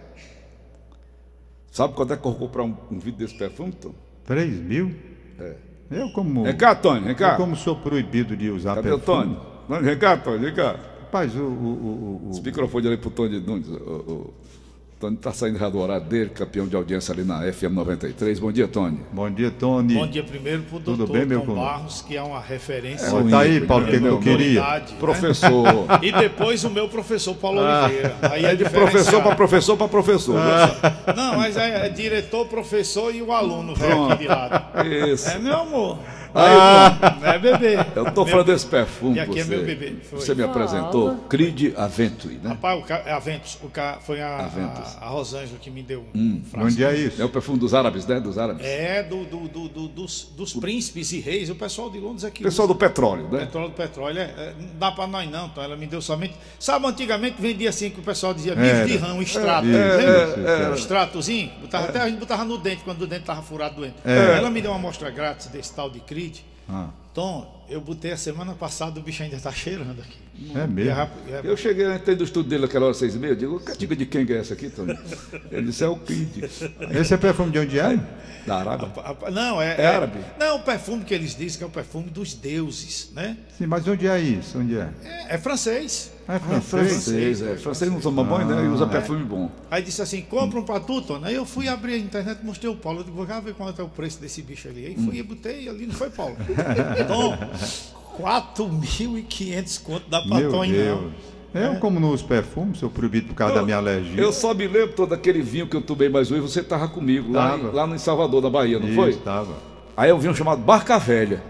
Sabe 1.70 1.94
quanto 1.94 2.12
é 2.12 2.16
que 2.16 2.26
eu 2.26 2.30
vou 2.32 2.40
comprar 2.48 2.62
um, 2.64 2.76
um 2.90 2.98
vidro 2.98 3.20
desse 3.20 3.36
perfume, 3.36 3.72
Tom? 3.72 3.92
3 4.24 4.52
mil? 4.60 4.94
É. 5.38 5.56
Eu 5.90 6.10
como. 6.12 6.44
Vem 6.44 6.56
cá, 6.56 6.74
Tony, 6.74 7.00
vem 7.00 7.10
eu 7.10 7.16
cá. 7.16 7.36
como 7.36 7.56
sou 7.56 7.76
proibido 7.76 8.36
de 8.36 8.50
usar 8.50 8.74
Cadê 8.76 8.90
o 8.92 8.98
perfume. 8.98 9.34
Tony? 9.36 9.48
Não, 9.68 9.82
Vem 9.82 9.98
cá, 9.98 10.16
Tony, 10.16 10.38
vem 10.46 10.54
cá. 10.54 10.72
Rapaz, 11.00 11.34
o. 11.34 11.38
o, 11.40 11.42
o, 11.44 12.26
o- 12.28 12.30
Esse 12.32 12.42
microfone 12.42 12.86
ali 12.88 12.96
pro 12.98 13.10
Tony 13.10 13.40
Nunes. 13.40 13.68
O, 13.68 13.72
o, 13.72 14.34
Tony 14.98 15.16
tá 15.16 15.32
saindo 15.32 15.56
já 15.60 15.68
do 15.68 15.78
horário 15.78 16.04
dele, 16.06 16.30
campeão 16.30 16.66
de 16.66 16.74
audiência 16.74 17.12
ali 17.14 17.22
na 17.22 17.40
FM 17.52 17.70
93. 17.70 18.40
Bom 18.40 18.50
dia, 18.50 18.66
Tony. 18.66 18.98
Bom 19.12 19.30
dia, 19.30 19.48
Tony. 19.48 19.94
Bom 19.94 20.08
dia 20.08 20.24
primeiro 20.24 20.62
para 20.62 20.76
o 20.76 20.80
Tudo 20.80 20.96
doutor 20.96 21.12
bem, 21.18 21.24
meu 21.24 21.40
Tom? 21.42 21.54
Barros, 21.54 22.02
que 22.02 22.16
é 22.16 22.22
uma 22.22 22.40
referência. 22.40 23.14
Ó, 23.14 23.22
tá 23.22 23.40
aí, 23.40 23.60
Paulo, 23.60 23.86
que 23.86 24.00
tu 24.00 24.18
queria? 24.18 24.60
né? 24.60 24.82
Professor. 24.98 25.86
E 26.02 26.10
depois 26.12 26.64
o 26.64 26.70
meu 26.70 26.88
professor 26.88 27.34
Paulo 27.34 27.60
Oliveira. 27.60 28.16
Aí 28.22 28.44
É 28.44 28.52
é 28.52 28.56
de 28.56 28.64
professor 28.64 29.22
para 29.22 29.36
professor 29.36 29.76
para 29.76 29.88
professor. 29.88 30.36
Não, 31.14 31.36
mas 31.36 31.56
é, 31.56 31.86
é 31.86 31.88
diretor, 31.88 32.46
professor 32.46 33.14
e 33.14 33.22
o 33.22 33.32
aluno 33.32 33.74
vem 33.74 33.90
aqui 34.10 34.22
de 34.22 34.26
lado. 34.28 34.88
Isso. 35.12 35.28
É 35.28 35.38
meu 35.38 35.60
amor. 35.60 35.98
Aí, 36.34 37.20
Não 37.20 37.26
é 37.28 37.38
bebê. 37.38 37.76
Eu 37.96 38.04
tô 38.12 38.24
Meu- 38.24 38.30
falando 38.32 38.46
desse 38.46 38.66
perfume. 38.66 39.16
E 39.16 39.20
aqui 39.20 39.32
você, 39.32 39.40
é 39.40 39.44
meu 39.44 39.64
bebê, 39.64 39.96
foi. 40.08 40.18
Você 40.20 40.34
me 40.34 40.42
apresentou 40.42 41.16
Creed 41.28 41.74
Aventuri, 41.76 42.34
né? 42.42 42.50
Rapaz, 42.50 42.78
o 42.78 42.82
ca... 42.82 43.02
é 43.06 43.12
Aventus. 43.12 43.58
O 43.62 43.68
ca... 43.68 43.98
Foi 44.04 44.20
a, 44.20 44.38
Aventus. 44.44 44.96
a, 45.00 45.06
a 45.06 45.08
Rosângela 45.08 45.58
que 45.60 45.70
me 45.70 45.82
deu 45.82 46.04
um 46.14 46.42
frasco. 46.50 46.68
Onde 46.68 46.84
é 46.84 46.88
É 46.92 46.96
isso? 46.96 47.24
o 47.24 47.28
perfume 47.28 47.58
dos 47.58 47.74
árabes, 47.74 48.06
né? 48.06 48.20
Dos 48.20 48.38
árabes. 48.38 48.64
É 48.66 49.02
do, 49.02 49.24
do, 49.24 49.48
do, 49.48 49.68
do- 49.68 49.88
dos, 49.88 50.24
dos 50.36 50.52
príncipes 50.54 51.12
e 51.12 51.20
reis. 51.20 51.48
O 51.50 51.54
pessoal 51.54 51.90
de 51.90 51.98
Londres 51.98 52.24
aqui. 52.24 52.42
Pessoal 52.42 52.68
do 52.68 52.74
petróleo, 52.74 53.28
né? 53.30 53.40
Petróleo 53.40 53.68
do 53.68 53.74
petróleo, 53.74 54.18
é, 54.18 54.22
é, 54.24 54.54
não 54.58 54.68
dá 54.78 54.92
pra 54.92 55.06
nós 55.06 55.30
não, 55.30 55.46
então 55.46 55.62
ela 55.62 55.76
me 55.76 55.86
deu 55.86 56.00
somente. 56.02 56.34
Sabe, 56.58 56.86
antigamente 56.86 57.36
vendia 57.40 57.68
assim 57.70 57.90
que 57.90 58.00
o 58.00 58.02
pessoal 58.02 58.34
dizia 58.34 58.54
bife 58.54 58.84
de 58.86 58.96
rã, 58.96 59.14
um 59.14 59.22
extrato. 59.22 59.66
Um 59.66 60.74
extratozinho, 60.74 61.50
botava, 61.60 61.88
até 61.88 62.00
a 62.00 62.08
gente 62.08 62.18
botava 62.18 62.44
no 62.44 62.58
dente, 62.58 62.82
quando 62.84 63.02
o 63.02 63.06
dente 63.06 63.24
tava 63.24 63.42
furado 63.42 63.76
doente. 63.76 63.94
Ela 64.04 64.50
me 64.50 64.60
deu 64.60 64.70
uma 64.70 64.76
amostra 64.78 65.10
grátis 65.10 65.46
desse 65.46 65.72
tal 65.74 65.88
de 65.90 66.00
Creed. 66.00 66.17
Ah, 66.68 66.90
Tom, 67.14 67.66
eu 67.68 67.80
botei 67.80 68.12
a 68.12 68.16
semana 68.16 68.52
passada, 68.54 69.00
o 69.00 69.02
bicho 69.02 69.22
ainda 69.22 69.38
tá 69.40 69.50
cheirando 69.50 70.00
aqui. 70.00 70.18
é 70.54 70.60
é 70.60 70.66
mesmo. 70.66 70.92
rápido- 70.94 71.34
é- 71.34 71.40
Eu 71.50 71.56
cheguei 71.56 71.84
antes 71.86 72.16
do 72.16 72.22
estúdio 72.24 72.50
dele 72.50 72.62
naquela 72.62 72.84
hora, 72.86 72.94
seis 72.94 73.14
e 73.14 73.18
meia, 73.18 73.32
eu 73.32 73.36
digo, 73.36 73.58
que 73.60 73.76
diga 73.76 73.96
de 73.96 74.06
quem 74.06 74.24
que 74.26 74.32
é 74.34 74.38
essa 74.38 74.54
aqui, 74.54 74.68
Tony? 74.70 74.96
Ele 75.50 75.66
disse, 75.66 75.82
é 75.82 75.88
o 75.88 75.96
Creed. 75.96 76.44
Esse 76.94 77.14
é 77.14 77.16
perfume 77.16 77.50
de 77.50 77.58
onde 77.58 77.78
é? 77.80 77.98
Da 78.46 78.56
Arábia. 78.58 78.88
Rapaz, 79.02 79.34
Não, 79.34 79.60
é, 79.60 79.80
É 79.80 79.86
árabe? 79.86 80.18
Não, 80.38 80.56
o 80.58 80.62
perfume 80.62 81.04
que 81.04 81.12
eles 81.12 81.34
dizem 81.36 81.58
que 81.58 81.64
é 81.64 81.66
o 81.66 81.70
perfume 81.70 82.08
dos 82.10 82.34
deuses, 82.34 83.10
né? 83.14 83.36
Sim, 83.56 83.66
mas 83.66 83.86
onde 83.88 84.06
é 84.06 84.20
isso? 84.20 84.58
Onde 84.58 84.78
é? 84.78 84.88
É, 85.28 85.34
é 86.28 86.38
francês. 86.38 86.44
Ah, 86.44 86.56
é 86.56 86.60
francês? 86.60 86.92
Francês, 87.04 87.42
é. 87.42 87.56
Francês 87.56 87.90
não 87.92 88.00
toma 88.00 88.22
banho, 88.24 88.46
né? 88.48 88.64
E 88.64 88.68
usa 88.68 88.86
perfume 88.86 89.24
bom. 89.24 89.50
Aí 89.70 89.82
disse 89.82 90.02
assim, 90.02 90.20
compra 90.22 90.58
um 90.60 90.62
pra 90.62 90.78
tu. 90.80 91.02
Aí 91.22 91.34
eu 91.34 91.44
fui 91.46 91.68
abrir 91.68 91.94
a 91.94 91.98
internet, 91.98 92.40
mostrei 92.44 92.70
o 92.70 92.76
Paulo. 92.76 93.00
Eu 93.00 93.04
digo, 93.04 93.16
vou 93.16 93.26
já 93.26 93.40
ver 93.40 93.54
quanto 93.54 93.80
é 93.80 93.84
o 93.84 93.88
preço 93.88 94.20
desse 94.20 94.42
bicho 94.42 94.68
ali. 94.68 94.86
Aí 94.86 94.94
fui 94.96 95.18
e 95.18 95.22
botei 95.22 95.68
ali, 95.68 95.86
não 95.86 95.94
foi, 95.94 96.10
Paulo? 96.10 96.36
Tom, 97.08 97.36
4.500 98.22 99.82
conto 99.82 100.04
Tony, 100.50 100.72
Deus. 100.72 101.00
não. 101.00 101.38
Eu 101.54 101.76
como 101.80 101.98
nos 101.98 102.20
perfumes, 102.22 102.78
sou 102.78 102.90
proibido 102.90 103.28
por 103.28 103.34
causa 103.34 103.54
da 103.54 103.62
minha 103.62 103.78
alergia. 103.78 104.20
Eu 104.20 104.32
só 104.32 104.52
me 104.52 104.66
lembro 104.68 104.92
todo 104.94 105.14
aquele 105.14 105.40
vinho 105.40 105.66
que 105.66 105.74
eu 105.74 105.80
tomei 105.80 106.08
mais 106.08 106.30
hoje, 106.30 106.42
você 106.42 106.60
estava 106.60 106.86
comigo, 106.88 107.32
lá, 107.32 107.56
em- 107.56 107.62
lá 107.70 107.86
em 107.88 107.96
Salvador, 107.98 108.42
na 108.42 108.50
Bahia, 108.50 108.78
não 108.78 108.94
foi? 108.94 109.10
Estava. 109.10 109.54
Aí 109.96 110.10
eu 110.10 110.18
vi 110.18 110.28
um 110.28 110.34
chamado 110.34 110.60
Barca 110.60 110.98
Velha. 110.98 111.42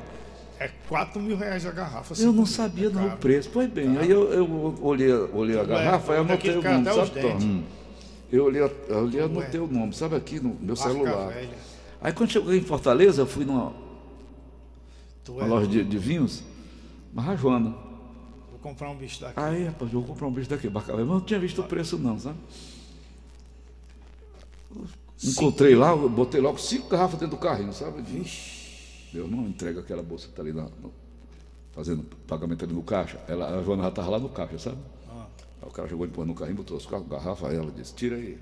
É 0.61 0.68
4 0.88 1.21
mil 1.21 1.37
reais 1.37 1.64
a 1.64 1.71
garrafa. 1.71 2.21
Eu 2.21 2.33
não 2.33 2.44
sabia 2.44 2.88
é 2.88 2.90
não 2.90 3.05
o 3.05 3.09
caro. 3.09 3.21
preço. 3.21 3.51
Pois 3.53 3.71
bem, 3.71 3.97
aí 3.97 4.11
eu, 4.11 4.33
eu 4.33 4.79
olhei, 4.83 5.12
olhei 5.12 5.59
a 5.59 5.64
garrafa, 5.64 6.12
aí 6.12 6.18
é 6.18 6.21
anotei 6.21 6.57
o 6.57 6.62
nome, 6.62 6.85
sabe. 6.85 7.21
Tom? 7.21 7.62
Eu 8.31 8.44
olhei, 8.44 8.62
eu 8.62 8.99
olhei 8.99 9.21
e 9.21 9.25
anotei 9.25 9.61
o 9.61 9.66
nome, 9.66 9.94
sabe 9.94 10.16
aqui 10.16 10.40
no 10.40 10.57
meu 10.61 10.75
Barca 10.75 10.92
celular. 10.92 11.29
velha. 11.29 11.51
Aí 12.01 12.12
quando 12.12 12.31
cheguei 12.31 12.59
em 12.59 12.62
Fortaleza, 12.62 13.23
eu 13.23 13.27
fui 13.27 13.44
numa 13.44 13.73
uma 15.29 15.44
é, 15.44 15.47
loja 15.47 15.66
de, 15.66 15.85
de 15.85 15.99
vinhos, 15.99 16.42
Marrajuana. 17.12 17.75
Vou 18.51 18.59
comprar 18.61 18.90
um 18.90 18.97
bicho 18.97 19.21
daqui. 19.21 19.35
Aí, 19.38 19.64
rapaz, 19.64 19.92
eu 19.92 20.01
vou 20.01 20.09
comprar 20.09 20.27
um 20.27 20.33
bicho 20.33 20.49
daqui, 20.49 20.68
Barca 20.68 20.92
Velha. 20.92 21.05
Mas 21.05 21.14
eu 21.14 21.18
não 21.21 21.25
tinha 21.25 21.38
visto 21.38 21.61
o 21.61 21.64
preço 21.64 21.99
não, 21.99 22.18
sabe? 22.18 22.38
Encontrei 25.23 25.75
lá, 25.75 25.90
eu 25.90 26.09
botei 26.09 26.40
logo 26.40 26.59
cinco 26.59 26.88
garrafas 26.88 27.18
dentro 27.18 27.37
do 27.37 27.40
carrinho, 27.40 27.73
sabe? 27.73 28.03
Meu 29.12 29.25
irmão 29.25 29.47
entrega 29.49 29.81
aquela 29.81 30.03
bolsa 30.03 30.29
que 30.29 30.35
tá 30.35 30.42
ali 30.42 30.53
na, 30.53 30.62
no- 30.64 30.92
fazendo 31.73 32.03
pagamento 32.27 32.64
ali 32.64 32.75
no 32.75 32.83
caixa. 32.83 33.18
Ela, 33.29 33.59
a 33.59 33.62
Joana 33.62 33.85
já 33.85 33.88
estava 33.88 34.11
lá 34.11 34.18
no 34.18 34.29
caixa, 34.29 34.59
sabe? 34.59 34.79
Aí 35.62 35.68
o 35.68 35.73
cara 35.73 35.88
jogou 35.88 36.07
depois 36.07 36.27
no 36.29 36.35
carrinho, 36.35 36.57
botou 36.57 36.77
as 36.77 36.87
quatro 36.87 37.09
garrafas, 37.09 37.51
aí 37.51 37.57
ela 37.57 37.71
disse, 37.71 37.94
tira 37.94 38.16
aí. 38.16 38.38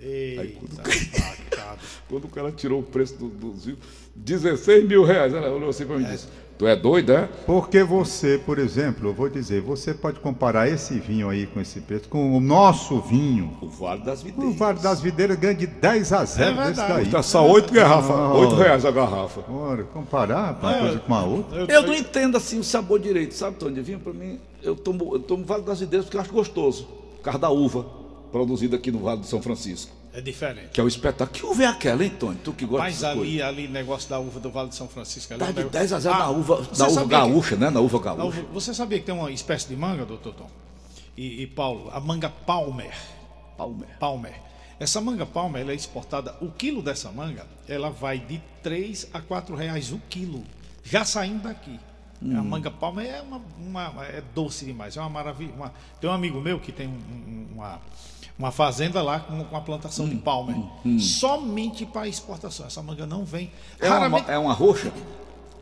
Eita, 0.00 0.66
facada. 0.82 1.78
Quando 2.08 2.24
o 2.26 2.28
cara 2.28 2.52
tirou 2.52 2.80
o 2.80 2.82
preço 2.82 3.16
do- 3.16 3.28
dos 3.28 3.64
vinhos, 3.64 3.80
16 4.14 4.86
mil 4.86 5.04
reais. 5.04 5.34
Ela 5.34 5.50
olhou 5.50 5.68
assim 5.70 5.84
para 5.86 5.96
mim 5.98 6.04
e 6.04 6.08
disse, 6.12 6.28
tu 6.58 6.66
é 6.66 6.74
doido, 6.74 7.12
é? 7.12 7.28
Porque 7.46 7.82
você, 7.84 8.36
por 8.44 8.58
exemplo, 8.58 9.08
eu 9.08 9.14
vou 9.14 9.28
dizer, 9.28 9.60
você 9.62 9.94
pode 9.94 10.18
comparar 10.20 10.68
esse 10.68 10.98
vinho 10.98 11.28
aí 11.30 11.46
com 11.46 11.60
esse 11.60 11.80
preço 11.80 12.08
com 12.08 12.36
o 12.36 12.40
nosso 12.40 13.00
vinho. 13.00 13.56
O 13.62 13.68
Vale 13.68 14.02
das 14.02 14.20
O 14.22 14.24
Videiras. 14.24 14.56
Vale 14.56 14.78
das 14.80 15.00
Videiras 15.00 15.36
ganha 15.38 15.54
de 15.54 15.66
10 15.66 16.12
a 16.12 16.24
0 16.24 16.60
É 16.60 16.66
desse 16.68 16.88
daí. 16.88 17.06
Tá 17.10 17.22
só 17.22 17.48
oito 17.48 17.72
garrafas, 17.72 18.10
Ah, 18.10 18.34
oito 18.34 18.54
olha. 18.54 18.64
reais 18.64 18.84
a 18.84 18.90
garrafa. 18.90 19.40
Ora, 19.50 19.84
comparar 19.84 20.58
uma 20.60 20.74
coisa 20.74 20.98
com 20.98 21.14
a 21.14 21.22
outra. 21.24 21.66
Eu 21.68 21.82
não 21.82 21.94
entendo 21.94 22.36
assim 22.36 22.58
o 22.58 22.64
sabor 22.64 22.98
direito, 22.98 23.34
sabe, 23.34 23.56
Tony? 23.56 23.74
De 23.76 23.82
vinho, 23.82 24.00
para 24.00 24.12
mim, 24.12 24.40
eu 24.62 24.74
tomo, 24.74 25.14
eu 25.14 25.20
tomo 25.20 25.44
Vale 25.44 25.62
das 25.62 25.80
Videiras 25.80 26.06
porque 26.06 26.16
eu 26.16 26.20
acho 26.20 26.32
gostoso. 26.32 26.84
Por 27.16 27.22
causa 27.22 27.38
da 27.38 27.50
uva, 27.50 27.86
produzida 28.32 28.76
aqui 28.76 28.90
no 28.90 28.98
Vale 28.98 29.20
de 29.20 29.26
São 29.26 29.40
Francisco. 29.40 29.92
É 30.12 30.20
diferente. 30.20 30.70
Que 30.70 30.80
é 30.80 30.84
o 30.84 30.88
espetáculo. 30.88 31.38
Que 31.38 31.44
uva 31.46 31.62
é 31.62 31.66
aquela, 31.66 32.02
hein, 32.02 32.10
Tony? 32.18 32.38
Tu 32.42 32.52
que 32.52 32.64
gosta 32.64 32.84
Mas 32.84 32.94
dessas 33.00 33.14
coisas. 33.16 33.34
ali, 33.34 33.42
ali, 33.42 33.68
negócio 33.68 34.08
da 34.08 34.18
uva 34.18 34.40
do 34.40 34.50
Vale 34.50 34.70
de 34.70 34.74
São 34.74 34.88
Francisco. 34.88 35.32
ali 35.34 35.40
Dá 35.40 35.46
é 35.46 35.48
um 35.48 35.52
de 35.52 35.58
negócio- 35.58 35.78
10 35.78 35.92
a 35.92 36.00
0 36.00 36.14
Ah, 36.14 36.18
na 36.18 36.30
uva, 36.30 36.54
na 36.56 36.60
uva 36.62 36.70
sabia 36.90 37.02
que- 37.02 37.08
gaúcha, 37.08 37.56
né? 37.56 37.70
Na 37.70 37.80
uva 37.80 37.98
na 37.98 38.14
gaúcha. 38.14 38.40
uva- 38.40 38.52
Você 38.52 38.74
sabia 38.74 38.98
que 38.98 39.04
tem 39.06 39.14
uma 39.14 39.30
espécie 39.30 39.68
de 39.68 39.76
manga, 39.76 40.04
doutor 40.06 40.34
Tom? 40.34 40.50
E, 41.16 41.42
e 41.42 41.46
Paulo, 41.46 41.90
a 41.92 42.00
manga 42.00 42.28
Palmer. 42.30 42.92
Palmer. 43.56 43.88
Palmer. 43.98 44.34
Essa 44.80 45.00
manga 45.00 45.26
Palmer 45.26 45.62
ela 45.62 45.72
é 45.72 45.74
exportada. 45.74 46.34
O 46.40 46.50
quilo 46.50 46.82
dessa 46.82 47.10
manga, 47.10 47.44
ela 47.68 47.90
vai 47.90 48.18
de 48.18 48.40
3 48.62 49.08
a 49.12 49.20
4 49.20 49.54
reais 49.56 49.92
o 49.92 50.00
quilo. 50.08 50.42
Já 50.84 51.04
saindo 51.04 51.42
daqui. 51.42 51.78
A 52.20 52.42
manga 52.42 52.70
Palmer 52.70 53.06
é 53.06 53.20
uma, 53.22 53.40
uma- 53.58 54.04
é 54.06 54.20
doce 54.34 54.64
demais, 54.64 54.96
é 54.96 55.00
uma 55.00 55.08
maravilha. 55.10 55.52
uma- 55.54 55.72
tem 56.00 56.08
um 56.10 56.12
amigo 56.12 56.40
meu 56.40 56.58
que 56.58 56.72
tem 56.72 56.88
um- 56.88 56.90
um- 56.90 57.46
uma, 57.54 57.80
uma 58.38 58.52
fazenda 58.52 59.02
lá 59.02 59.20
com, 59.20 59.42
com 59.44 59.54
uma 59.54 59.62
plantação 59.62 60.08
de 60.08 60.16
Palmer. 60.16 60.56
Somente 60.98 61.84
para 61.84 62.06
exportação. 62.06 62.66
Essa 62.66 62.82
manga 62.82 63.06
não 63.06 63.24
vem. 63.24 63.50
É 63.80 63.90
uma, 63.90 64.18
é 64.20 64.38
uma 64.38 64.52
roxa? 64.52 64.92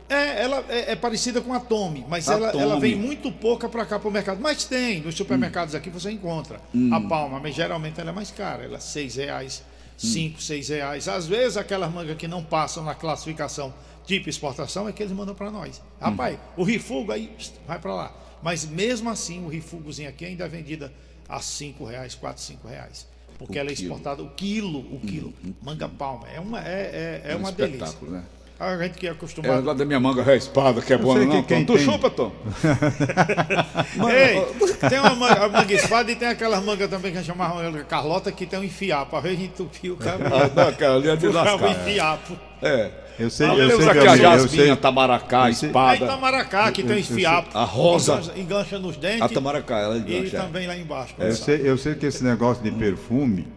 é, 0.09 0.43
ela 0.43 0.63
é, 0.69 0.91
é 0.91 0.95
parecida 0.95 1.41
com 1.41 1.53
a 1.53 1.59
Tome, 1.59 2.05
mas 2.07 2.29
A 2.29 2.33
ela, 2.33 2.49
ela 2.49 2.75
Tome. 2.75 2.81
vem 2.81 2.95
muito 2.95 3.31
pouca 3.31 3.67
para 3.67 3.85
cá 3.85 3.99
para 3.99 4.07
o 4.07 4.11
mercado. 4.11 4.39
Mas 4.41 4.63
tem, 4.63 5.01
nos 5.01 5.15
supermercados 5.15 5.75
aqui 5.75 5.89
você 5.89 6.11
encontra 6.11 6.61
a 6.91 7.01
palma, 7.01 7.39
mas 7.39 7.55
geralmente 7.55 7.99
ela 7.99 8.11
é 8.11 8.13
mais 8.13 8.31
cara, 8.31 8.63
ela 8.63 8.77
é 8.77 8.79
seis 8.79 9.15
reais, 9.15 9.63
cinco, 9.97 10.41
seis 10.41 10.69
reais. 10.69 11.07
Às 11.07 11.27
vezes 11.27 11.57
aquelas 11.57 11.91
mangas 11.91 12.15
que 12.15 12.27
não 12.27 12.43
passam 12.43 12.83
na 12.83 12.95
classificação 12.95 13.73
tipo 14.05 14.29
exportação 14.29 14.87
é 14.87 14.93
que 14.93 15.03
eles 15.03 15.11
mandam 15.13 15.35
para 15.35 15.51
nós. 15.51 15.81
Rapaz, 15.99 16.37
o 16.55 16.63
rifugo 16.63 17.11
aí 17.11 17.29
vai 17.67 17.77
para 17.79 17.93
lá. 17.93 18.15
Mas 18.41 18.65
mesmo 18.65 19.09
assim 19.09 19.43
o 19.43 19.49
rifugozinho 19.49 20.07
aqui 20.07 20.23
ainda 20.23 20.45
é 20.45 20.47
vendida 20.47 20.93
a 21.29 21.39
cinco 21.39 21.85
reais, 21.85 22.15
quatro, 22.15 22.41
cinco 22.41 22.67
reais. 22.67 23.07
Porque 23.37 23.57
O 23.57 23.59
ela 23.59 23.69
é 23.69 23.75
quilo. 23.75 23.87
exportada 23.93 24.23
o 24.23 24.29
quilo, 24.31 24.79
o 24.79 24.99
quilo. 24.99 25.33
Manga 25.61 25.87
palma. 25.87 26.27
É 26.33 26.39
uma, 26.39 26.59
é, 26.59 27.21
é, 27.25 27.31
é 27.31 27.35
um 27.35 27.39
uma 27.39 27.51
delícia. 27.51 27.83
espetáculo, 27.85 28.11
né? 28.11 28.23
A 28.59 28.75
gente 28.77 28.97
que 28.97 29.05
é 29.05 29.09
É 29.09 29.13
acostumado. 29.13 29.63
lá 29.63 29.73
da 29.75 29.85
minha 29.85 29.99
manga 29.99 30.23
raspada, 30.23 30.81
que 30.81 30.91
é 30.91 30.97
boa, 30.97 31.19
não, 31.23 31.43
que 31.43 31.53
Tom? 31.53 31.63
Tu 31.65 31.73
tem- 31.75 31.85
chupa, 31.85 32.09
Tom? 32.09 32.31
Ei, 34.09 34.89
tem 34.89 34.99
uma 34.99 35.15
manga, 35.15 35.45
a 35.45 35.49
manga 35.49 35.73
espada 35.73 36.11
e 36.11 36.15
tem 36.15 36.27
aquelas 36.27 36.63
mangas 36.63 36.89
também 36.89 37.11
que 37.11 37.17
a 37.17 37.21
gente 37.21 37.27
chamava 37.31 37.83
Carlota 37.83 38.31
que 38.31 38.47
tem 38.47 38.57
um 38.59 38.63
enfiapo. 38.63 39.15
Às 39.15 39.23
vezes 39.23 39.41
entupir 39.45 39.91
o 39.91 39.97
cabo. 39.97 40.23
Ah, 40.25 40.49
não, 40.55 40.67
aquela 40.69 40.95
ali 40.95 41.09
é 41.09 41.15
de 41.15 41.27
lascar. 41.27 41.69
enfiapo. 41.69 42.37
É. 42.61 42.91
Eu 43.19 43.29
sei, 43.31 43.47
eu 43.47 43.81
sei, 43.81 43.89
aqui 43.89 44.19
meu 44.21 44.29
a 44.29 44.47
sei. 44.47 44.75
tamaracá, 44.75 45.49
espada. 45.49 46.05
Tamaracá, 46.05 46.71
que 46.71 46.83
tem 46.83 46.99
esfiapo. 46.99 47.57
A 47.57 47.63
rosa. 47.63 48.21
Engancha, 48.35 48.77
nos 48.77 48.95
dentes. 48.95 49.21
A 49.23 49.29
tamaracá, 49.29 49.79
ela 49.79 49.97
E 49.97 50.17
engancha. 50.19 50.37
também 50.37 50.67
lá 50.67 50.77
embaixo. 50.77 51.15
Eu 51.17 51.33
sei, 51.33 51.61
eu 51.63 51.77
sei 51.77 51.95
que 51.95 52.05
esse 52.05 52.23
negócio 52.23 52.63
de 52.63 52.69
perfume, 52.71 53.47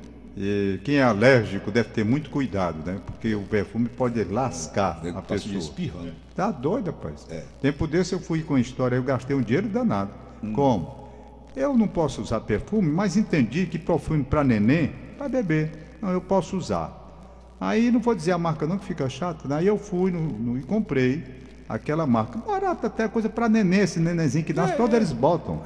quem 0.83 0.97
é 0.97 1.03
alérgico 1.03 1.71
deve 1.71 1.91
ter 1.91 2.05
muito 2.05 2.31
cuidado, 2.31 2.79
né? 2.85 2.99
Porque 3.05 3.35
o 3.35 3.43
perfume 3.43 3.89
pode 3.89 4.25
lascar 4.25 5.01
Nego 5.03 5.19
a 5.19 5.23
pessoa. 5.23 5.55
espirrando. 5.57 6.13
Tá 6.35 6.51
doido, 6.51 6.87
rapaz. 6.87 7.27
É. 7.31 7.45
Tempo 7.61 7.87
desse 7.87 8.15
eu 8.15 8.21
fui 8.21 8.43
com 8.43 8.55
a 8.55 8.61
história, 8.61 8.97
eu 8.97 9.03
gastei 9.03 9.37
um 9.37 9.43
dinheiro 9.43 9.69
danado. 9.69 10.11
Hum. 10.43 10.55
Como? 10.55 11.01
Eu 11.55 11.77
não 11.77 11.87
posso 11.89 12.23
usar 12.23 12.41
perfume, 12.41 12.89
mas 12.89 13.17
entendi 13.17 13.67
que 13.67 13.79
perfume 13.79 14.23
para 14.25 14.43
neném, 14.43 14.93
para 15.19 15.29
bebê, 15.29 15.69
não, 16.01 16.11
eu 16.11 16.21
posso 16.21 16.57
usar. 16.57 16.99
Aí 17.61 17.91
não 17.91 18.01
vou 18.01 18.15
dizer 18.15 18.33
a 18.33 18.39
marca 18.39 18.67
não, 18.67 18.79
que 18.79 18.85
fica 18.87 19.09
chato, 19.09 19.47
né? 19.47 19.57
Aí 19.57 19.67
eu 19.67 19.77
fui 19.77 20.11
no, 20.11 20.21
no- 20.21 20.59
e 20.59 20.63
comprei 20.63 21.23
aquela 21.69 22.07
marca. 22.07 22.39
Barata 22.39 22.87
até 22.87 23.07
coisa 23.07 23.29
para 23.29 23.49
neném, 23.49 23.81
esse 23.81 24.01
nenenzinho 24.01 24.45
que 24.45 24.53
É, 24.53 24.55
nasce, 24.55 24.77
todos 24.77 24.95
eles 24.97 25.13
botam. 25.13 25.61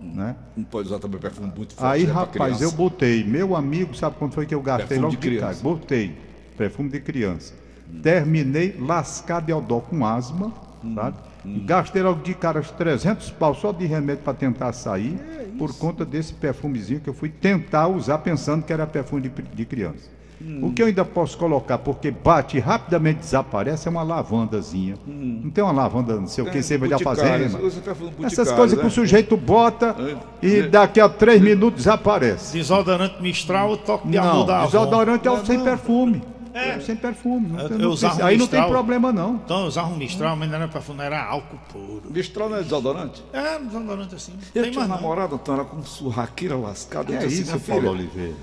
Né? 0.00 0.34
Não 0.56 0.64
pode 0.64 0.88
usar 0.88 0.98
também 0.98 1.20
perfume 1.20 1.52
muito 1.56 1.74
forte. 1.74 1.92
Aí, 1.92 2.06
né, 2.06 2.12
rapaz, 2.12 2.60
eu 2.60 2.70
botei, 2.72 3.24
meu 3.24 3.54
amigo, 3.56 3.94
sabe 3.94 4.16
quanto 4.18 4.34
foi 4.34 4.46
que 4.46 4.54
eu 4.54 4.60
gastei 4.60 4.86
Perfume 4.88 5.02
logo 5.02 5.16
de 5.16 5.28
criança. 5.28 5.62
Botei 5.62 6.16
perfume 6.56 6.88
de 6.90 7.00
criança. 7.00 7.54
Terminei 8.02 8.76
lascado 8.80 9.46
de 9.46 9.52
odó 9.52 9.80
com 9.80 10.04
asma, 10.06 10.52
Hum, 10.84 10.94
sabe? 10.96 11.16
Gastei 11.64 12.02
logo 12.02 12.22
de 12.22 12.34
cara 12.34 12.58
os 12.60 12.70
300 12.72 13.30
pau 13.30 13.54
só 13.54 13.70
de 13.72 13.84
remédio 13.86 14.22
para 14.24 14.34
tentar 14.34 14.72
sair, 14.72 15.16
É 15.38 15.46
por 15.58 15.72
conta 15.74 16.04
desse 16.04 16.32
perfumezinho 16.34 16.98
que 17.00 17.08
eu 17.08 17.14
fui 17.14 17.28
tentar 17.28 17.86
usar 17.88 18.18
pensando 18.18 18.64
que 18.64 18.72
era 18.72 18.86
perfume 18.86 19.22
de, 19.22 19.28
de 19.28 19.64
criança. 19.64 20.08
Hum. 20.44 20.58
O 20.66 20.72
que 20.72 20.82
eu 20.82 20.86
ainda 20.86 21.04
posso 21.04 21.38
colocar, 21.38 21.78
porque 21.78 22.10
bate 22.10 22.56
e 22.56 22.60
rapidamente 22.60 23.20
desaparece, 23.20 23.86
é 23.86 23.90
uma 23.90 24.02
lavandazinha. 24.02 24.96
Não 25.06 25.50
tem 25.50 25.62
uma 25.62 25.72
lavanda, 25.72 26.16
não 26.16 26.26
sei 26.26 26.42
o 26.44 26.50
que, 26.50 26.58
É, 26.58 26.62
você 26.62 26.76
vai 26.76 26.88
da 26.88 26.96
boticários, 26.98 27.52
fazenda. 27.52 28.26
Essas 28.26 28.50
coisas 28.50 28.76
que 28.76 28.82
né? 28.82 28.88
o 28.88 28.92
sujeito 28.92 29.36
bota 29.36 29.94
É. 30.42 30.46
e 30.46 30.62
daqui 30.62 31.00
a 31.00 31.08
três 31.08 31.40
minutos 31.40 31.78
desaparece. 31.84 32.56
Desodorante 32.56 33.22
Mistral, 33.22 33.76
toque 33.76 34.08
de 34.08 34.16
Não, 34.16 34.30
amor 34.30 34.46
da 34.46 34.56
avó. 34.62 34.66
desodorante 34.66 35.28
é 35.28 35.30
o 35.30 35.44
sem 35.46 35.60
perfume. 35.62 36.22
É, 36.54 36.78
sem 36.80 36.94
perfume. 36.96 37.48
Não 37.48 37.60
Eu- 37.60 37.68
tem- 37.68 37.76
eu 37.78 37.82
não 37.84 37.90
usava 37.92 38.12
precisa- 38.14 38.28
aí 38.28 38.36
não 38.36 38.46
tem 38.46 38.60
Mistral. 38.60 38.68
problema, 38.82 39.10
não. 39.10 39.36
Então 39.42 39.60
eu 39.60 39.66
usava 39.68 39.88
um 39.88 39.96
Mistral, 39.96 40.36
mas 40.36 40.48
não 40.50 40.56
era 40.56 40.68
perfume, 40.68 41.00
era 41.00 41.24
álcool 41.24 41.58
puro. 41.72 42.02
Mistral 42.10 42.50
não 42.50 42.58
é 42.58 42.62
desodorante? 42.62 43.24
É, 43.32 43.58
desodorante 43.58 44.14
assim. 44.14 44.32
Eu 44.54 44.62
Tem 44.62 44.70
tinha 44.70 44.84
uma 44.84 44.94
namorada, 44.96 45.34
então, 45.34 45.54
ela 45.54 45.64
com 45.64 45.78
um 45.78 45.82
surraqueira 45.82 46.54
lascada. 46.56 47.10
eu 47.10 47.16
É 47.20 47.26
disse 47.26 47.42
isso, 47.42 47.54
assim, 47.56 47.72
Paulo 47.72 47.90
Oliveira. 47.92 48.34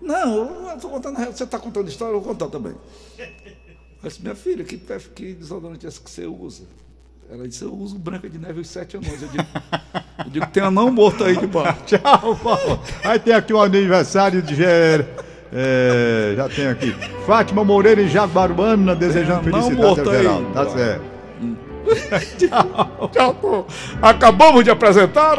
Não, 0.00 0.70
eu 0.70 0.78
tô 0.78 0.88
contando, 0.88 1.16
você 1.26 1.44
está 1.44 1.58
contando 1.58 1.88
história, 1.88 2.12
eu 2.14 2.20
vou 2.20 2.32
contar 2.32 2.48
também. 2.48 2.74
Eu 4.02 4.08
disse, 4.08 4.22
minha 4.22 4.34
filha, 4.34 4.64
que, 4.64 4.78
que 5.14 5.34
desodorante 5.34 5.84
é 5.84 5.88
esse 5.88 6.00
que 6.00 6.10
você 6.10 6.24
usa? 6.26 6.64
Ela 7.30 7.46
disse, 7.46 7.62
eu 7.62 7.72
uso 7.72 7.96
branca 7.96 8.28
de 8.28 8.38
neve 8.38 8.60
os 8.60 8.68
sete 8.68 8.96
anos. 8.96 9.08
Eu 9.22 9.28
digo, 9.28 9.44
eu 10.24 10.30
digo 10.30 10.46
tem 10.48 10.62
anão 10.62 10.90
morto 10.90 11.22
aí 11.22 11.36
debaixo. 11.36 11.78
Tchau, 11.86 12.36
Paulo. 12.36 12.80
Aí 13.04 13.18
tem 13.20 13.34
aqui 13.34 13.52
o 13.52 13.60
aniversário 13.60 14.42
de. 14.42 14.56
É, 15.52 16.34
já 16.36 16.48
tem 16.48 16.66
aqui. 16.66 16.92
Fátima 17.26 17.62
Moreira 17.62 18.00
e 18.00 18.08
Jaguaruana 18.08 18.96
desejando 18.96 19.44
felicidade 19.44 20.00
ao 20.00 20.10
aí. 20.10 20.16
geral. 20.16 20.44
Tá 20.52 20.70
certo. 20.70 21.04
Tchau, 23.12 23.34
pô. 23.34 23.64
Acabamos 24.02 24.64
de 24.64 24.70
apresentar. 24.70 25.38